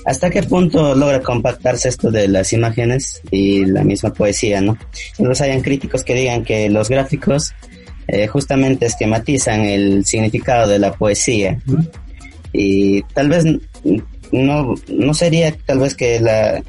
¿Hasta 0.05 0.29
qué 0.29 0.43
punto 0.43 0.93
logra 0.93 1.19
compactarse 1.19 1.89
esto 1.89 2.11
de 2.11 2.27
las 2.27 2.53
imágenes 2.53 3.23
y 3.31 3.65
la 3.65 3.83
misma 3.83 4.13
poesía, 4.13 4.61
no? 4.61 4.77
Entonces 5.17 5.41
hayan 5.41 5.63
críticos 5.63 6.03
que 6.03 6.13
digan 6.13 6.43
que 6.43 6.69
los 6.69 6.89
gráficos 6.89 7.53
eh, 8.07 8.27
justamente 8.27 8.85
esquematizan 8.85 9.61
el 9.61 10.05
significado 10.05 10.67
de 10.67 10.77
la 10.77 10.93
poesía. 10.93 11.59
Y 12.51 13.01
tal 13.15 13.29
vez 13.29 13.45
no, 14.31 14.75
no 14.89 15.13
sería 15.15 15.55
tal 15.65 15.79
vez 15.79 15.95
que 15.95 16.19
la, 16.19 16.61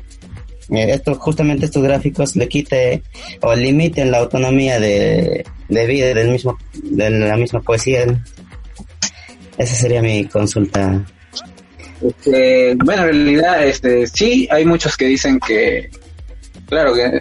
eh, 0.70 0.92
esto, 0.92 1.14
justamente 1.16 1.66
estos 1.66 1.82
gráficos 1.82 2.36
le 2.36 2.48
quite 2.48 3.02
o 3.42 3.54
limiten 3.54 4.10
la 4.10 4.18
autonomía 4.18 4.80
de, 4.80 5.44
vida 5.68 6.14
del 6.14 6.30
mismo, 6.30 6.58
de 6.72 7.10
la 7.10 7.36
misma 7.36 7.60
poesía. 7.60 8.06
Esa 9.58 9.74
sería 9.74 10.02
mi 10.02 10.26
consulta. 10.26 11.04
Este, 12.00 12.74
bueno, 12.76 13.02
en 13.02 13.08
realidad, 13.08 13.66
este, 13.66 14.06
sí, 14.06 14.48
hay 14.50 14.64
muchos 14.64 14.96
que 14.96 15.06
dicen 15.06 15.38
que, 15.40 15.90
claro 16.66 16.92
que 16.94 17.20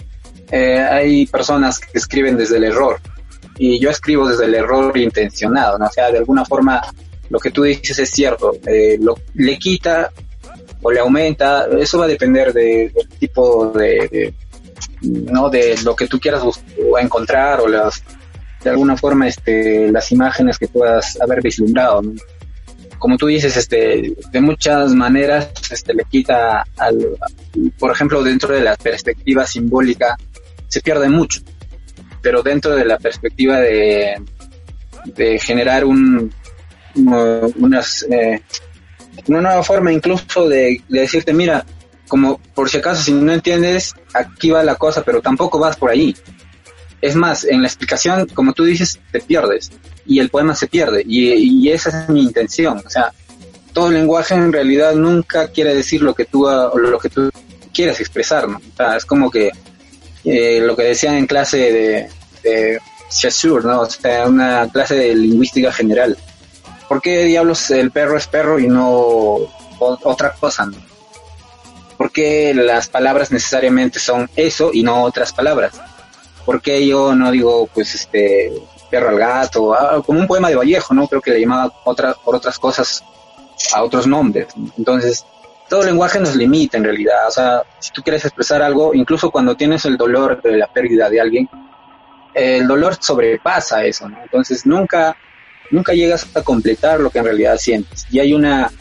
eh, 0.51 0.79
hay 0.79 1.25
personas 1.27 1.79
que 1.79 1.97
escriben 1.97 2.37
desde 2.37 2.57
el 2.57 2.65
error 2.65 2.99
y 3.57 3.79
yo 3.79 3.89
escribo 3.89 4.27
desde 4.27 4.45
el 4.45 4.55
error 4.55 4.97
intencionado, 4.97 5.77
¿no? 5.77 5.85
O 5.85 5.91
sea, 5.91 6.11
de 6.11 6.17
alguna 6.17 6.43
forma 6.43 6.81
lo 7.29 7.39
que 7.39 7.51
tú 7.51 7.63
dices 7.63 7.97
es 7.99 8.09
cierto, 8.09 8.57
eh, 8.65 8.97
lo, 8.99 9.15
le 9.35 9.57
quita 9.57 10.11
o 10.81 10.91
le 10.91 10.99
aumenta, 10.99 11.67
eso 11.79 11.97
va 11.97 12.05
a 12.05 12.09
depender 12.09 12.51
de, 12.51 12.91
del 12.93 13.09
tipo 13.19 13.67
de, 13.67 14.33
no 15.01 15.49
de 15.49 15.75
lo 15.83 15.95
que 15.95 16.07
tú 16.07 16.19
quieras 16.19 16.43
encontrar 16.99 17.61
o 17.61 17.67
las 17.67 18.03
de 18.63 18.69
alguna 18.69 18.97
forma 18.97 19.27
este 19.27 19.91
las 19.91 20.11
imágenes 20.11 20.57
que 20.57 20.67
puedas 20.67 21.19
haber 21.21 21.41
vislumbrado 21.41 22.01
como 23.03 23.17
tú 23.17 23.27
dices, 23.27 23.57
este, 23.57 24.15
de 24.31 24.39
muchas 24.39 24.93
maneras 24.93 25.49
este, 25.69 25.93
le 25.93 26.05
quita, 26.05 26.63
al, 26.77 27.17
por 27.77 27.91
ejemplo, 27.91 28.23
dentro 28.23 28.55
de 28.55 28.61
la 28.61 28.77
perspectiva 28.77 29.45
simbólica, 29.45 30.15
se 30.69 30.79
pierde 30.79 31.09
mucho, 31.09 31.41
pero 32.21 32.41
dentro 32.41 32.73
de 32.73 32.85
la 32.85 32.97
perspectiva 32.97 33.59
de, 33.59 34.21
de 35.03 35.37
generar 35.37 35.83
un, 35.83 36.33
unas, 36.95 38.05
eh, 38.09 38.41
una 39.27 39.41
nueva 39.41 39.63
forma 39.63 39.91
incluso 39.91 40.47
de, 40.47 40.81
de 40.87 40.99
decirte, 41.01 41.33
mira, 41.33 41.65
como 42.07 42.37
por 42.55 42.69
si 42.69 42.77
acaso 42.77 43.03
si 43.03 43.11
no 43.11 43.33
entiendes, 43.33 43.95
aquí 44.13 44.49
va 44.49 44.63
la 44.63 44.75
cosa, 44.75 45.03
pero 45.03 45.21
tampoco 45.21 45.59
vas 45.59 45.75
por 45.75 45.89
ahí. 45.89 46.15
Es 47.03 47.17
más, 47.17 47.43
en 47.43 47.61
la 47.61 47.67
explicación, 47.67 48.27
como 48.27 48.53
tú 48.53 48.63
dices, 48.63 48.97
te 49.11 49.19
pierdes 49.19 49.69
y 50.05 50.19
el 50.19 50.29
poema 50.29 50.55
se 50.55 50.67
pierde. 50.67 51.03
Y, 51.05 51.69
esa 51.69 52.03
es 52.03 52.07
mi 52.07 52.23
intención. 52.23 52.77
O 52.77 52.89
sea, 52.89 53.11
todo 53.73 53.91
lenguaje 53.91 54.35
en 54.35 54.53
realidad 54.53 54.95
nunca 54.95 55.49
quiere 55.49 55.75
decir 55.75 56.01
lo 56.01 56.15
que 56.15 56.23
tú, 56.23 56.47
lo 56.47 56.99
que 56.99 57.09
tú 57.09 57.29
quieres 57.73 57.99
expresar. 57.99 58.47
¿no? 58.47 58.55
O 58.55 58.77
sea, 58.77 58.95
es 58.95 59.03
como 59.03 59.29
que 59.29 59.51
eh, 60.23 60.61
lo 60.61 60.77
que 60.77 60.83
decían 60.83 61.15
en 61.15 61.27
clase 61.27 61.57
de, 61.57 62.09
de 62.41 62.79
¿no? 63.65 63.81
O 63.81 63.89
sea, 63.89 64.25
una 64.25 64.69
clase 64.69 64.95
de 64.95 65.13
lingüística 65.13 65.73
general. 65.73 66.17
¿Por 66.87 67.01
qué 67.01 67.25
diablos 67.25 67.69
el 67.71 67.91
perro 67.91 68.15
es 68.15 68.27
perro 68.27 68.59
y 68.59 68.67
no 68.67 69.39
otra 69.77 70.31
cosa? 70.39 70.71
¿Por 71.97 72.13
qué 72.13 72.53
las 72.53 72.87
palabras 72.87 73.29
necesariamente 73.29 73.99
son 73.99 74.29
eso 74.37 74.71
y 74.73 74.83
no 74.83 75.03
otras 75.03 75.33
palabras? 75.33 75.73
¿Por 76.45 76.61
qué 76.61 76.85
yo 76.85 77.15
no 77.15 77.31
digo, 77.31 77.67
pues, 77.73 77.95
este, 77.95 78.51
perro 78.89 79.09
al 79.09 79.19
gato? 79.19 79.73
Ah, 79.73 80.01
como 80.05 80.19
un 80.19 80.27
poema 80.27 80.49
de 80.49 80.55
Vallejo, 80.55 80.93
¿no? 80.93 81.07
Creo 81.07 81.21
que 81.21 81.31
le 81.31 81.41
llamaba 81.41 81.73
otra, 81.83 82.13
por 82.13 82.35
otras 82.35 82.59
cosas 82.59 83.03
a 83.73 83.83
otros 83.83 84.07
nombres. 84.07 84.47
Entonces, 84.77 85.25
todo 85.69 85.83
lenguaje 85.83 86.19
nos 86.19 86.35
limita 86.35 86.77
en 86.77 86.83
realidad. 86.83 87.27
O 87.27 87.31
sea, 87.31 87.63
si 87.79 87.91
tú 87.91 88.01
quieres 88.01 88.25
expresar 88.25 88.61
algo, 88.61 88.93
incluso 88.93 89.31
cuando 89.31 89.55
tienes 89.55 89.85
el 89.85 89.97
dolor 89.97 90.41
de 90.41 90.57
la 90.57 90.67
pérdida 90.67 91.09
de 91.09 91.21
alguien, 91.21 91.49
el 92.33 92.67
dolor 92.67 92.97
sobrepasa 92.99 93.85
eso, 93.85 94.09
¿no? 94.09 94.21
Entonces, 94.21 94.65
nunca, 94.65 95.15
nunca 95.71 95.93
llegas 95.93 96.27
a 96.35 96.41
completar 96.41 96.99
lo 96.99 97.09
que 97.09 97.19
en 97.19 97.25
realidad 97.25 97.57
sientes. 97.57 98.05
Y 98.11 98.19
hay 98.19 98.33
una, 98.33 98.71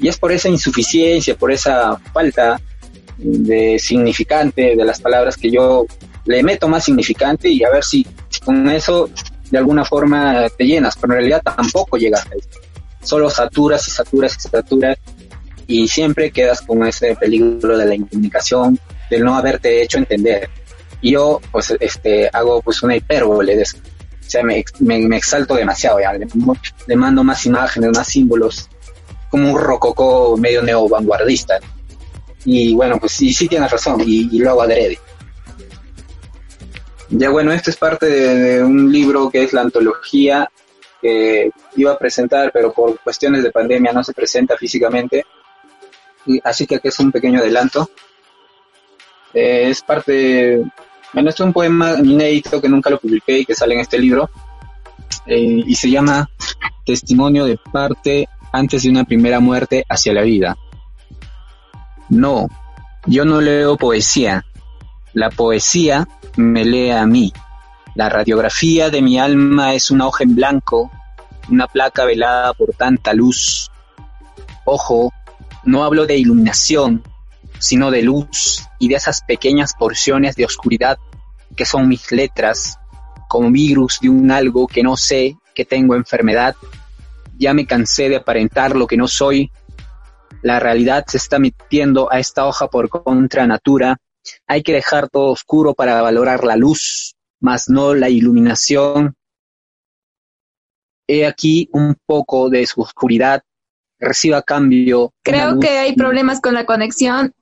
y 0.00 0.08
es 0.08 0.18
por 0.18 0.32
esa 0.32 0.48
insuficiencia, 0.48 1.36
por 1.36 1.52
esa 1.52 1.96
falta 2.12 2.60
de 3.18 3.78
significante 3.78 4.74
de 4.76 4.84
las 4.84 5.00
palabras 5.00 5.36
que 5.36 5.50
yo 5.50 5.86
le 6.24 6.42
meto 6.42 6.68
más 6.68 6.84
significante 6.84 7.48
y 7.48 7.64
a 7.64 7.70
ver 7.70 7.84
si 7.84 8.06
con 8.44 8.68
eso 8.68 9.10
de 9.50 9.58
alguna 9.58 9.84
forma 9.84 10.48
te 10.56 10.64
llenas, 10.64 10.96
pero 10.96 11.14
en 11.14 11.18
realidad 11.18 11.42
tampoco 11.42 11.96
llegas 11.96 12.26
a 12.26 12.34
eso. 12.34 12.48
Solo 13.02 13.30
saturas 13.30 13.86
y 13.88 13.90
saturas 13.90 14.36
y 14.36 14.48
saturas 14.48 14.98
y 15.66 15.88
siempre 15.88 16.30
quedas 16.30 16.60
con 16.62 16.86
ese 16.86 17.14
peligro 17.16 17.76
de 17.78 17.86
la 17.86 17.94
incomunicación, 17.94 18.78
del 19.08 19.24
no 19.24 19.36
haberte 19.36 19.82
hecho 19.82 19.98
entender. 19.98 20.48
Y 21.00 21.12
yo, 21.12 21.40
pues, 21.50 21.74
este, 21.80 22.28
hago 22.32 22.60
pues 22.60 22.82
una 22.82 22.96
hipérbole 22.96 23.56
de 23.56 23.62
eso. 23.62 23.78
O 23.78 24.30
sea, 24.30 24.42
me, 24.44 24.64
exalto 25.16 25.54
demasiado 25.54 26.00
ya, 26.00 26.12
le, 26.12 26.96
mando 26.96 27.24
más 27.24 27.46
imágenes, 27.46 27.90
más 27.96 28.06
símbolos, 28.06 28.68
como 29.28 29.52
un 29.52 29.58
rococó 29.58 30.36
medio 30.36 30.62
neo 30.62 30.88
vanguardista. 30.88 31.58
Y 32.44 32.74
bueno, 32.74 32.98
pues 32.98 33.12
sí, 33.12 33.32
sí 33.32 33.48
tienes 33.48 33.70
razón, 33.70 34.00
y, 34.04 34.28
y 34.32 34.38
lo 34.38 34.50
hago 34.50 34.62
adrede. 34.62 34.98
Ya 37.10 37.28
bueno, 37.30 37.52
esto 37.52 37.70
es 37.70 37.76
parte 37.76 38.06
de, 38.06 38.62
un 38.62 38.90
libro 38.90 39.30
que 39.30 39.42
es 39.42 39.52
la 39.52 39.62
antología 39.62 40.48
que 41.00 41.50
iba 41.76 41.92
a 41.92 41.98
presentar, 41.98 42.50
pero 42.52 42.72
por 42.72 43.00
cuestiones 43.00 43.42
de 43.42 43.50
pandemia 43.50 43.92
no 43.92 44.04
se 44.04 44.12
presenta 44.12 44.56
físicamente. 44.56 45.24
Y, 46.26 46.40
así 46.44 46.66
que 46.66 46.76
aquí 46.76 46.88
es 46.88 46.98
un 47.00 47.10
pequeño 47.10 47.40
adelanto. 47.40 47.90
Eh, 49.34 49.70
es 49.70 49.82
parte, 49.82 50.62
bueno, 51.12 51.30
esto 51.30 51.42
es 51.42 51.46
un 51.48 51.52
poema 51.52 51.94
inédito 51.98 52.60
que 52.60 52.68
nunca 52.68 52.90
lo 52.90 53.00
publiqué 53.00 53.40
y 53.40 53.44
que 53.44 53.54
sale 53.54 53.74
en 53.74 53.80
este 53.80 53.98
libro. 53.98 54.30
Eh, 55.26 55.64
y 55.66 55.74
se 55.74 55.90
llama 55.90 56.30
Testimonio 56.84 57.44
de 57.44 57.58
parte 57.72 58.28
antes 58.52 58.82
de 58.82 58.90
una 58.90 59.04
primera 59.04 59.40
muerte 59.40 59.84
hacia 59.88 60.12
la 60.12 60.22
vida. 60.22 60.56
No, 62.08 62.48
yo 63.06 63.24
no 63.24 63.40
leo 63.40 63.76
poesía. 63.76 64.44
La 65.20 65.28
poesía 65.28 66.08
me 66.38 66.64
lee 66.64 66.92
a 66.92 67.04
mí. 67.04 67.30
La 67.94 68.08
radiografía 68.08 68.88
de 68.88 69.02
mi 69.02 69.18
alma 69.18 69.74
es 69.74 69.90
una 69.90 70.06
hoja 70.06 70.24
en 70.24 70.34
blanco, 70.34 70.90
una 71.50 71.66
placa 71.66 72.06
velada 72.06 72.54
por 72.54 72.70
tanta 72.72 73.12
luz. 73.12 73.70
Ojo, 74.64 75.12
no 75.64 75.84
hablo 75.84 76.06
de 76.06 76.16
iluminación, 76.16 77.02
sino 77.58 77.90
de 77.90 78.00
luz 78.00 78.66
y 78.78 78.88
de 78.88 78.94
esas 78.94 79.20
pequeñas 79.20 79.74
porciones 79.78 80.36
de 80.36 80.46
oscuridad 80.46 80.96
que 81.54 81.66
son 81.66 81.86
mis 81.86 82.10
letras, 82.12 82.78
como 83.28 83.50
virus 83.50 83.98
de 84.00 84.08
un 84.08 84.30
algo 84.30 84.66
que 84.66 84.82
no 84.82 84.96
sé, 84.96 85.36
que 85.54 85.66
tengo 85.66 85.96
enfermedad. 85.96 86.56
Ya 87.36 87.52
me 87.52 87.66
cansé 87.66 88.08
de 88.08 88.16
aparentar 88.16 88.74
lo 88.74 88.86
que 88.86 88.96
no 88.96 89.06
soy. 89.06 89.52
La 90.40 90.58
realidad 90.60 91.04
se 91.06 91.18
está 91.18 91.38
metiendo 91.38 92.10
a 92.10 92.18
esta 92.18 92.46
hoja 92.46 92.68
por 92.68 92.88
contra 92.88 93.46
natura 93.46 94.00
hay 94.46 94.62
que 94.62 94.72
dejar 94.72 95.08
todo 95.08 95.30
oscuro 95.30 95.74
para 95.74 96.00
valorar 96.02 96.44
la 96.44 96.56
luz, 96.56 97.14
mas 97.40 97.68
no 97.68 97.94
la 97.94 98.08
iluminación. 98.08 99.14
He 101.06 101.26
aquí 101.26 101.68
un 101.72 101.96
poco 102.06 102.48
de 102.50 102.66
su 102.66 102.82
oscuridad. 102.82 103.42
Reciba 103.98 104.42
cambio. 104.42 105.12
Creo 105.22 105.58
que 105.58 105.78
hay 105.78 105.94
problemas 105.94 106.40
con 106.40 106.54
la 106.54 106.64
conexión. 106.64 107.34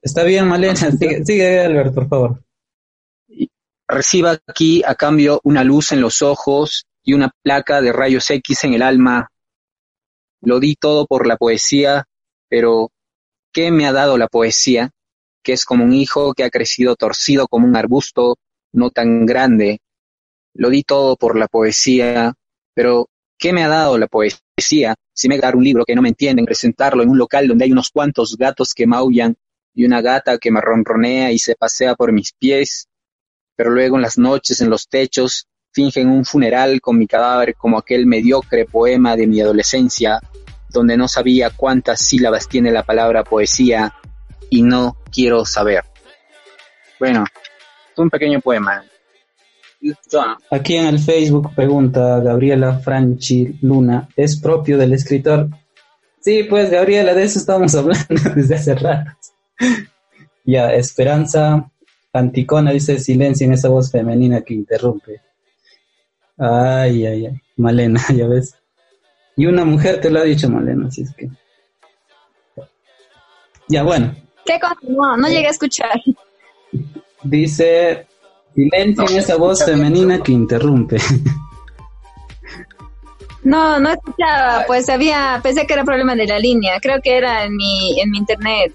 Está 0.00 0.22
bien, 0.22 0.46
Malena. 0.46 0.76
Sigue, 0.98 1.24
sigue 1.24 1.60
Albert, 1.60 1.94
por 1.94 2.08
favor. 2.08 2.44
Reciba 3.88 4.38
aquí 4.46 4.82
a 4.84 4.94
cambio 4.94 5.40
una 5.44 5.64
luz 5.64 5.92
en 5.92 6.00
los 6.00 6.22
ojos 6.22 6.86
y 7.02 7.14
una 7.14 7.30
placa 7.42 7.80
de 7.80 7.92
rayos 7.92 8.30
X 8.30 8.64
en 8.64 8.74
el 8.74 8.82
alma. 8.82 9.30
Lo 10.42 10.60
di 10.60 10.76
todo 10.76 11.06
por 11.06 11.26
la 11.26 11.36
poesía, 11.36 12.04
pero 12.48 12.90
¿qué 13.52 13.70
me 13.70 13.86
ha 13.86 13.92
dado 13.92 14.18
la 14.18 14.28
poesía? 14.28 14.90
Que 15.42 15.52
es 15.52 15.64
como 15.64 15.84
un 15.84 15.92
hijo 15.92 16.34
que 16.34 16.44
ha 16.44 16.50
crecido 16.50 16.96
torcido 16.96 17.48
como 17.48 17.66
un 17.66 17.76
arbusto, 17.76 18.36
no 18.72 18.90
tan 18.90 19.26
grande. 19.26 19.80
Lo 20.54 20.70
di 20.70 20.82
todo 20.82 21.16
por 21.16 21.38
la 21.38 21.48
poesía, 21.48 22.34
pero 22.74 23.08
¿qué 23.38 23.52
me 23.52 23.64
ha 23.64 23.68
dado 23.68 23.98
la 23.98 24.06
poesía? 24.06 24.94
Si 25.12 25.28
me 25.28 25.38
dar 25.38 25.56
un 25.56 25.64
libro 25.64 25.84
que 25.84 25.94
no 25.94 26.02
me 26.02 26.08
entienden, 26.08 26.44
presentarlo 26.44 27.02
en 27.02 27.10
un 27.10 27.18
local 27.18 27.48
donde 27.48 27.64
hay 27.64 27.72
unos 27.72 27.90
cuantos 27.90 28.36
gatos 28.36 28.74
que 28.74 28.86
maullan 28.86 29.36
y 29.74 29.84
una 29.84 30.00
gata 30.00 30.38
que 30.38 30.50
me 30.50 30.60
ronronea 30.60 31.30
y 31.32 31.38
se 31.38 31.54
pasea 31.54 31.94
por 31.94 32.12
mis 32.12 32.32
pies, 32.32 32.88
pero 33.56 33.70
luego 33.70 33.96
en 33.96 34.02
las 34.02 34.18
noches 34.18 34.60
en 34.60 34.70
los 34.70 34.88
techos 34.88 35.46
fingen 35.72 36.08
un 36.08 36.24
funeral 36.24 36.80
con 36.80 36.98
mi 36.98 37.06
cadáver 37.06 37.54
como 37.54 37.78
aquel 37.78 38.06
mediocre 38.06 38.64
poema 38.64 39.16
de 39.16 39.26
mi 39.26 39.40
adolescencia 39.40 40.20
donde 40.68 40.96
no 40.96 41.08
sabía 41.08 41.50
cuántas 41.50 42.00
sílabas 42.00 42.48
tiene 42.48 42.70
la 42.70 42.82
palabra 42.82 43.24
poesía 43.24 43.94
y 44.50 44.62
no 44.62 44.96
quiero 45.12 45.44
saber. 45.44 45.84
Bueno, 46.98 47.24
un 47.96 48.10
pequeño 48.10 48.40
poema. 48.40 48.84
Aquí 50.50 50.76
en 50.76 50.86
el 50.86 50.98
Facebook 50.98 51.54
pregunta 51.54 52.20
Gabriela 52.20 52.78
Franchi 52.80 53.58
Luna, 53.62 54.08
¿es 54.16 54.40
propio 54.40 54.76
del 54.76 54.92
escritor? 54.92 55.48
Sí, 56.20 56.44
pues 56.44 56.70
Gabriela, 56.70 57.14
de 57.14 57.22
eso 57.22 57.38
estamos 57.38 57.74
hablando 57.76 58.06
desde 58.34 58.56
hace 58.56 58.74
rato. 58.74 59.12
ya, 60.44 60.72
Esperanza 60.72 61.70
Anticona 62.12 62.72
dice 62.72 62.98
silencio 62.98 63.46
en 63.46 63.52
esa 63.52 63.68
voz 63.68 63.90
femenina 63.90 64.42
que 64.42 64.54
interrumpe. 64.54 65.20
Ay, 66.36 67.06
ay, 67.06 67.26
ay. 67.26 67.40
Malena, 67.56 68.00
ya 68.16 68.26
ves. 68.26 68.57
Y 69.38 69.46
una 69.46 69.64
mujer 69.64 70.00
te 70.00 70.10
lo 70.10 70.18
ha 70.18 70.24
dicho, 70.24 70.50
Malena, 70.50 70.88
así 70.88 71.02
es 71.02 71.14
que. 71.14 71.30
Ya, 73.68 73.84
bueno. 73.84 74.12
¿Qué 74.44 74.58
continuó? 74.58 75.16
No 75.16 75.28
llegué 75.28 75.46
a 75.46 75.50
escuchar. 75.50 75.92
Dice, 77.22 78.04
silencio 78.52 79.08
en 79.08 79.16
esa 79.16 79.36
voz 79.36 79.64
femenina 79.64 80.20
que 80.22 80.32
interrumpe. 80.32 80.98
No, 83.44 83.80
no 83.80 83.88
escuchaba, 83.88 84.64
pues 84.66 84.90
había, 84.90 85.40
pensé 85.42 85.66
que 85.66 85.72
era 85.72 85.82
problema 85.82 86.14
de 86.14 86.26
la 86.26 86.38
línea, 86.38 86.78
creo 86.82 87.00
que 87.00 87.16
era 87.16 87.44
en 87.44 87.56
mi, 87.56 87.98
en 87.98 88.10
mi 88.10 88.18
internet. 88.18 88.74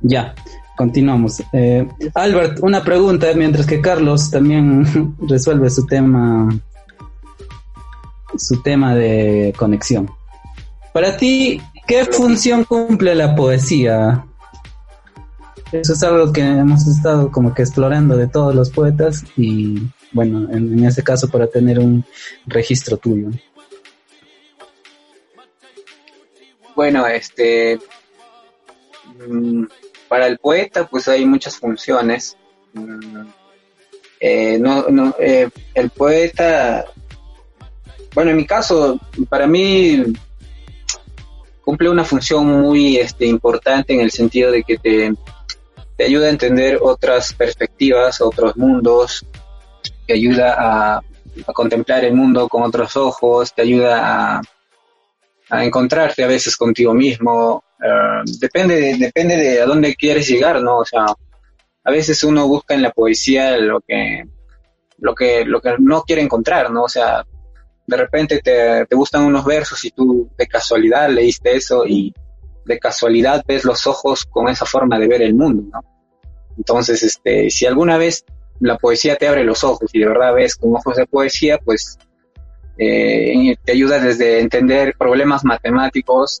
Ya, 0.00 0.34
continuamos. 0.78 1.42
Eh, 1.52 1.86
Albert, 2.14 2.60
una 2.62 2.82
pregunta, 2.82 3.26
mientras 3.34 3.66
que 3.66 3.82
Carlos 3.82 4.30
también 4.30 5.14
resuelve 5.28 5.68
su 5.68 5.84
tema, 5.84 6.48
su 8.38 8.62
tema 8.62 8.94
de 8.94 9.54
conexión. 9.56 10.10
Para 10.92 11.16
ti, 11.16 11.60
¿qué 11.86 12.04
función 12.06 12.64
cumple 12.64 13.14
la 13.14 13.34
poesía? 13.34 14.24
Eso 15.72 15.92
es 15.94 16.02
algo 16.02 16.32
que 16.32 16.40
hemos 16.40 16.86
estado 16.86 17.30
como 17.30 17.52
que 17.52 17.62
explorando 17.62 18.16
de 18.16 18.28
todos 18.28 18.54
los 18.54 18.70
poetas 18.70 19.24
y 19.36 19.82
bueno, 20.12 20.48
en, 20.52 20.84
ese 20.84 21.02
caso 21.02 21.28
para 21.28 21.48
tener 21.48 21.78
un 21.78 22.04
registro 22.46 22.96
tuyo. 22.96 23.30
Bueno, 26.74 27.06
este, 27.06 27.78
mm, 29.28 29.64
para 30.08 30.26
el 30.26 30.38
poeta 30.38 30.86
pues 30.86 31.08
hay 31.08 31.26
muchas 31.26 31.56
funciones. 31.58 32.36
Mm, 32.72 33.26
eh, 34.20 34.58
no, 34.58 34.88
no, 34.88 35.14
eh, 35.18 35.50
el 35.74 35.90
poeta, 35.90 36.86
bueno, 38.16 38.30
en 38.30 38.38
mi 38.38 38.46
caso, 38.46 38.98
para 39.28 39.46
mí 39.46 40.02
cumple 41.60 41.90
una 41.90 42.02
función 42.02 42.46
muy 42.46 42.96
este, 42.96 43.26
importante 43.26 43.92
en 43.92 44.00
el 44.00 44.10
sentido 44.10 44.50
de 44.50 44.62
que 44.62 44.78
te, 44.78 45.12
ayuda 46.02 46.28
a 46.28 46.30
entender 46.30 46.78
otras 46.80 47.34
perspectivas, 47.34 48.22
otros 48.22 48.56
mundos, 48.56 49.26
te 50.06 50.14
ayuda 50.14 50.54
a, 50.56 51.02
contemplar 51.52 52.06
el 52.06 52.14
mundo 52.14 52.48
con 52.48 52.62
otros 52.62 52.96
ojos, 52.96 53.52
te 53.54 53.60
ayuda 53.60 54.00
a, 54.38 54.40
a 55.50 55.64
encontrarte 55.66 56.24
a 56.24 56.28
veces 56.28 56.56
contigo 56.56 56.94
mismo. 56.94 57.64
Eh, 57.84 58.22
depende, 58.40 58.80
de, 58.80 58.96
depende 58.96 59.36
de 59.36 59.60
a 59.60 59.66
dónde 59.66 59.94
quieres 59.94 60.26
llegar, 60.26 60.62
¿no? 60.62 60.78
O 60.78 60.86
sea, 60.86 61.04
a 61.84 61.90
veces 61.90 62.24
uno 62.24 62.48
busca 62.48 62.72
en 62.72 62.80
la 62.80 62.92
poesía 62.92 63.58
lo 63.58 63.82
que, 63.86 64.24
lo 65.00 65.14
que, 65.14 65.44
lo 65.44 65.60
que 65.60 65.74
no 65.78 66.00
quiere 66.04 66.22
encontrar, 66.22 66.70
¿no? 66.70 66.84
O 66.84 66.88
sea, 66.88 67.22
de 67.86 67.96
repente 67.96 68.40
te, 68.42 68.86
te 68.86 68.96
gustan 68.96 69.24
unos 69.24 69.44
versos 69.44 69.84
y 69.84 69.90
tú 69.90 70.28
de 70.36 70.46
casualidad 70.46 71.08
leíste 71.08 71.56
eso 71.56 71.86
y 71.86 72.12
de 72.64 72.78
casualidad 72.78 73.44
ves 73.46 73.64
los 73.64 73.86
ojos 73.86 74.24
con 74.24 74.48
esa 74.48 74.66
forma 74.66 74.98
de 74.98 75.06
ver 75.06 75.22
el 75.22 75.34
mundo, 75.34 75.64
¿no? 75.72 75.80
Entonces, 76.56 77.02
este, 77.02 77.50
si 77.50 77.66
alguna 77.66 77.96
vez 77.96 78.24
la 78.60 78.76
poesía 78.76 79.16
te 79.16 79.28
abre 79.28 79.44
los 79.44 79.62
ojos 79.62 79.90
y 79.92 80.00
de 80.00 80.08
verdad 80.08 80.34
ves 80.34 80.56
con 80.56 80.74
ojos 80.74 80.96
de 80.96 81.06
poesía, 81.06 81.58
pues 81.58 81.98
eh, 82.78 83.56
te 83.64 83.72
ayuda 83.72 84.00
desde 84.00 84.40
entender 84.40 84.94
problemas 84.98 85.44
matemáticos, 85.44 86.40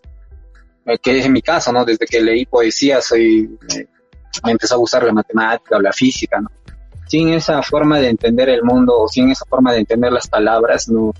eh, 0.86 0.98
que 0.98 1.18
es 1.18 1.26
en 1.26 1.32
mi 1.32 1.42
caso, 1.42 1.72
¿no? 1.72 1.84
Desde 1.84 2.06
que 2.06 2.20
leí 2.20 2.46
poesía 2.46 3.00
soy, 3.00 3.56
eh, 3.76 3.86
me 4.44 4.52
empezó 4.52 4.74
a 4.74 4.78
gustar 4.78 5.04
la 5.04 5.12
matemática 5.12 5.76
o 5.76 5.80
la 5.80 5.92
física, 5.92 6.40
¿no? 6.40 6.50
Sin 7.06 7.28
esa 7.28 7.62
forma 7.62 8.00
de 8.00 8.08
entender 8.08 8.48
el 8.48 8.64
mundo 8.64 8.98
o 8.98 9.08
sin 9.08 9.30
esa 9.30 9.44
forma 9.44 9.72
de 9.72 9.78
entender 9.78 10.10
las 10.10 10.26
palabras, 10.26 10.88
no, 10.88 11.12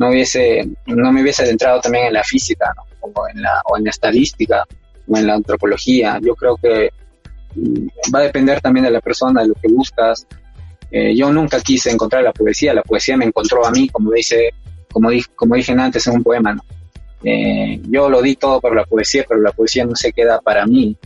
no 0.00 0.08
hubiese, 0.08 0.66
no 0.86 1.12
me 1.12 1.20
hubiese 1.20 1.42
adentrado 1.42 1.78
también 1.78 2.06
en 2.06 2.14
la 2.14 2.24
física, 2.24 2.72
¿no? 2.74 2.84
O 3.02 3.28
en 3.28 3.42
la, 3.42 3.60
o 3.66 3.76
en 3.76 3.84
la 3.84 3.90
estadística, 3.90 4.66
o 5.06 5.16
en 5.18 5.26
la 5.26 5.34
antropología. 5.34 6.18
Yo 6.22 6.34
creo 6.34 6.56
que 6.56 6.88
mm, 7.54 7.86
va 8.14 8.20
a 8.20 8.22
depender 8.22 8.62
también 8.62 8.84
de 8.86 8.92
la 8.92 9.02
persona, 9.02 9.42
de 9.42 9.48
lo 9.48 9.54
que 9.54 9.68
buscas, 9.68 10.26
eh, 10.90 11.14
yo 11.14 11.30
nunca 11.30 11.60
quise 11.60 11.90
encontrar 11.90 12.22
la 12.22 12.32
poesía, 12.32 12.72
la 12.72 12.82
poesía 12.82 13.14
me 13.18 13.26
encontró 13.26 13.64
a 13.66 13.70
mí, 13.70 13.90
como 13.90 14.10
dice, 14.12 14.54
como, 14.90 15.10
dije, 15.10 15.28
como 15.36 15.54
dije 15.54 15.72
antes 15.72 16.06
en 16.06 16.14
un 16.14 16.22
poema. 16.22 16.56
Eh, 17.22 17.82
yo 17.90 18.08
lo 18.08 18.22
di 18.22 18.36
todo 18.36 18.58
por 18.58 18.74
la 18.74 18.84
poesía, 18.84 19.26
pero 19.28 19.42
la 19.42 19.52
poesía 19.52 19.84
no 19.84 19.94
se 19.96 20.12
queda 20.12 20.40
para 20.40 20.64
mí. 20.64 20.96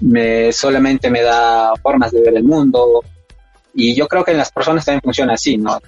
Me, 0.00 0.52
solamente 0.52 1.08
me 1.08 1.22
da 1.22 1.72
formas 1.80 2.10
de 2.10 2.22
ver 2.22 2.36
el 2.36 2.44
mundo 2.44 3.04
y 3.74 3.94
yo 3.94 4.08
creo 4.08 4.24
que 4.24 4.32
en 4.32 4.38
las 4.38 4.50
personas 4.50 4.84
también 4.84 5.02
funciona 5.02 5.34
así, 5.34 5.56
¿no? 5.56 5.78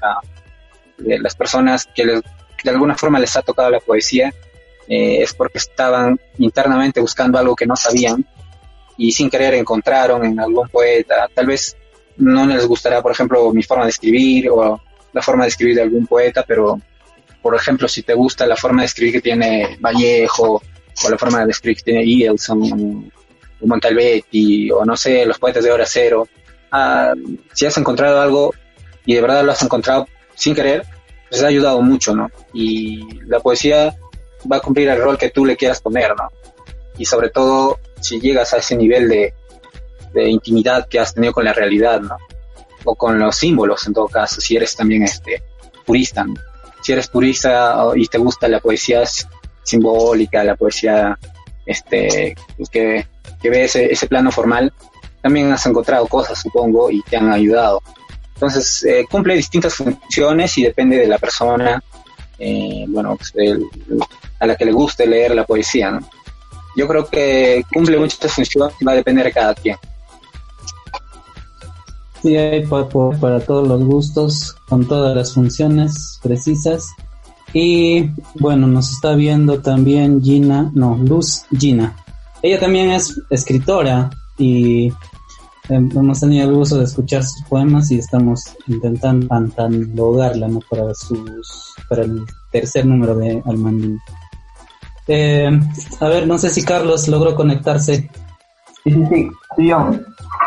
Las 1.05 1.35
personas 1.35 1.89
que 1.95 2.05
de 2.07 2.71
alguna 2.71 2.95
forma 2.95 3.19
les 3.19 3.37
ha 3.37 3.43
tocado 3.43 3.71
la 3.71 3.81
poesía 3.81 4.33
eh, 4.89 5.23
es 5.23 5.35
porque 5.35 5.59
estaban 5.59 6.19
internamente 6.39 7.01
buscando 7.01 7.39
algo 7.39 7.55
que 7.55 7.67
no 7.67 7.77
sabían 7.77 8.27
y 8.97 9.13
sin 9.13 9.31
querer 9.31 9.55
encontraron 9.55 10.25
en 10.25 10.39
algún 10.41 10.69
poeta, 10.69 11.29
tal 11.33 11.47
vez 11.47 11.77
no 12.17 12.45
les 12.45 12.67
gustará, 12.67 13.01
por 13.01 13.13
ejemplo, 13.13 13.53
mi 13.53 13.63
forma 13.63 13.85
de 13.85 13.91
escribir 13.91 14.51
o 14.51 14.81
la 15.13 15.23
forma 15.23 15.45
de 15.45 15.49
escribir 15.49 15.77
de 15.77 15.83
algún 15.83 16.07
poeta, 16.07 16.45
pero, 16.47 16.81
por 17.41 17.55
ejemplo, 17.55 17.89
si 17.89 18.03
te 18.03 18.15
gusta 18.15 18.47
la 18.47 18.57
forma 18.57 18.83
de 18.83 18.87
escribir 18.87 19.15
que 19.15 19.21
tiene 19.23 19.79
Vallejo 19.81 20.61
o 21.05 21.09
la 21.09 21.17
forma 21.17 21.45
de 21.45 21.53
escribir 21.53 21.79
que 21.79 21.85
tiene 21.85 22.05
Ielson 22.05 23.11
o 23.61 23.67
Montalbetti 23.67 24.71
o 24.71 24.85
no 24.85 24.97
sé, 24.97 25.25
los 25.25 25.39
poetas 25.39 25.65
de 25.65 25.71
hora 25.71 25.87
cero, 25.87 26.29
ah, 26.73 27.15
si 27.55 27.65
has 27.65 27.79
encontrado 27.79 28.21
algo 28.21 28.55
y 29.07 29.15
de 29.15 29.23
verdad 29.23 29.45
lo 29.45 29.53
has 29.53 29.63
encontrado 29.63 30.07
sin 30.41 30.55
querer, 30.55 30.87
pues 31.29 31.43
ha 31.43 31.49
ayudado 31.49 31.83
mucho, 31.83 32.15
¿no? 32.15 32.31
Y 32.55 33.21
la 33.27 33.41
poesía 33.41 33.95
va 34.51 34.57
a 34.57 34.61
cumplir 34.61 34.89
el 34.89 35.01
rol 35.01 35.19
que 35.19 35.29
tú 35.29 35.45
le 35.45 35.55
quieras 35.55 35.83
poner, 35.83 36.17
¿no? 36.17 36.29
Y 36.97 37.05
sobre 37.05 37.29
todo 37.29 37.79
si 38.01 38.19
llegas 38.21 38.55
a 38.55 38.57
ese 38.57 38.75
nivel 38.75 39.09
de, 39.11 39.35
de 40.15 40.31
intimidad 40.31 40.89
que 40.89 40.99
has 40.99 41.13
tenido 41.13 41.35
con 41.35 41.45
la 41.45 41.53
realidad, 41.53 42.01
¿no? 42.01 42.17
O 42.85 42.95
con 42.95 43.19
los 43.19 43.37
símbolos, 43.37 43.87
en 43.87 43.93
todo 43.93 44.09
caso, 44.09 44.41
si 44.41 44.57
eres 44.57 44.75
también 44.75 45.03
este 45.03 45.43
purista, 45.85 46.25
Si 46.81 46.93
eres 46.93 47.09
purista 47.09 47.85
y 47.95 48.07
te 48.07 48.17
gusta 48.17 48.49
la 48.49 48.61
poesía 48.61 49.03
simbólica, 49.63 50.43
la 50.43 50.57
poesía 50.57 51.19
este 51.67 52.35
que, 52.73 53.07
que 53.43 53.51
ve 53.51 53.65
ese 53.65 54.07
plano 54.07 54.33
formal, 54.33 54.73
también 55.21 55.53
has 55.53 55.67
encontrado 55.67 56.07
cosas, 56.07 56.39
supongo, 56.39 56.91
y 56.91 57.03
te 57.03 57.19
han 57.19 57.31
ayudado. 57.31 57.83
Entonces, 58.41 58.83
eh, 58.85 59.07
cumple 59.11 59.35
distintas 59.37 59.75
funciones 59.75 60.57
y 60.57 60.63
depende 60.63 60.97
de 60.97 61.07
la 61.07 61.19
persona, 61.19 61.83
eh, 62.39 62.87
bueno, 62.89 63.15
pues, 63.17 63.35
a 64.39 64.47
la 64.47 64.57
que 64.57 64.65
le 64.65 64.73
guste 64.73 65.07
leer 65.07 65.35
la 65.35 65.45
poesía, 65.45 65.91
¿no? 65.91 66.01
Yo 66.75 66.89
creo 66.89 67.07
que 67.07 67.63
cumple 67.71 67.99
muchas 67.99 68.33
funciones 68.33 68.75
y 68.81 68.85
va 68.87 68.93
a 68.93 68.95
depender 68.95 69.27
de 69.27 69.33
cada 69.33 69.55
quien. 69.55 69.77
Sí, 72.23 72.35
hay 72.35 72.65
para, 72.65 73.41
todos 73.41 73.69
los 73.69 73.85
gustos, 73.85 74.57
con 74.71 74.89
todas 74.89 75.15
las 75.15 75.35
funciones 75.35 76.19
precisas. 76.23 76.89
Y 77.53 78.09
bueno, 78.37 78.67
nos 78.67 78.91
está 78.91 79.15
viendo 79.17 79.61
también 79.61 80.23
Gina, 80.23 80.71
no, 80.73 80.97
Luz 80.97 81.43
Gina. 81.55 81.95
Ella 82.41 82.59
también 82.59 82.91
es 82.91 83.21
escritora 83.29 84.09
y 84.39 84.91
hemos 85.71 86.21
tenido 86.21 86.49
el 86.49 86.55
gusto 86.55 86.79
de 86.79 86.85
escuchar 86.85 87.23
sus 87.23 87.43
poemas 87.45 87.91
y 87.91 87.99
estamos 87.99 88.57
intentando 88.67 89.29
catalogarla 89.29 90.49
¿no? 90.49 90.61
para, 90.69 90.93
sus, 90.95 91.75
para 91.89 92.03
el 92.03 92.25
tercer 92.51 92.87
número 92.87 93.15
de 93.17 93.43
Almandín. 93.47 94.01
Eh, 95.07 95.51
a 96.01 96.09
ver, 96.09 96.27
no 96.27 96.39
sé 96.39 96.51
si 96.51 96.65
Carlos 96.65 97.09
logró 97.09 97.35
conectarse. 97.35 98.11
Sí, 98.85 98.91
sí, 98.93 99.07
sí, 99.09 99.31
sí, 99.57 99.69
yo 99.69 99.91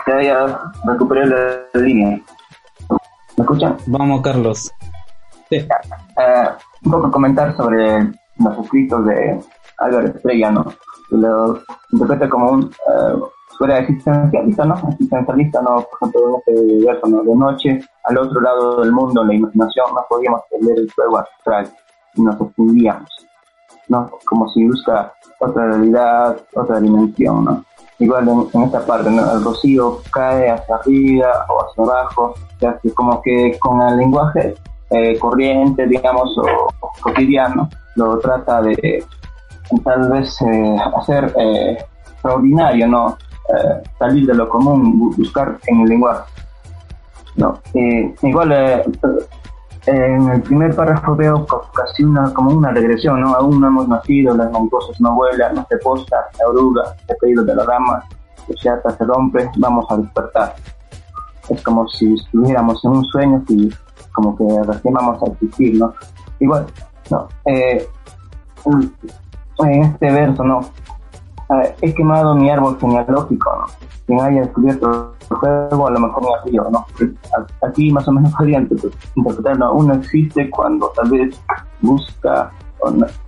ya, 0.07 0.21
ya 0.21 0.59
recuperé 0.85 1.25
la 1.25 1.81
línea. 1.81 2.21
¿Me 3.37 3.43
escuchan? 3.43 3.77
Vamos, 3.87 4.21
Carlos. 4.21 4.71
Sí. 5.49 5.55
Eh, 5.57 6.49
un 6.85 6.91
poco 6.91 7.11
comentar 7.11 7.55
sobre 7.55 8.11
los 8.37 8.57
escritos 8.63 9.05
de 9.05 9.39
Álvaro 9.77 10.07
Estrella, 10.07 10.51
¿no? 10.51 10.73
Lo 11.11 11.61
interpreta 11.91 12.29
como 12.29 12.51
un 12.51 12.63
uh, 12.63 13.27
fuera 13.63 13.79
existencialista, 13.79 14.65
¿no? 14.65 14.75
Existencialista, 14.89 15.61
¿no? 15.61 15.75
Por 15.75 16.09
ejemplo, 16.09 16.27
en 16.27 16.35
este 16.35 16.73
universo, 16.73 17.07
¿no? 17.07 17.23
De 17.23 17.35
noche, 17.35 17.79
al 18.03 18.17
otro 18.17 18.41
lado 18.41 18.81
del 18.81 18.91
mundo, 18.91 19.21
en 19.21 19.27
la 19.29 19.33
imaginación, 19.35 19.85
no 19.95 20.05
podíamos 20.09 20.41
perder 20.51 20.79
el 20.79 20.91
fuego 20.91 21.17
astral 21.19 21.69
y 22.15 22.21
nos 22.21 22.41
extinguíamos, 22.41 23.09
¿no? 23.87 24.09
Como 24.25 24.49
si 24.49 24.67
busca 24.67 25.13
otra 25.39 25.67
realidad, 25.67 26.37
otra 26.53 26.79
dimensión, 26.81 27.45
¿no? 27.45 27.63
igual 27.99 28.27
en, 28.53 28.63
esta 28.63 28.85
parte, 28.85 29.07
el 29.07 29.43
rocío 29.43 29.99
cae 30.11 30.49
hacia 30.49 30.75
arriba 30.75 31.45
o 31.47 31.63
hacia 31.63 31.83
abajo, 31.83 32.33
ya 32.59 32.77
que 32.79 32.91
como 32.91 33.21
que 33.21 33.57
con 33.59 33.81
el 33.81 33.97
lenguaje 33.97 34.55
eh, 34.89 35.17
corriente, 35.17 35.87
digamos, 35.87 36.37
o, 36.37 36.67
cotidiano, 36.99 37.69
lo 37.95 38.19
trata 38.19 38.61
de 38.61 39.05
tal 39.85 40.09
vez 40.11 40.41
eh, 40.41 40.75
hacer 40.97 41.33
eh, 41.37 41.77
extraordinario, 42.11 42.87
¿no? 42.87 43.17
Salir 43.99 44.25
de 44.27 44.33
lo 44.33 44.49
común, 44.49 45.13
buscar 45.17 45.57
en 45.67 45.81
el 45.81 45.89
lenguaje. 45.89 46.23
No, 47.35 47.59
igual 47.73 48.51
en 49.85 50.29
el 50.29 50.41
primer 50.41 50.75
párrafo 50.75 51.15
veo 51.15 51.45
casi 51.73 52.03
una, 52.03 52.33
como 52.33 52.51
una 52.51 52.71
regresión, 52.71 53.19
¿no? 53.21 53.33
Aún 53.35 53.59
no 53.59 53.67
hemos 53.67 53.87
nacido, 53.87 54.35
las 54.35 54.51
mariposas 54.51 54.99
no 55.01 55.15
vuelan, 55.15 55.55
no 55.55 55.65
se 55.69 55.77
posta, 55.77 56.17
la 56.39 56.47
oruga, 56.47 56.95
se 57.05 57.17
caído 57.17 57.43
de 57.43 57.55
la 57.55 57.65
rama, 57.65 58.03
la 58.47 58.91
se 58.97 59.05
rompe, 59.05 59.49
vamos 59.57 59.85
a 59.89 59.97
despertar. 59.97 60.55
Es 61.49 61.61
como 61.63 61.87
si 61.89 62.13
estuviéramos 62.13 62.83
en 62.85 62.91
un 62.91 63.05
sueño 63.05 63.43
y 63.49 63.69
como 64.13 64.37
que 64.37 64.45
recién 64.65 64.93
vamos 64.93 65.21
a 65.21 65.31
existir, 65.31 65.77
¿no? 65.77 65.93
Igual, 66.39 66.65
no, 67.09 67.27
eh, 67.45 67.85
en 69.59 69.83
este 69.83 70.11
verso, 70.11 70.43
¿no? 70.43 70.61
He 71.81 71.93
quemado 71.93 72.35
mi 72.35 72.49
árbol 72.49 72.77
genealógico, 72.79 73.49
¿no? 73.55 73.65
Quien 74.05 74.19
haya 74.19 74.41
descubierto 74.41 75.15
el 75.29 75.37
juego, 75.37 75.87
a 75.87 75.91
lo 75.91 75.99
mejor 75.99 76.23
me 76.23 76.57
ha 76.59 76.69
¿no? 76.69 76.85
Aquí 77.67 77.91
más 77.91 78.07
o 78.07 78.11
menos 78.11 78.33
podría 78.37 78.59
interpretar, 79.15 79.57
¿no? 79.57 79.73
Uno 79.73 79.93
existe 79.95 80.49
cuando 80.49 80.91
tal 80.95 81.09
vez 81.09 81.39
busca 81.81 82.51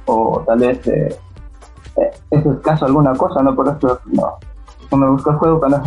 o, 0.06 0.44
tal 0.46 0.60
vez 0.60 0.86
eh, 0.88 1.16
eh, 1.98 2.12
es 2.32 2.46
escaso 2.46 2.86
alguna 2.86 3.14
cosa, 3.14 3.42
¿no? 3.42 3.56
Por 3.56 3.68
eso, 3.68 4.00
no. 4.06 4.36
Uno 4.92 5.12
busca 5.14 5.32
el 5.32 5.38
juego 5.38 5.60
cuando 5.60 5.82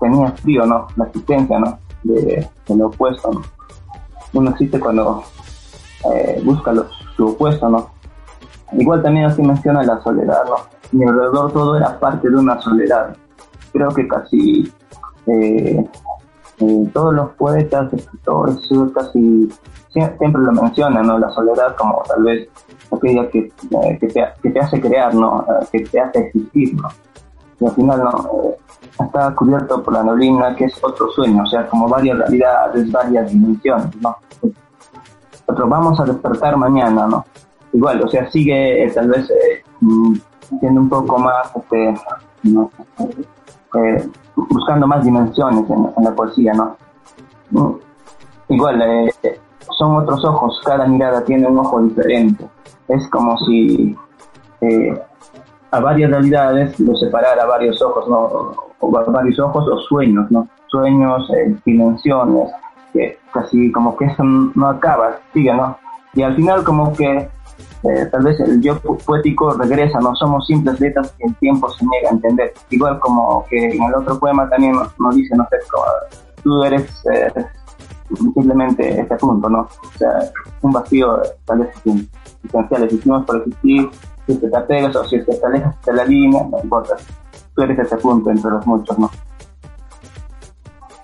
tenía 0.00 0.30
frío, 0.32 0.66
¿no? 0.66 0.86
La 0.96 1.04
existencia, 1.06 1.58
¿no? 1.58 1.78
De, 2.02 2.48
lo 2.68 2.86
opuesto, 2.86 3.30
¿no? 3.32 3.42
Uno 4.32 4.50
existe 4.50 4.80
cuando 4.80 5.22
eh, 6.12 6.40
busca 6.44 6.72
lo, 6.72 6.86
su 7.16 7.28
opuesto, 7.28 7.68
¿no? 7.68 7.90
Igual 8.72 9.02
también 9.02 9.26
así 9.26 9.42
menciona 9.42 9.82
la 9.82 10.00
soledad, 10.02 10.44
¿no? 10.46 10.56
Mi 10.92 11.04
alrededor 11.04 11.52
todo 11.52 11.76
era 11.76 11.98
parte 11.98 12.28
de 12.28 12.36
una 12.36 12.60
soledad. 12.60 13.16
Creo 13.72 13.88
que 13.90 14.08
casi 14.08 14.72
eh, 15.26 15.84
eh, 16.58 16.90
todos 16.92 17.14
los 17.14 17.30
poetas, 17.32 17.92
escritores, 17.92 18.56
casi 18.94 19.48
siempre 19.92 20.42
lo 20.42 20.52
mencionan, 20.52 21.06
¿no? 21.06 21.18
La 21.18 21.30
soledad 21.30 21.76
como 21.76 22.02
tal 22.08 22.24
vez 22.24 22.48
aquella 22.92 23.28
que, 23.30 23.50
que, 24.00 24.08
te, 24.08 24.24
que 24.42 24.50
te 24.50 24.60
hace 24.60 24.80
crear, 24.80 25.14
¿no? 25.14 25.44
que 25.72 25.80
te 25.80 26.00
hace 26.00 26.18
existir, 26.20 26.74
¿no? 26.74 26.88
Y 27.58 27.66
al 27.66 27.72
final, 27.72 28.04
¿no? 28.04 28.56
está 29.04 29.34
cubierto 29.34 29.82
por 29.82 29.94
la 29.94 30.02
neblina, 30.02 30.54
que 30.54 30.66
es 30.66 30.82
otro 30.82 31.10
sueño, 31.10 31.42
o 31.42 31.46
sea, 31.46 31.66
como 31.66 31.88
varias 31.88 32.18
realidades, 32.18 32.90
varias 32.90 33.30
dimensiones, 33.30 33.94
¿no? 34.00 34.16
Nosotros 35.48 35.68
vamos 35.68 36.00
a 36.00 36.04
despertar 36.04 36.56
mañana, 36.56 37.06
¿no? 37.06 37.24
Igual, 37.76 38.02
o 38.02 38.08
sea, 38.08 38.26
sigue 38.30 38.84
eh, 38.84 38.90
tal 38.90 39.08
vez 39.08 39.28
eh, 39.28 39.62
mm, 39.80 40.14
siendo 40.60 40.80
un 40.80 40.88
poco 40.88 41.18
más, 41.18 41.54
este, 41.54 41.94
eh, 43.74 44.08
buscando 44.34 44.86
más 44.86 45.04
dimensiones 45.04 45.68
en, 45.68 46.02
la 46.02 46.14
poesía, 46.14 46.54
¿no? 46.54 46.74
Mm, 47.50 47.74
igual, 48.48 48.82
son 49.76 49.96
otros 49.96 50.24
ojos, 50.24 50.58
cada 50.64 50.86
mirada 50.86 51.22
tiene 51.22 51.46
un 51.48 51.58
ojo 51.58 51.82
diferente. 51.82 52.46
Es 52.88 53.06
como 53.10 53.36
si 53.40 53.94
a 55.70 55.80
varias 55.80 56.10
realidades 56.10 56.80
lo 56.80 56.96
separara 56.96 57.44
varios 57.44 57.82
ojos, 57.82 58.08
¿no? 58.08 58.54
Varios 59.12 59.38
ojos 59.38 59.68
o 59.68 59.78
sueños, 59.80 60.30
¿no? 60.30 60.48
Sueños, 60.68 61.30
dimensiones, 61.66 62.50
que 62.94 63.18
casi 63.34 63.70
como 63.70 63.94
que 63.98 64.06
eso 64.06 64.22
no 64.24 64.66
acaba, 64.66 65.18
sigue, 65.34 65.52
¿no? 65.52 65.76
Y 66.14 66.22
al 66.22 66.34
final 66.36 66.64
como 66.64 66.94
que 66.94 67.28
eh, 67.82 68.06
tal 68.10 68.24
vez 68.24 68.40
el 68.40 68.60
yo 68.60 68.80
poético 68.80 69.52
regresa, 69.52 70.00
no 70.00 70.14
somos 70.16 70.46
simples 70.46 70.80
letras 70.80 71.14
que 71.18 71.26
el 71.26 71.34
tiempo 71.36 71.70
se 71.70 71.84
niega 71.86 72.10
a 72.10 72.12
entender. 72.12 72.54
Igual 72.70 72.98
como 73.00 73.44
que 73.48 73.56
en 73.56 73.82
el 73.82 73.94
otro 73.94 74.18
poema 74.18 74.48
también 74.48 74.72
nos, 74.72 75.14
dice, 75.14 75.36
no 75.36 75.46
sé, 75.50 75.56
tú 76.42 76.64
eres 76.64 76.90
eh, 77.12 77.32
simplemente 78.34 79.00
este 79.00 79.16
punto, 79.16 79.48
¿no? 79.48 79.60
O 79.60 79.98
sea, 79.98 80.10
un 80.62 80.72
vacío 80.72 81.20
tal 81.44 81.60
vez 81.60 81.68
esencial, 82.44 82.84
existimos 82.84 83.24
por 83.24 83.36
existir, 83.38 83.90
si 84.26 84.36
te 84.36 84.56
apegas 84.56 84.96
o 84.96 85.04
si 85.04 85.22
te 85.24 85.38
alejas 85.44 85.74
de 85.84 85.92
la 85.92 86.04
línea, 86.04 86.42
no 86.50 86.58
importa, 86.62 86.96
tú 87.54 87.62
eres 87.62 87.78
ese 87.78 87.96
punto 87.96 88.30
entre 88.30 88.50
los 88.50 88.66
muchos, 88.66 88.98
¿no? 88.98 89.10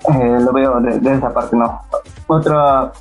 Eh, 0.09 0.41
lo 0.41 0.53
veo 0.53 0.81
de, 0.81 1.15
esa 1.15 1.33
parte, 1.33 1.57
¿no? 1.57 1.81
Otra, 2.27 2.93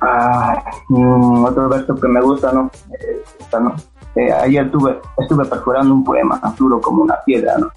ah, 0.00 0.62
mm, 0.88 1.44
otro 1.44 1.68
verso 1.68 1.94
que 1.94 2.08
me 2.08 2.20
gusta, 2.20 2.52
¿no? 2.52 2.70
Eh, 2.90 3.22
eh, 4.16 4.32
ayer 4.32 4.70
tuve, 4.70 4.98
estuve 5.18 5.44
perforando 5.44 5.94
un 5.94 6.04
poema 6.04 6.40
duro 6.58 6.80
como 6.80 7.02
una 7.02 7.16
piedra, 7.24 7.56
¿no? 7.58 7.70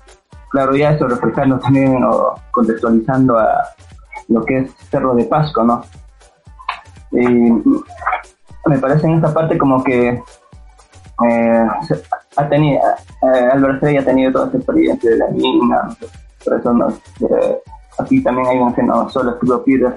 Claro, 0.50 0.76
ya 0.76 0.92
eso 0.92 1.08
reflejando 1.08 1.60
también 1.60 2.04
o 2.04 2.36
contextualizando 2.52 3.38
a 3.38 3.64
lo 4.30 4.44
que 4.44 4.60
es 4.60 4.72
Cerro 4.90 5.14
de 5.16 5.26
Pasco, 5.26 5.64
¿no? 5.64 5.84
Y 7.12 7.28
me 7.28 8.80
parece 8.80 9.08
en 9.08 9.16
esta 9.16 9.34
parte 9.34 9.58
como 9.58 9.84
que 9.84 10.22
ha 12.38 12.50
tenido, 12.50 12.82
Albert 13.52 13.84
ha 13.84 14.06
tenido 14.06 14.32
toda 14.32 14.46
esta 14.46 14.58
experiencia 14.58 15.10
de 15.10 15.18
la 15.18 15.28
mina, 15.28 15.90
por 16.46 16.60
eso 16.60 16.74
no, 16.74 16.88
Aquí 18.00 18.24
también 18.24 18.48
hay 18.48 18.84
no 18.84 19.10
solo 19.10 19.38
que 19.38 19.48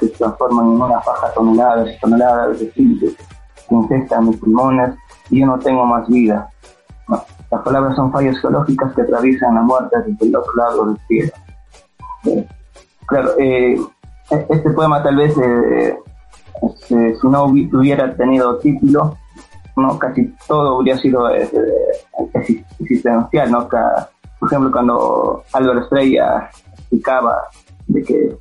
se 0.01 0.09
transforman 0.09 0.67
en 0.67 0.83
una 0.83 1.01
faja 1.01 1.33
toneladas 1.35 1.89
y 1.95 2.01
toneladas 2.01 2.59
de 2.59 2.73
sílice 2.73 3.17
que 3.69 3.75
infestan 3.75 4.29
mis 4.29 4.37
pulmones 4.39 4.95
y 5.31 5.41
yo 5.41 5.47
no 5.47 5.59
tengo 5.59 5.87
más 5.87 6.07
vida. 6.09 6.49
Las 7.51 7.63
palabras 7.63 7.95
son 7.95 8.11
fallas 8.11 8.39
geológicas 8.41 8.93
que 8.95 9.03
atraviesan 9.03 9.55
la 9.55 9.63
muerte 9.63 9.97
desde 10.07 10.27
el 10.27 10.37
otro 10.37 10.53
lado 10.55 10.87
del 10.87 10.99
cielo. 11.07 11.33
Eh, 12.25 12.49
claro, 13.07 13.31
eh, 13.39 13.77
e-, 14.31 14.47
este 14.49 14.71
poema 14.71 15.03
tal 15.03 15.17
vez, 15.17 15.37
eh, 15.39 15.99
este, 16.63 17.15
si 17.17 17.29
no 17.29 17.45
hubiera 17.45 18.17
tenido 18.17 18.59
título, 18.59 19.17
no 19.77 19.99
casi 19.99 20.35
todo 20.49 20.79
hubiera 20.79 20.99
sido 20.99 21.29
existencial, 22.81 23.51
¿no? 23.51 23.69
por 23.69 24.49
ejemplo, 24.49 24.73
cuando 24.73 25.45
Álvaro 25.53 25.81
Estrella 25.81 26.51
explicaba 26.79 27.43
de 27.87 28.03
que 28.03 28.37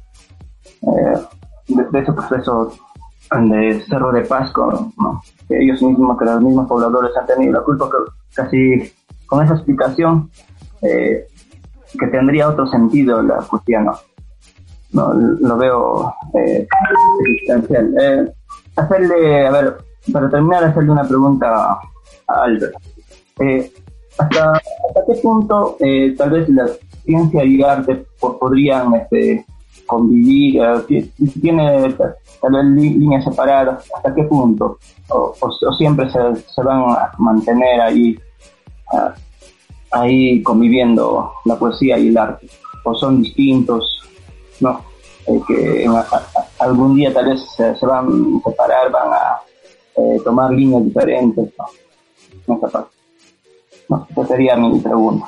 eh, 0.81 1.19
de, 1.67 1.99
ese 1.99 2.13
proceso 2.13 2.73
de 3.31 3.81
Cerro 3.87 4.11
de 4.11 4.21
Pasco, 4.21 4.91
que 5.47 5.57
ellos 5.63 5.81
mismos, 5.81 6.17
que 6.17 6.25
los 6.25 6.41
mismos 6.41 6.67
pobladores 6.67 7.15
han 7.17 7.25
tenido 7.27 7.53
la 7.53 7.61
culpa, 7.61 7.89
que 7.89 8.11
casi 8.35 8.93
con 9.25 9.43
esa 9.43 9.53
explicación 9.53 10.29
eh, 10.81 11.25
que 11.97 12.07
tendría 12.07 12.49
otro 12.49 12.67
sentido 12.67 13.21
la 13.21 13.39
poesía, 13.39 13.81
¿no? 13.81 13.93
lo 14.93 15.57
veo 15.57 16.13
eh, 16.33 16.67
existencial. 17.25 17.93
Eh, 17.99 18.31
hacerle, 18.75 19.47
a 19.47 19.51
ver, 19.51 19.77
para 20.11 20.29
terminar, 20.29 20.63
hacerle 20.63 20.91
una 20.91 21.03
pregunta 21.03 21.79
a 22.27 22.43
Albert. 22.43 22.75
Eh, 23.39 23.71
¿hasta, 24.17 24.53
¿Hasta 24.53 25.05
qué 25.07 25.19
punto 25.21 25.77
tal 26.17 26.29
vez 26.29 26.49
la 26.49 26.67
ciencia 27.03 27.43
y 27.43 27.61
arte 27.61 28.05
podrían 28.19 28.93
este, 28.95 29.45
convivir, 29.85 30.61
eh, 30.89 31.09
tiene 31.41 31.95
vez 32.53 32.65
líneas 32.65 33.23
separadas, 33.23 33.85
hasta 33.95 34.13
qué 34.15 34.23
punto, 34.23 34.79
o, 35.09 35.33
siempre 35.77 36.09
se, 36.09 36.19
van 36.63 36.81
a 36.89 37.11
mantener 37.17 37.81
ahí, 37.81 38.17
ah, 38.93 39.13
ahí 39.91 40.41
conviviendo 40.43 41.33
la 41.45 41.55
poesía 41.57 41.97
y 41.99 42.07
el 42.07 42.17
arte, 42.17 42.47
o 42.83 42.95
son 42.95 43.21
distintos, 43.21 44.01
no, 44.59 44.81
eh, 45.27 45.41
que 45.47 45.85
algún 46.59 46.95
día 46.95 47.13
tal 47.13 47.25
vez 47.27 47.41
se, 47.55 47.85
van 47.85 48.07
a 48.07 48.49
separar, 48.49 48.91
van 48.91 49.13
a 49.13 49.41
eh, 49.97 50.19
tomar 50.23 50.51
líneas 50.51 50.85
diferentes, 50.85 51.53
no, 52.47 52.59
no, 53.89 54.07
esa 54.09 54.27
sería 54.27 54.55
mi 54.55 54.79
pregunta. 54.79 55.25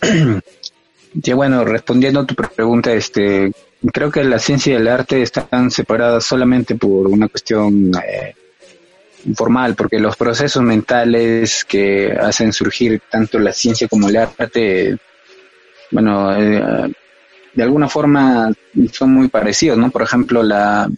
Ya 1.14 1.34
bueno, 1.34 1.64
respondiendo 1.64 2.20
a 2.20 2.26
tu 2.26 2.34
pregunta, 2.34 2.92
este, 2.92 3.50
creo 3.92 4.10
que 4.10 4.22
la 4.24 4.38
ciencia 4.38 4.74
y 4.74 4.76
el 4.76 4.86
arte 4.86 5.22
están 5.22 5.70
separadas 5.70 6.24
solamente 6.24 6.74
por 6.74 7.06
una 7.08 7.28
cuestión 7.28 7.90
eh, 8.06 8.34
formal, 9.34 9.74
porque 9.74 9.98
los 9.98 10.16
procesos 10.16 10.62
mentales 10.62 11.64
que 11.64 12.12
hacen 12.12 12.52
surgir 12.52 13.00
tanto 13.10 13.38
la 13.38 13.52
ciencia 13.52 13.88
como 13.88 14.08
el 14.08 14.16
arte, 14.16 14.98
bueno, 15.90 16.36
eh, 16.36 16.92
de 17.54 17.62
alguna 17.62 17.88
forma 17.88 18.52
son 18.92 19.12
muy 19.12 19.28
parecidos, 19.28 19.78
¿no? 19.78 19.90
Por 19.90 20.02
ejemplo, 20.02 20.42
la 20.42 20.88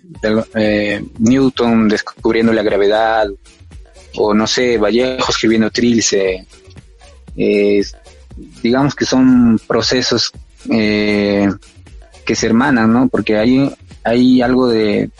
eh, 0.54 1.02
Newton 1.18 1.88
descubriendo 1.88 2.52
la 2.52 2.62
gravedad, 2.62 3.28
o 4.16 4.34
no 4.34 4.46
sé, 4.46 4.76
Vallejo 4.76 5.30
escribiendo 5.30 5.70
Trilce, 5.70 6.46
eh, 7.36 7.82
digamos 8.62 8.94
que 8.94 9.04
son 9.04 9.58
procesos 9.66 10.32
eh, 10.70 11.48
que 12.24 12.34
se 12.34 12.46
hermanan, 12.46 12.92
¿no? 12.92 13.08
Porque 13.08 13.38
hay, 13.38 13.70
hay 14.04 14.42
algo 14.42 14.68
de 14.68 15.10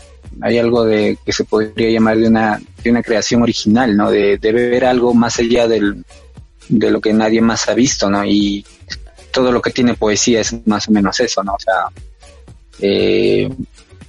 hay 0.43 0.59
algo 0.59 0.85
de 0.85 1.19
que 1.25 1.33
se 1.33 1.45
podría 1.45 1.91
llamar 1.91 2.17
de 2.17 2.29
una, 2.29 2.61
de 2.83 2.91
una 2.91 3.03
creación 3.03 3.43
original, 3.43 3.97
¿no? 3.97 4.11
De, 4.11 4.39
de 4.39 4.53
ver 4.53 4.85
algo 4.85 5.13
más 5.13 5.39
allá 5.39 5.67
del, 5.67 6.05
de 6.69 6.91
lo 6.91 7.01
que 7.01 7.13
nadie 7.13 7.41
más 7.41 7.69
ha 7.69 7.75
visto, 7.75 8.09
¿no? 8.09 8.25
Y 8.25 8.65
todo 9.33 9.53
lo 9.53 9.61
que 9.61 9.71
tiene 9.71 9.95
poesía 9.95 10.41
es 10.41 10.55
más 10.67 10.89
o 10.89 10.93
menos 10.93 11.19
eso, 11.21 11.43
¿no? 11.43 11.55
O 11.55 11.59
sea, 11.59 11.89
eh, 12.81 13.51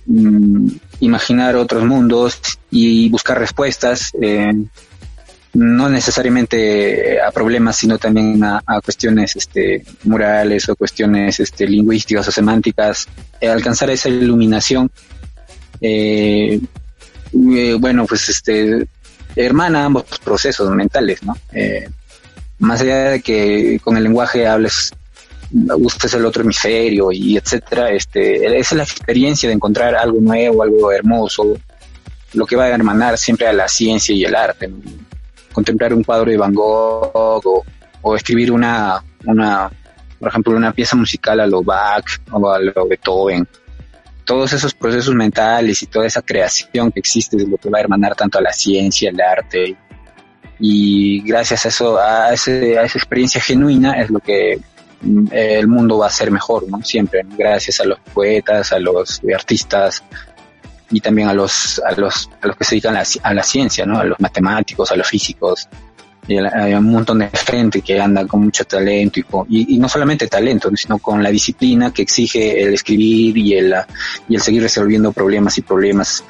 mm, 0.05 0.68
imaginar 1.01 1.55
otros 1.55 1.84
mundos 1.84 2.39
y 2.70 3.09
buscar 3.09 3.39
respuestas. 3.39 4.12
Eh, 4.22 4.53
no 5.54 5.89
necesariamente 5.89 7.22
a 7.22 7.32
problemas, 7.32 7.76
sino 7.76 7.97
también 7.97 8.41
a, 8.43 8.62
cuestiones 8.84 9.36
este, 9.36 9.84
morales 10.04 10.70
o 10.70 10.76
cuestiones 10.76 11.39
este, 11.39 11.68
lingüísticas 11.68 12.28
o 12.28 12.32
semánticas, 12.32 13.08
eh, 13.39 13.49
alcanzar 13.49 13.89
esa 13.89 14.10
iluminación 14.10 14.89
eh, 15.82 16.60
eh, 17.34 17.76
bueno, 17.80 18.06
pues 18.06 18.30
este, 18.30 18.88
hermana 19.36 19.86
ambos 19.86 20.06
procesos 20.24 20.70
mentales, 20.70 21.24
¿no? 21.24 21.36
Eh, 21.52 21.89
más 22.60 22.82
allá 22.82 23.12
de 23.12 23.22
que 23.22 23.80
con 23.84 23.97
el 23.97 24.04
lenguaje 24.04 24.45
hables, 24.47 24.91
es 26.04 26.14
el 26.14 26.26
otro 26.26 26.43
hemisferio 26.43 27.12
y 27.12 27.38
etcétera, 27.38 27.89
este, 27.89 28.60
es 28.60 28.72
la 28.74 28.84
experiencia 28.84 29.49
de 29.49 29.56
encontrar 29.56 29.95
algo 29.95 30.22
nuevo, 30.22 30.62
algo 30.62 30.91
hermoso, 30.91 31.58
lo 32.34 32.45
que 32.45 32.56
va 32.56 32.66
a 32.66 32.70
hermanar 32.70 33.18
siempre 33.18 33.47
a 33.47 33.54
la 33.54 33.68
ciencia 33.68 34.14
y 34.14 34.24
el 34.24 34.36
arte. 34.36 34.70
Contemplar 35.52 35.93
un 35.93 36.04
cuadro 36.04 36.32
de 36.32 36.38
Van 36.38 36.54
Gogh 36.54 37.64
o, 38.02 38.16
escribir 38.16 38.52
una, 38.52 39.04
una, 39.26 39.70
por 40.20 40.30
ejemplo, 40.30 40.56
una 40.56 40.72
pieza 40.72 40.95
musical 40.95 41.39
a 41.39 41.47
lo 41.47 41.62
Bach 41.64 42.06
o 42.32 42.49
a 42.49 42.60
lo 42.60 42.88
Beethoven 42.88 43.47
todos 44.32 44.54
esos 44.54 44.74
procesos 44.74 45.14
mentales 45.14 45.84
y 45.84 45.88
toda 45.88 46.06
esa 46.06 46.22
creación 46.22 46.91
que 46.91 47.02
existe 47.02 47.36
es 47.36 47.47
lo 47.47 47.58
que 47.58 47.70
va 47.70 47.80
a 47.80 47.82
hermanar 47.82 48.16
tanto 48.16 48.38
a 48.38 48.41
la 48.41 48.54
ciencia, 48.54 49.10
al 49.10 49.20
arte. 49.20 49.76
Y 50.60 51.22
gracias 51.24 51.66
a 51.66 51.68
eso, 51.70 51.99
a, 51.99 52.28
a 52.28 52.34
esa 52.34 52.82
experiencia 52.84 53.41
genuina 53.41 53.99
es 54.02 54.10
lo 54.10 54.20
que 54.20 54.58
mm, 55.02 55.28
el 55.32 55.68
mundo 55.68 55.97
va 55.97 56.08
a 56.08 56.12
ser 56.12 56.32
mejor, 56.32 56.70
¿no? 56.70 56.82
Siempre, 56.82 57.24
gracias 57.38 57.82
a 57.82 57.86
los 57.86 57.99
poetas, 58.14 58.72
a 58.72 58.80
los 58.80 59.22
artistas 59.36 60.04
y 60.92 61.00
también 61.00 61.30
a 61.30 61.34
los, 61.34 61.82
a 61.86 61.92
los, 62.00 62.30
a 62.42 62.48
los 62.48 62.56
que 62.56 62.64
se 62.64 62.76
dedican 62.76 62.96
a 62.96 63.00
la, 63.00 63.08
a 63.24 63.34
la 63.34 63.44
ciencia, 63.44 63.86
¿no? 63.86 64.00
A 64.00 64.04
los 64.04 64.20
matemáticos, 64.20 64.92
a 64.92 64.96
los 64.96 65.08
físicos, 65.08 65.68
hay 66.30 66.74
un 66.74 66.92
montón 66.92 67.20
de 67.20 67.30
gente 67.30 67.82
que 67.82 68.00
anda 68.00 68.26
con 68.26 68.42
mucho 68.42 68.64
talento 68.66 69.20
y, 69.50 69.76
y, 69.76 69.78
no 69.80 69.89
solamente 69.89 70.28
talento, 70.28 70.70
sino 70.76 71.00
con 71.00 71.22
la 71.24 71.30
disciplina 71.30 71.92
que 71.92 72.04
exige 72.04 72.64
el 72.64 72.74
escribir 72.74 73.38
y 73.38 73.54
el, 73.54 73.74
y 74.30 74.36
el 74.36 74.42
seguir 74.42 74.62
resolviendo 74.62 75.12
problemas 75.12 75.58
y 75.58 75.62
problemas. 75.62 76.24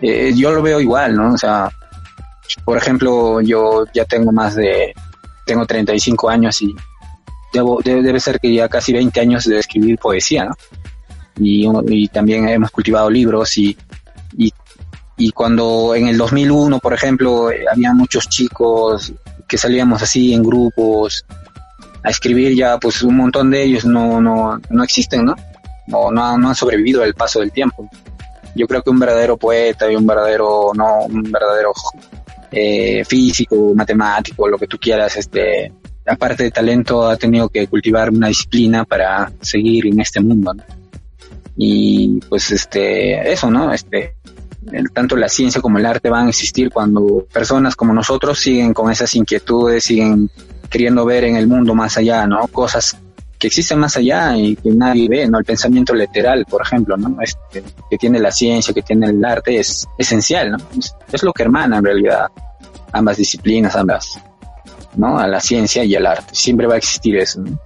Eh, 0.00 0.32
yo 0.34 0.52
lo 0.52 0.62
veo 0.62 0.80
igual, 0.80 1.16
¿no? 1.16 1.32
O 1.32 1.38
sea, 1.38 1.70
por 2.64 2.76
ejemplo, 2.76 3.40
yo 3.40 3.84
ya 3.94 4.04
tengo 4.04 4.30
más 4.30 4.56
de, 4.56 4.94
tengo 5.46 5.66
35 5.66 6.28
años 6.28 6.60
y 6.62 6.74
debo, 7.52 7.80
debe, 7.82 8.20
ser 8.20 8.38
que 8.40 8.52
ya 8.52 8.68
casi 8.68 8.92
20 8.92 9.20
años 9.20 9.44
de 9.44 9.58
escribir 9.58 9.98
poesía, 9.98 10.44
¿no? 10.44 10.54
Y, 11.42 11.66
y 11.88 12.08
también 12.08 12.46
hemos 12.48 12.70
cultivado 12.70 13.08
libros 13.08 13.56
y, 13.56 13.76
y 14.36 14.52
y 15.20 15.32
cuando 15.32 15.94
en 15.94 16.08
el 16.08 16.16
2001, 16.16 16.78
por 16.78 16.94
ejemplo, 16.94 17.50
había 17.70 17.92
muchos 17.92 18.26
chicos 18.26 19.12
que 19.46 19.58
salíamos 19.58 20.02
así 20.02 20.32
en 20.32 20.42
grupos 20.42 21.26
a 22.02 22.08
escribir 22.08 22.56
ya 22.56 22.78
pues 22.78 23.02
un 23.02 23.18
montón 23.18 23.50
de 23.50 23.62
ellos 23.62 23.84
no, 23.84 24.18
no, 24.18 24.58
no 24.70 24.82
existen, 24.82 25.26
¿no? 25.26 25.36
No, 25.88 26.10
no, 26.10 26.24
han 26.24 26.54
sobrevivido 26.54 27.02
al 27.02 27.12
paso 27.12 27.40
del 27.40 27.52
tiempo. 27.52 27.86
Yo 28.54 28.66
creo 28.66 28.82
que 28.82 28.88
un 28.88 28.98
verdadero 28.98 29.36
poeta 29.36 29.92
y 29.92 29.94
un 29.94 30.06
verdadero, 30.06 30.70
no, 30.74 31.00
un 31.04 31.22
verdadero 31.30 31.72
eh, 32.50 33.04
físico, 33.04 33.74
matemático, 33.74 34.48
lo 34.48 34.56
que 34.56 34.66
tú 34.66 34.78
quieras, 34.78 35.16
este, 35.16 35.70
aparte 36.06 36.44
de 36.44 36.50
talento, 36.50 37.06
ha 37.06 37.16
tenido 37.18 37.50
que 37.50 37.66
cultivar 37.66 38.08
una 38.08 38.28
disciplina 38.28 38.86
para 38.86 39.30
seguir 39.42 39.86
en 39.86 40.00
este 40.00 40.20
mundo, 40.20 40.54
¿no? 40.54 40.79
Y 41.56 42.20
pues 42.28 42.50
este, 42.50 43.32
eso, 43.32 43.50
¿no? 43.50 43.72
Este, 43.72 44.16
tanto 44.92 45.16
la 45.16 45.28
ciencia 45.28 45.60
como 45.60 45.78
el 45.78 45.86
arte 45.86 46.10
van 46.10 46.26
a 46.26 46.30
existir 46.30 46.70
cuando 46.70 47.26
personas 47.32 47.76
como 47.76 47.92
nosotros 47.92 48.38
siguen 48.38 48.72
con 48.72 48.90
esas 48.90 49.14
inquietudes, 49.14 49.84
siguen 49.84 50.30
queriendo 50.68 51.04
ver 51.04 51.24
en 51.24 51.36
el 51.36 51.46
mundo 51.46 51.74
más 51.74 51.96
allá, 51.96 52.26
¿no? 52.26 52.46
Cosas 52.48 52.96
que 53.38 53.46
existen 53.46 53.78
más 53.78 53.96
allá 53.96 54.36
y 54.36 54.54
que 54.54 54.70
nadie 54.70 55.08
ve, 55.08 55.26
¿no? 55.26 55.38
El 55.38 55.44
pensamiento 55.46 55.94
literal, 55.94 56.44
por 56.44 56.60
ejemplo, 56.60 56.96
¿no? 56.98 57.16
Este, 57.22 57.64
que 57.90 57.96
tiene 57.96 58.20
la 58.20 58.30
ciencia, 58.30 58.74
que 58.74 58.82
tiene 58.82 59.06
el 59.06 59.24
arte, 59.24 59.58
es 59.58 59.88
esencial, 59.96 60.52
¿no? 60.52 60.58
Es, 61.10 61.22
lo 61.22 61.32
que 61.32 61.42
hermana 61.42 61.78
en 61.78 61.84
realidad 61.84 62.26
ambas 62.92 63.16
disciplinas, 63.16 63.74
ambas, 63.76 64.20
¿no? 64.94 65.18
A 65.18 65.26
la 65.26 65.40
ciencia 65.40 65.82
y 65.84 65.94
al 65.94 66.06
arte. 66.06 66.34
Siempre 66.34 66.66
va 66.66 66.74
a 66.74 66.78
existir 66.78 67.16
eso, 67.16 67.40
¿no? 67.40 67.58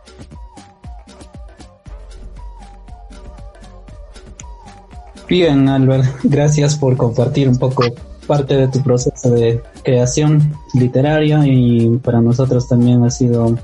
Bien, 5.28 5.68
Albert, 5.68 6.04
gracias 6.24 6.76
por 6.76 6.96
compartir 6.96 7.48
un 7.48 7.58
poco 7.58 7.84
parte 8.26 8.56
de 8.56 8.68
tu 8.68 8.82
proceso 8.82 9.30
de 9.30 9.62
creación 9.82 10.52
literaria 10.74 11.46
y 11.46 11.98
para 11.98 12.20
nosotros 12.20 12.68
también 12.68 13.02
ha 13.04 13.10
sido 13.10 13.56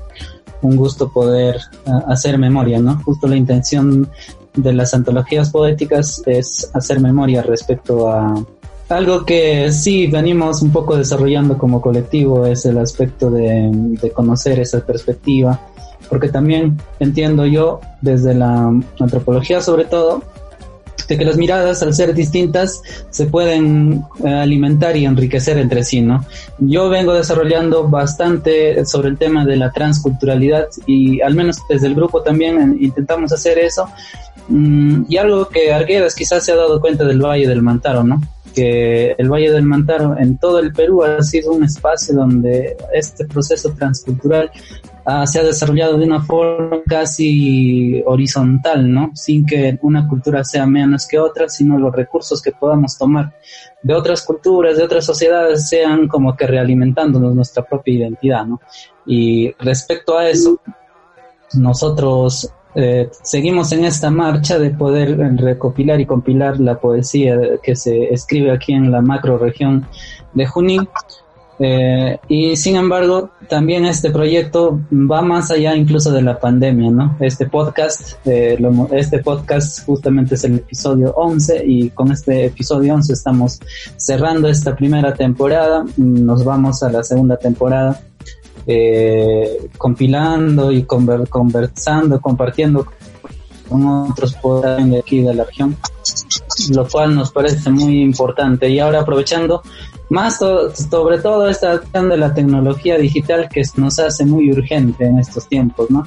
un 0.61 0.75
gusto 0.75 1.09
poder 1.11 1.59
ah, 1.85 2.05
hacer 2.07 2.37
memoria, 2.37 2.79
¿no? 2.79 3.01
Justo 3.03 3.27
la 3.27 3.35
intención 3.35 4.09
de 4.55 4.73
las 4.73 4.93
antologías 4.93 5.49
poéticas 5.49 6.21
es 6.25 6.69
hacer 6.73 6.99
memoria 6.99 7.41
respecto 7.41 8.09
a 8.09 8.43
algo 8.89 9.25
que 9.25 9.71
sí 9.71 10.07
venimos 10.07 10.61
un 10.61 10.71
poco 10.71 10.97
desarrollando 10.97 11.57
como 11.57 11.79
colectivo, 11.79 12.45
es 12.45 12.65
el 12.65 12.77
aspecto 12.77 13.31
de, 13.31 13.69
de 13.71 14.11
conocer 14.11 14.59
esa 14.59 14.85
perspectiva, 14.85 15.59
porque 16.09 16.27
también 16.27 16.77
entiendo 16.99 17.45
yo 17.45 17.79
desde 18.01 18.33
la 18.33 18.73
antropología 18.99 19.61
sobre 19.61 19.85
todo, 19.85 20.23
de 21.07 21.17
que 21.17 21.25
las 21.25 21.37
miradas, 21.37 21.81
al 21.83 21.93
ser 21.93 22.13
distintas, 22.13 22.81
se 23.09 23.25
pueden 23.25 24.03
eh, 24.23 24.29
alimentar 24.29 24.95
y 24.97 25.05
enriquecer 25.05 25.57
entre 25.57 25.83
sí, 25.83 26.01
¿no? 26.01 26.25
Yo 26.59 26.89
vengo 26.89 27.13
desarrollando 27.13 27.87
bastante 27.87 28.85
sobre 28.85 29.09
el 29.09 29.17
tema 29.17 29.45
de 29.45 29.57
la 29.57 29.71
transculturalidad 29.71 30.67
y 30.85 31.21
al 31.21 31.35
menos 31.35 31.57
desde 31.69 31.87
el 31.87 31.95
grupo 31.95 32.21
también 32.21 32.77
intentamos 32.79 33.31
hacer 33.31 33.59
eso. 33.59 33.87
Mm, 34.47 35.05
y 35.07 35.17
algo 35.17 35.47
que 35.47 35.71
Arguedas 35.71 36.15
quizás 36.15 36.43
se 36.43 36.51
ha 36.51 36.55
dado 36.55 36.81
cuenta 36.81 37.03
del 37.03 37.21
Valle 37.21 37.47
del 37.47 37.61
Mantaro, 37.61 38.03
¿no? 38.03 38.21
que 38.53 39.15
el 39.17 39.29
Valle 39.29 39.51
del 39.51 39.63
Mantaro 39.63 40.17
en 40.17 40.37
todo 40.37 40.59
el 40.59 40.73
Perú 40.73 41.03
ha 41.03 41.21
sido 41.23 41.53
un 41.53 41.63
espacio 41.63 42.15
donde 42.15 42.75
este 42.93 43.25
proceso 43.25 43.71
transcultural 43.71 44.51
Ah, 45.03 45.25
se 45.25 45.39
ha 45.39 45.43
desarrollado 45.43 45.97
de 45.97 46.05
una 46.05 46.21
forma 46.21 46.81
casi 46.87 48.03
horizontal, 48.05 48.91
¿no? 48.91 49.11
Sin 49.15 49.45
que 49.45 49.79
una 49.81 50.07
cultura 50.07 50.43
sea 50.43 50.67
menos 50.67 51.07
que 51.07 51.17
otra, 51.17 51.49
sino 51.49 51.79
los 51.79 51.95
recursos 51.95 52.39
que 52.39 52.51
podamos 52.51 52.97
tomar 52.97 53.33
de 53.81 53.95
otras 53.95 54.23
culturas, 54.23 54.77
de 54.77 54.83
otras 54.83 55.03
sociedades, 55.03 55.67
sean 55.67 56.07
como 56.07 56.35
que 56.35 56.45
realimentándonos 56.45 57.33
nuestra 57.33 57.63
propia 57.63 57.95
identidad, 57.95 58.45
¿no? 58.45 58.61
Y 59.07 59.51
respecto 59.57 60.17
a 60.19 60.29
eso, 60.29 60.59
nosotros 61.53 62.53
eh, 62.75 63.09
seguimos 63.23 63.71
en 63.71 63.85
esta 63.85 64.11
marcha 64.11 64.59
de 64.59 64.69
poder 64.69 65.17
recopilar 65.37 65.99
y 65.99 66.05
compilar 66.05 66.59
la 66.59 66.79
poesía 66.79 67.37
que 67.63 67.75
se 67.75 68.13
escribe 68.13 68.51
aquí 68.51 68.73
en 68.73 68.91
la 68.91 69.01
macro 69.01 69.39
región 69.39 69.87
de 70.33 70.45
Junín 70.45 70.87
eh, 71.63 72.17
y 72.27 72.55
sin 72.55 72.75
embargo, 72.75 73.29
también 73.47 73.85
este 73.85 74.09
proyecto 74.09 74.79
va 74.91 75.21
más 75.21 75.51
allá 75.51 75.75
incluso 75.75 76.11
de 76.11 76.23
la 76.23 76.39
pandemia, 76.39 76.89
¿no? 76.89 77.17
Este 77.19 77.45
podcast, 77.45 78.15
eh, 78.25 78.57
este 78.93 79.19
podcast 79.19 79.85
justamente 79.85 80.33
es 80.33 80.43
el 80.43 80.55
episodio 80.55 81.13
11 81.15 81.63
y 81.63 81.89
con 81.91 82.11
este 82.11 82.45
episodio 82.45 82.95
11 82.95 83.13
estamos 83.13 83.59
cerrando 83.95 84.47
esta 84.47 84.75
primera 84.75 85.13
temporada, 85.13 85.85
nos 85.97 86.43
vamos 86.43 86.81
a 86.81 86.89
la 86.89 87.03
segunda 87.03 87.37
temporada 87.37 88.01
eh, 88.65 89.69
compilando 89.77 90.71
y 90.71 90.83
conversando, 90.83 92.19
compartiendo 92.19 92.87
con 93.69 93.85
otros 93.85 94.33
poetas 94.33 94.89
de 94.89 94.97
aquí 94.97 95.21
de 95.21 95.33
la 95.35 95.43
región, 95.43 95.77
lo 96.71 96.87
cual 96.87 97.15
nos 97.15 97.31
parece 97.31 97.69
muy 97.69 98.01
importante. 98.01 98.67
Y 98.69 98.79
ahora 98.79 99.01
aprovechando 99.01 99.61
más 100.11 100.39
sobre 100.39 101.19
todo 101.19 101.47
esta 101.47 101.71
acción 101.71 102.09
de 102.09 102.17
la 102.17 102.33
tecnología 102.33 102.97
digital 102.97 103.47
que 103.47 103.63
nos 103.77 103.97
hace 103.97 104.25
muy 104.25 104.51
urgente 104.51 105.05
en 105.05 105.17
estos 105.17 105.47
tiempos, 105.47 105.89
¿no? 105.89 106.05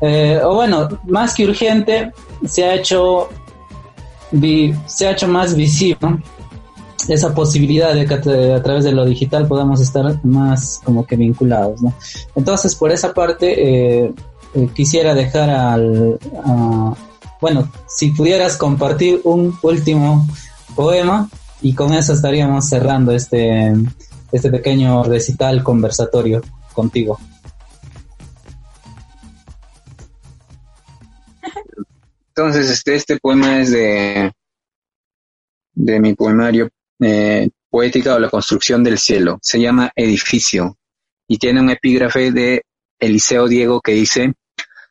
Eh, 0.00 0.40
o 0.42 0.54
bueno, 0.54 0.88
más 1.04 1.34
que 1.34 1.44
urgente, 1.44 2.10
se 2.46 2.64
ha 2.64 2.74
hecho, 2.74 3.28
se 4.86 5.06
ha 5.06 5.10
hecho 5.10 5.28
más 5.28 5.54
visible 5.54 6.22
esa 7.06 7.34
posibilidad 7.34 7.92
de 7.92 8.06
que 8.06 8.14
a 8.14 8.62
través 8.62 8.82
de 8.82 8.92
lo 8.92 9.04
digital 9.04 9.46
podamos 9.46 9.78
estar 9.82 10.24
más 10.24 10.80
como 10.82 11.04
que 11.04 11.16
vinculados, 11.16 11.82
¿no? 11.82 11.92
Entonces, 12.34 12.74
por 12.74 12.92
esa 12.92 13.12
parte, 13.12 14.04
eh, 14.06 14.14
eh, 14.54 14.68
quisiera 14.74 15.14
dejar 15.14 15.50
al... 15.50 16.18
bueno, 17.42 17.68
si 17.86 18.10
pudieras 18.12 18.56
compartir 18.56 19.20
un 19.24 19.54
último 19.60 20.26
poema 20.74 21.28
y 21.64 21.74
con 21.74 21.94
eso 21.94 22.12
estaríamos 22.12 22.68
cerrando 22.68 23.12
este, 23.12 23.72
este 24.30 24.50
pequeño 24.50 25.02
recital 25.02 25.64
conversatorio 25.64 26.42
contigo. 26.74 27.18
Entonces, 32.28 32.68
este, 32.68 32.96
este 32.96 33.18
poema 33.18 33.62
es 33.62 33.70
de, 33.70 34.30
de 35.72 36.00
mi 36.00 36.12
poemario 36.12 36.68
eh, 37.00 37.48
Poética 37.70 38.14
o 38.14 38.18
la 38.18 38.28
construcción 38.28 38.84
del 38.84 38.98
cielo. 38.98 39.38
Se 39.40 39.58
llama 39.58 39.90
Edificio 39.96 40.76
y 41.26 41.38
tiene 41.38 41.62
un 41.62 41.70
epígrafe 41.70 42.30
de 42.30 42.66
Eliseo 42.98 43.48
Diego 43.48 43.80
que 43.80 43.92
dice, 43.92 44.34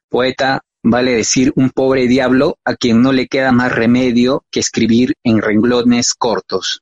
Poeta, 0.09 0.63
vale 0.83 1.13
decir 1.13 1.53
un 1.55 1.69
pobre 1.69 2.07
diablo 2.07 2.59
a 2.65 2.75
quien 2.75 3.01
no 3.01 3.13
le 3.13 3.27
queda 3.27 3.53
más 3.53 3.71
remedio 3.71 4.45
que 4.51 4.59
escribir 4.59 5.13
en 5.23 5.41
renglones 5.41 6.13
cortos. 6.13 6.81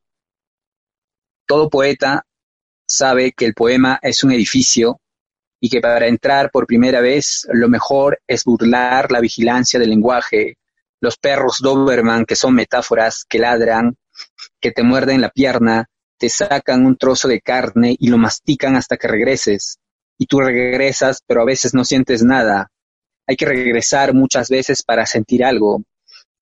Todo 1.45 1.69
poeta 1.69 2.25
sabe 2.85 3.31
que 3.31 3.45
el 3.45 3.53
poema 3.53 3.99
es 4.01 4.23
un 4.23 4.31
edificio 4.31 4.99
y 5.61 5.69
que 5.69 5.79
para 5.79 6.07
entrar 6.07 6.49
por 6.49 6.65
primera 6.65 6.99
vez 6.99 7.47
lo 7.51 7.69
mejor 7.69 8.19
es 8.27 8.43
burlar 8.43 9.11
la 9.11 9.19
vigilancia 9.19 9.79
del 9.79 9.91
lenguaje, 9.91 10.57
los 10.99 11.17
perros 11.17 11.57
Doberman 11.61 12.25
que 12.25 12.35
son 12.35 12.55
metáforas 12.55 13.23
que 13.29 13.37
ladran, 13.37 13.95
que 14.59 14.71
te 14.71 14.81
muerden 14.81 15.21
la 15.21 15.29
pierna, 15.29 15.85
te 16.17 16.29
sacan 16.29 16.85
un 16.85 16.97
trozo 16.97 17.27
de 17.27 17.41
carne 17.41 17.95
y 17.99 18.09
lo 18.09 18.17
mastican 18.17 18.75
hasta 18.75 18.97
que 18.97 19.07
regreses. 19.07 19.77
Y 20.17 20.25
tú 20.25 20.39
regresas, 20.39 21.21
pero 21.25 21.41
a 21.41 21.45
veces 21.45 21.73
no 21.73 21.83
sientes 21.83 22.23
nada. 22.23 22.71
Hay 23.27 23.35
que 23.35 23.45
regresar 23.45 24.13
muchas 24.13 24.49
veces 24.49 24.83
para 24.83 25.05
sentir 25.05 25.43
algo. 25.43 25.83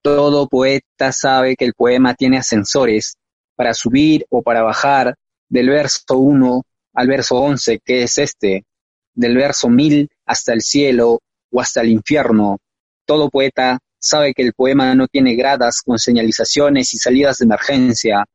Todo 0.01 0.47
poeta 0.47 1.11
sabe 1.11 1.55
que 1.55 1.65
el 1.65 1.73
poema 1.73 2.13
tiene 2.13 2.38
ascensores 2.38 3.17
para 3.55 3.73
subir 3.73 4.25
o 4.30 4.41
para 4.41 4.63
bajar 4.63 5.15
del 5.49 5.69
verso 5.69 6.17
1 6.17 6.63
al 6.93 7.07
verso 7.07 7.36
11, 7.36 7.80
que 7.84 8.03
es 8.03 8.17
este, 8.17 8.65
del 9.13 9.36
verso 9.36 9.69
1000 9.69 10.07
hasta 10.25 10.53
el 10.53 10.61
cielo 10.61 11.19
o 11.51 11.61
hasta 11.61 11.82
el 11.82 11.89
infierno. 11.89 12.57
Todo 13.05 13.30
poeta 13.30 13.80
sabe 13.99 14.34
que 14.34 14.43
el 14.43 14.53
poema 14.53 14.95
no 14.95 15.07
tiene 15.07 15.36
gradas 15.36 15.82
con 15.86 15.99
señalizaciones 15.99 16.93
y 16.93 16.97
salidas 16.97 17.38
de 17.38 17.45
emergencia 17.45 18.25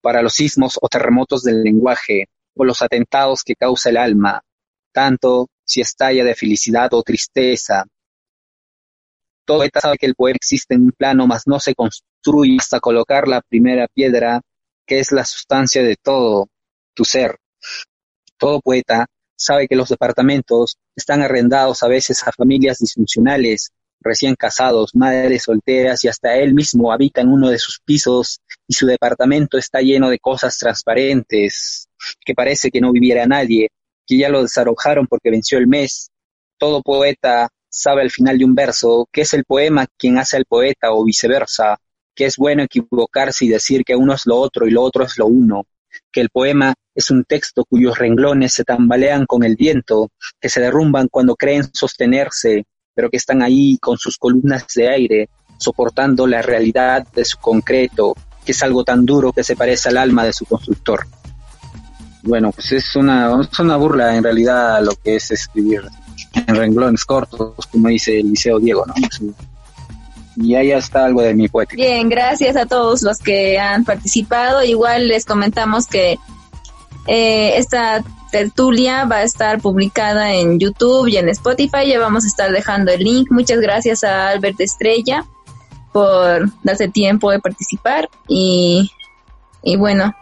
para 0.00 0.22
los 0.22 0.34
sismos 0.34 0.78
o 0.80 0.88
terremotos 0.88 1.42
del 1.42 1.62
lenguaje 1.62 2.28
o 2.56 2.64
los 2.64 2.80
atentados 2.82 3.42
que 3.44 3.54
causa 3.54 3.90
el 3.90 3.98
alma, 3.98 4.40
tanto 4.92 5.48
si 5.70 5.80
estalla 5.80 6.24
de 6.24 6.34
felicidad 6.34 6.92
o 6.94 7.02
tristeza. 7.02 7.84
Todo 9.44 9.58
poeta 9.58 9.80
sabe 9.80 9.98
que 9.98 10.06
el 10.06 10.16
poema 10.16 10.36
existe 10.36 10.74
en 10.74 10.82
un 10.82 10.92
plano, 10.92 11.28
mas 11.28 11.46
no 11.46 11.60
se 11.60 11.74
construye 11.74 12.56
hasta 12.58 12.80
colocar 12.80 13.28
la 13.28 13.40
primera 13.40 13.86
piedra, 13.86 14.40
que 14.84 14.98
es 14.98 15.12
la 15.12 15.24
sustancia 15.24 15.82
de 15.84 15.94
todo, 15.94 16.48
tu 16.92 17.04
ser. 17.04 17.36
Todo 18.36 18.60
poeta 18.60 19.06
sabe 19.36 19.68
que 19.68 19.76
los 19.76 19.88
departamentos 19.88 20.76
están 20.96 21.22
arrendados 21.22 21.84
a 21.84 21.88
veces 21.88 22.26
a 22.26 22.32
familias 22.32 22.78
disfuncionales, 22.78 23.70
recién 24.00 24.34
casados, 24.34 24.96
madres 24.96 25.44
solteras 25.44 26.02
y 26.04 26.08
hasta 26.08 26.36
él 26.36 26.52
mismo 26.52 26.92
habita 26.92 27.20
en 27.20 27.28
uno 27.28 27.48
de 27.48 27.58
sus 27.60 27.78
pisos 27.84 28.40
y 28.66 28.74
su 28.74 28.86
departamento 28.86 29.56
está 29.56 29.80
lleno 29.80 30.10
de 30.10 30.18
cosas 30.18 30.58
transparentes, 30.58 31.86
que 32.24 32.34
parece 32.34 32.70
que 32.70 32.80
no 32.80 32.90
viviera 32.90 33.24
nadie, 33.26 33.68
que 34.10 34.18
ya 34.18 34.28
lo 34.28 34.42
desarrojaron 34.42 35.06
porque 35.06 35.30
venció 35.30 35.56
el 35.56 35.68
mes. 35.68 36.10
Todo 36.58 36.82
poeta 36.82 37.48
sabe 37.68 38.02
al 38.02 38.10
final 38.10 38.36
de 38.38 38.44
un 38.44 38.56
verso 38.56 39.08
que 39.12 39.20
es 39.20 39.32
el 39.34 39.44
poema 39.44 39.86
quien 39.96 40.18
hace 40.18 40.36
al 40.36 40.46
poeta 40.46 40.90
o 40.90 41.04
viceversa, 41.04 41.78
que 42.12 42.26
es 42.26 42.36
bueno 42.36 42.64
equivocarse 42.64 43.44
y 43.44 43.48
decir 43.48 43.84
que 43.84 43.94
uno 43.94 44.14
es 44.14 44.26
lo 44.26 44.36
otro 44.36 44.66
y 44.66 44.72
lo 44.72 44.82
otro 44.82 45.04
es 45.04 45.16
lo 45.16 45.26
uno, 45.26 45.64
que 46.10 46.20
el 46.20 46.28
poema 46.28 46.74
es 46.92 47.08
un 47.12 47.22
texto 47.22 47.64
cuyos 47.64 47.98
renglones 47.98 48.52
se 48.52 48.64
tambalean 48.64 49.26
con 49.26 49.44
el 49.44 49.54
viento, 49.54 50.10
que 50.40 50.48
se 50.48 50.60
derrumban 50.60 51.06
cuando 51.08 51.36
creen 51.36 51.72
sostenerse, 51.72 52.64
pero 52.92 53.10
que 53.10 53.16
están 53.16 53.42
ahí 53.42 53.78
con 53.80 53.96
sus 53.96 54.18
columnas 54.18 54.66
de 54.74 54.88
aire, 54.88 55.28
soportando 55.56 56.26
la 56.26 56.42
realidad 56.42 57.06
de 57.14 57.24
su 57.24 57.38
concreto, 57.38 58.14
que 58.44 58.50
es 58.50 58.62
algo 58.64 58.82
tan 58.82 59.06
duro 59.06 59.32
que 59.32 59.44
se 59.44 59.54
parece 59.54 59.88
al 59.88 59.98
alma 59.98 60.24
de 60.24 60.32
su 60.32 60.46
constructor. 60.46 61.06
Bueno, 62.22 62.52
pues 62.52 62.72
es 62.72 62.96
una, 62.96 63.40
es 63.40 63.58
una 63.58 63.76
burla 63.76 64.14
en 64.14 64.22
realidad 64.22 64.82
lo 64.82 64.92
que 64.92 65.16
es 65.16 65.30
escribir 65.30 65.82
en 66.34 66.54
renglones 66.54 67.04
cortos, 67.04 67.66
como 67.70 67.88
dice 67.88 68.20
el 68.20 68.30
Liceo 68.30 68.58
Diego, 68.58 68.84
¿no? 68.86 68.94
Y 70.36 70.54
ahí 70.54 70.70
está 70.70 71.06
algo 71.06 71.22
de 71.22 71.34
mi 71.34 71.48
poética. 71.48 71.82
Bien, 71.82 72.08
gracias 72.08 72.56
a 72.56 72.66
todos 72.66 73.02
los 73.02 73.18
que 73.18 73.58
han 73.58 73.84
participado. 73.84 74.62
Igual 74.62 75.08
les 75.08 75.24
comentamos 75.24 75.86
que 75.86 76.18
eh, 77.06 77.56
esta 77.56 78.02
tertulia 78.30 79.04
va 79.04 79.16
a 79.16 79.22
estar 79.24 79.60
publicada 79.60 80.32
en 80.32 80.58
YouTube 80.58 81.08
y 81.08 81.16
en 81.16 81.28
Spotify. 81.30 81.86
Ya 81.88 81.98
vamos 81.98 82.24
a 82.24 82.28
estar 82.28 82.52
dejando 82.52 82.92
el 82.92 83.02
link. 83.02 83.30
Muchas 83.30 83.60
gracias 83.60 84.04
a 84.04 84.28
Albert 84.28 84.60
Estrella 84.60 85.26
por 85.92 86.48
darse 86.62 86.88
tiempo 86.88 87.30
de 87.30 87.40
participar. 87.40 88.08
Y, 88.28 88.90
y 89.62 89.76
bueno, 89.76 90.14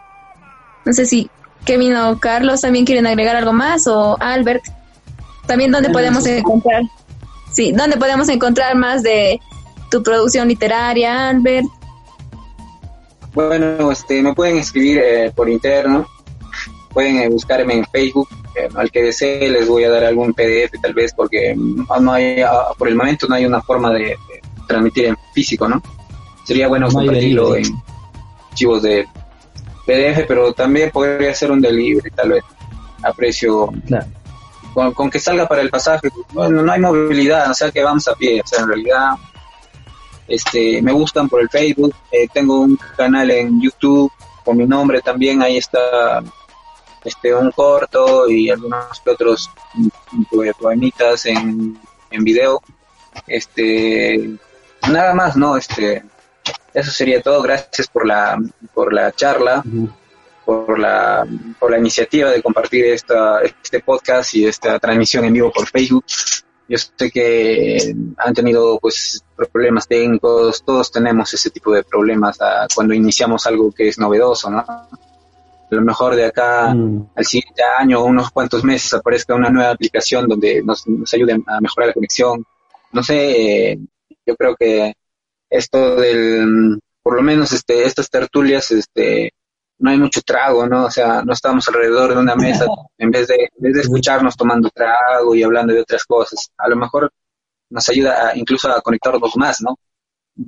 no 0.84 0.92
sé 0.92 1.04
si 1.04 1.30
Kevin 1.64 1.96
o 1.96 2.18
Carlos 2.18 2.60
también 2.60 2.84
quieren 2.84 3.06
agregar 3.06 3.36
algo 3.36 3.52
más 3.52 3.86
o 3.86 4.16
Albert. 4.20 4.64
También 5.46 5.70
dónde 5.70 5.90
podemos 5.90 6.26
encontrar, 6.26 6.82
sí, 7.52 7.72
dónde 7.72 7.96
podemos 7.96 8.28
encontrar 8.28 8.76
más 8.76 9.02
de 9.02 9.40
tu 9.90 10.02
producción 10.02 10.48
literaria, 10.48 11.28
Albert. 11.28 11.66
Bueno, 13.34 13.90
este, 13.90 14.22
me 14.22 14.34
pueden 14.34 14.58
escribir 14.58 14.98
eh, 14.98 15.32
por 15.34 15.48
interno 15.48 16.06
pueden 16.98 17.18
eh, 17.18 17.28
buscarme 17.28 17.74
en 17.74 17.84
Facebook. 17.86 18.28
Eh, 18.56 18.68
al 18.74 18.90
que 18.90 19.04
desee 19.04 19.48
les 19.48 19.68
voy 19.68 19.84
a 19.84 19.90
dar 19.90 20.02
algún 20.04 20.34
PDF 20.34 20.80
tal 20.82 20.94
vez 20.94 21.12
porque 21.14 21.54
mm, 21.54 21.84
no 22.00 22.12
hay, 22.12 22.40
ah, 22.40 22.68
por 22.76 22.88
el 22.88 22.96
momento 22.96 23.28
no 23.28 23.36
hay 23.36 23.46
una 23.46 23.62
forma 23.62 23.92
de, 23.92 24.16
transmitir 24.66 25.06
en 25.06 25.16
físico, 25.32 25.68
¿no? 25.68 25.80
Sería 26.44 26.66
bueno 26.66 26.88
compartirlo 26.88 27.54
en 27.54 27.66
archivos 28.50 28.82
de 28.82 29.06
PDF, 29.88 30.26
pero 30.28 30.52
también 30.52 30.90
podría 30.90 31.34
ser 31.34 31.50
un 31.50 31.62
delivery 31.62 32.10
tal 32.10 32.30
vez 32.30 32.44
a 33.02 33.12
precio... 33.14 33.72
Con, 34.94 35.10
que 35.10 35.18
salga 35.18 35.48
para 35.48 35.62
el 35.62 35.70
pasaje, 35.70 36.08
bueno, 36.32 36.62
no 36.62 36.70
hay 36.70 36.78
movilidad, 36.78 37.50
o 37.50 37.54
sea 37.54 37.72
que 37.72 37.82
vamos 37.82 38.06
a 38.06 38.14
pie, 38.14 38.40
o 38.44 38.46
sea, 38.46 38.60
en 38.60 38.68
realidad 38.68 39.08
este, 40.28 40.80
me 40.82 40.92
buscan 40.92 41.28
por 41.28 41.40
el 41.40 41.48
Facebook, 41.48 41.92
eh, 42.12 42.28
tengo 42.32 42.60
un 42.60 42.78
canal 42.96 43.28
en 43.28 43.60
YouTube 43.60 44.12
con 44.44 44.56
mi 44.56 44.66
nombre 44.66 45.00
también, 45.00 45.42
ahí 45.42 45.56
está 45.56 46.22
este 47.02 47.34
un 47.34 47.50
corto 47.50 48.30
y 48.30 48.50
algunos 48.50 49.02
otros 49.04 49.50
poemitas 50.60 51.26
en, 51.26 51.76
en 52.10 52.24
video. 52.24 52.62
Este 53.26 54.30
nada 54.88 55.12
más 55.12 55.36
no 55.36 55.56
este 55.56 56.04
eso 56.78 56.90
sería 56.90 57.20
todo. 57.20 57.42
Gracias 57.42 57.88
por 57.88 58.06
la 58.06 58.38
por 58.74 58.92
la 58.92 59.12
charla 59.12 59.62
por 60.44 60.78
la 60.78 61.26
por 61.58 61.70
la 61.70 61.78
iniciativa 61.78 62.30
de 62.30 62.42
compartir 62.42 62.86
esta 62.86 63.40
este 63.42 63.80
podcast 63.80 64.34
y 64.34 64.46
esta 64.46 64.78
transmisión 64.78 65.24
en 65.24 65.32
vivo 65.34 65.52
por 65.52 65.66
Facebook. 65.66 66.04
Yo 66.68 66.76
sé 66.78 67.10
que 67.10 67.94
han 68.18 68.34
tenido 68.34 68.78
pues 68.78 69.24
problemas 69.36 69.88
técnicos. 69.88 70.62
Todos 70.64 70.90
tenemos 70.92 71.32
ese 71.32 71.50
tipo 71.50 71.72
de 71.72 71.82
problemas 71.82 72.38
ah, 72.40 72.66
cuando 72.74 72.94
iniciamos 72.94 73.46
algo 73.46 73.72
que 73.72 73.88
es 73.88 73.98
novedoso 73.98 74.50
no 74.50 74.64
a 75.70 75.74
lo 75.74 75.82
mejor 75.82 76.16
de 76.16 76.24
acá 76.24 76.74
mm. 76.74 77.10
al 77.14 77.24
siguiente 77.24 77.62
año 77.78 78.00
o 78.00 78.04
unos 78.04 78.30
cuantos 78.30 78.64
meses 78.64 78.92
aparezca 78.94 79.34
una 79.34 79.50
nueva 79.50 79.70
aplicación 79.70 80.26
donde 80.26 80.62
nos, 80.62 80.86
nos 80.86 81.12
ayude 81.12 81.34
a 81.46 81.60
mejorar 81.60 81.88
la 81.88 81.94
conexión. 81.94 82.44
No 82.92 83.02
sé, 83.02 83.72
eh, 83.72 83.78
yo 84.26 84.36
creo 84.36 84.56
que 84.56 84.94
esto 85.50 85.96
del, 85.96 86.78
por 87.02 87.16
lo 87.16 87.22
menos 87.22 87.52
este, 87.52 87.84
estas 87.84 88.10
tertulias, 88.10 88.70
este, 88.70 89.32
no 89.78 89.90
hay 89.90 89.98
mucho 89.98 90.20
trago, 90.22 90.66
¿no? 90.66 90.86
O 90.86 90.90
sea, 90.90 91.22
no 91.22 91.32
estamos 91.32 91.66
alrededor 91.68 92.14
de 92.14 92.20
una 92.20 92.36
mesa 92.36 92.66
en 92.98 93.10
vez 93.10 93.28
de, 93.28 93.36
en 93.36 93.62
vez 93.62 93.74
de 93.74 93.80
escucharnos 93.80 94.36
tomando 94.36 94.70
trago 94.70 95.34
y 95.34 95.42
hablando 95.42 95.72
de 95.72 95.80
otras 95.80 96.04
cosas. 96.04 96.50
A 96.58 96.68
lo 96.68 96.76
mejor 96.76 97.10
nos 97.70 97.88
ayuda 97.88 98.32
incluso 98.34 98.70
a 98.70 98.80
conectarnos 98.80 99.36
más, 99.36 99.60
¿no? 99.60 99.76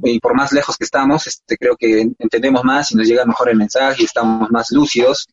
y 0.04 0.20
por 0.20 0.34
más 0.34 0.52
lejos 0.52 0.76
que 0.76 0.84
estamos, 0.84 1.26
este, 1.26 1.56
creo 1.56 1.76
que 1.76 2.02
entendemos 2.18 2.62
más 2.64 2.92
y 2.92 2.96
nos 2.96 3.08
llega 3.08 3.24
mejor 3.24 3.50
el 3.50 3.56
mensaje 3.56 4.02
y 4.02 4.04
estamos 4.04 4.50
más 4.50 4.70
lúcidos. 4.70 5.26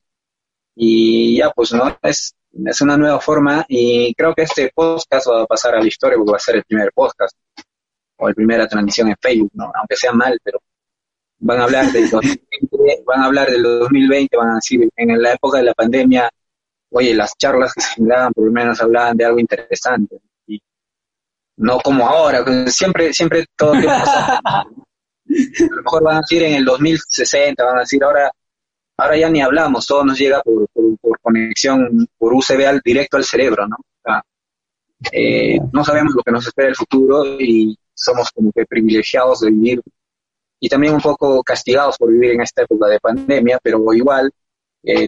Y 0.75 1.37
ya, 1.37 1.51
pues, 1.51 1.73
¿no? 1.73 1.97
Es, 2.01 2.33
es 2.65 2.81
una 2.81 2.97
nueva 2.97 3.19
forma 3.19 3.65
y 3.67 4.13
creo 4.15 4.33
que 4.33 4.43
este 4.43 4.71
podcast 4.73 5.27
va 5.27 5.43
a 5.43 5.45
pasar 5.45 5.75
a 5.75 5.79
la 5.79 5.87
historia 5.87 6.17
porque 6.17 6.31
va 6.31 6.37
a 6.37 6.39
ser 6.39 6.55
el 6.57 6.63
primer 6.63 6.91
podcast 6.93 7.35
o 8.17 8.27
la 8.27 8.33
primera 8.33 8.67
transmisión 8.67 9.09
en 9.09 9.15
Facebook, 9.19 9.51
¿no? 9.53 9.71
Aunque 9.75 9.95
sea 9.95 10.11
mal, 10.11 10.39
pero 10.43 10.59
van 11.39 11.59
a 11.59 11.63
hablar 11.63 11.91
del 11.91 12.09
2020, 12.09 13.03
van 13.05 13.21
a 13.21 13.25
hablar 13.25 13.49
del 13.49 13.63
2020, 13.63 14.37
van 14.37 14.49
a 14.49 14.55
decir, 14.55 14.89
en 14.95 15.21
la 15.21 15.33
época 15.33 15.59
de 15.59 15.65
la 15.65 15.73
pandemia, 15.73 16.29
oye, 16.91 17.13
las 17.13 17.33
charlas 17.37 17.73
que 17.73 17.81
se 17.81 17.93
generaban 17.95 18.33
por 18.33 18.45
lo 18.45 18.51
menos 18.51 18.81
hablaban 18.81 19.17
de 19.17 19.25
algo 19.25 19.39
interesante 19.39 20.19
no 21.57 21.79
como 21.79 22.07
ahora, 22.07 22.45
siempre, 22.67 23.11
siempre 23.13 23.45
todo 23.55 23.73
a 23.73 23.75
lo 23.75 23.81
mejor 25.83 26.03
van 26.03 26.17
a 26.17 26.19
decir 26.19 26.43
en 26.43 26.55
el 26.55 26.65
2060, 26.65 27.63
van 27.63 27.77
a 27.77 27.79
decir 27.81 28.03
ahora, 28.03 28.31
ahora 28.97 29.17
ya 29.17 29.29
ni 29.29 29.41
hablamos, 29.41 29.85
todo 29.85 30.03
nos 30.05 30.17
llega 30.17 30.41
por, 30.41 30.67
por, 31.01 31.19
conexión, 31.19 32.07
por 32.17 32.33
USB 32.33 32.65
al, 32.65 32.81
directo 32.83 33.17
al 33.17 33.23
cerebro, 33.23 33.67
¿no? 33.67 33.77
Eh, 35.11 35.59
no 35.73 35.83
sabemos 35.83 36.15
lo 36.15 36.23
que 36.23 36.31
nos 36.31 36.47
espera 36.47 36.69
el 36.69 36.75
futuro 36.75 37.39
y 37.39 37.77
somos 37.97 38.31
como 38.31 38.51
que 38.51 38.65
privilegiados 38.65 39.41
de 39.41 39.51
vivir 39.51 39.81
y 40.59 40.69
también 40.69 40.93
un 40.93 41.01
poco 41.01 41.43
castigados 41.43 41.97
por 41.97 42.11
vivir 42.11 42.31
en 42.31 42.41
esta 42.41 42.63
época 42.63 42.87
de 42.87 42.99
pandemia, 42.99 43.59
pero 43.61 43.81
igual 43.93 44.31
eh, 44.83 45.07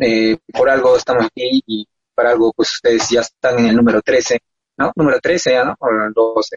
eh, 0.00 0.36
por 0.52 0.70
algo 0.70 0.96
estamos 0.96 1.26
aquí 1.26 1.62
y 1.66 1.86
para 2.14 2.30
algo 2.30 2.52
pues 2.52 2.72
ustedes 2.72 3.08
ya 3.10 3.20
están 3.20 3.58
en 3.58 3.66
el 3.66 3.76
número 3.76 4.00
13 4.00 4.38
¿no? 4.80 4.92
Número 4.96 5.20
13 5.20 5.50
ya, 5.52 5.64
¿no? 5.64 5.76
O 5.78 6.34
12. 6.34 6.56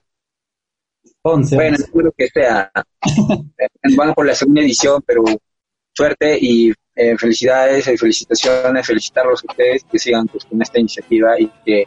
11. 1.23 1.55
Bueno, 1.55 1.75
espero 1.75 2.11
que 2.17 2.27
sea. 2.29 2.71
Eh, 3.57 3.95
Vamos 3.95 4.15
por 4.15 4.25
la 4.25 4.33
segunda 4.33 4.61
edición, 4.61 5.03
pero 5.05 5.23
suerte 5.93 6.37
y 6.39 6.71
eh, 6.95 7.17
felicidades 7.17 7.87
y 7.87 7.97
felicitaciones, 7.97 8.87
felicitarlos 8.87 9.43
a 9.43 9.51
ustedes 9.51 9.83
que 9.83 9.99
sigan 9.99 10.27
pues, 10.27 10.45
con 10.45 10.61
esta 10.61 10.79
iniciativa 10.79 11.39
y 11.39 11.47
que, 11.65 11.83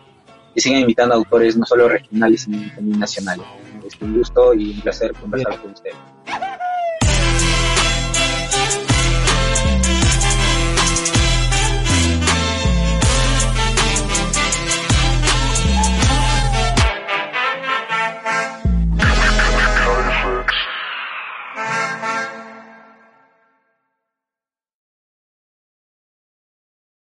que 0.54 0.60
sigan 0.60 0.80
invitando 0.80 1.14
a 1.14 1.18
autores 1.18 1.56
no 1.56 1.64
solo 1.64 1.88
regionales, 1.88 2.42
sino 2.42 2.58
también 2.74 3.00
nacionales. 3.00 3.46
Es 3.86 4.00
un 4.00 4.18
gusto 4.18 4.52
y 4.52 4.72
un 4.72 4.80
placer 4.80 5.12
conversar 5.12 5.60
con 5.60 5.70
ustedes. 5.70 5.96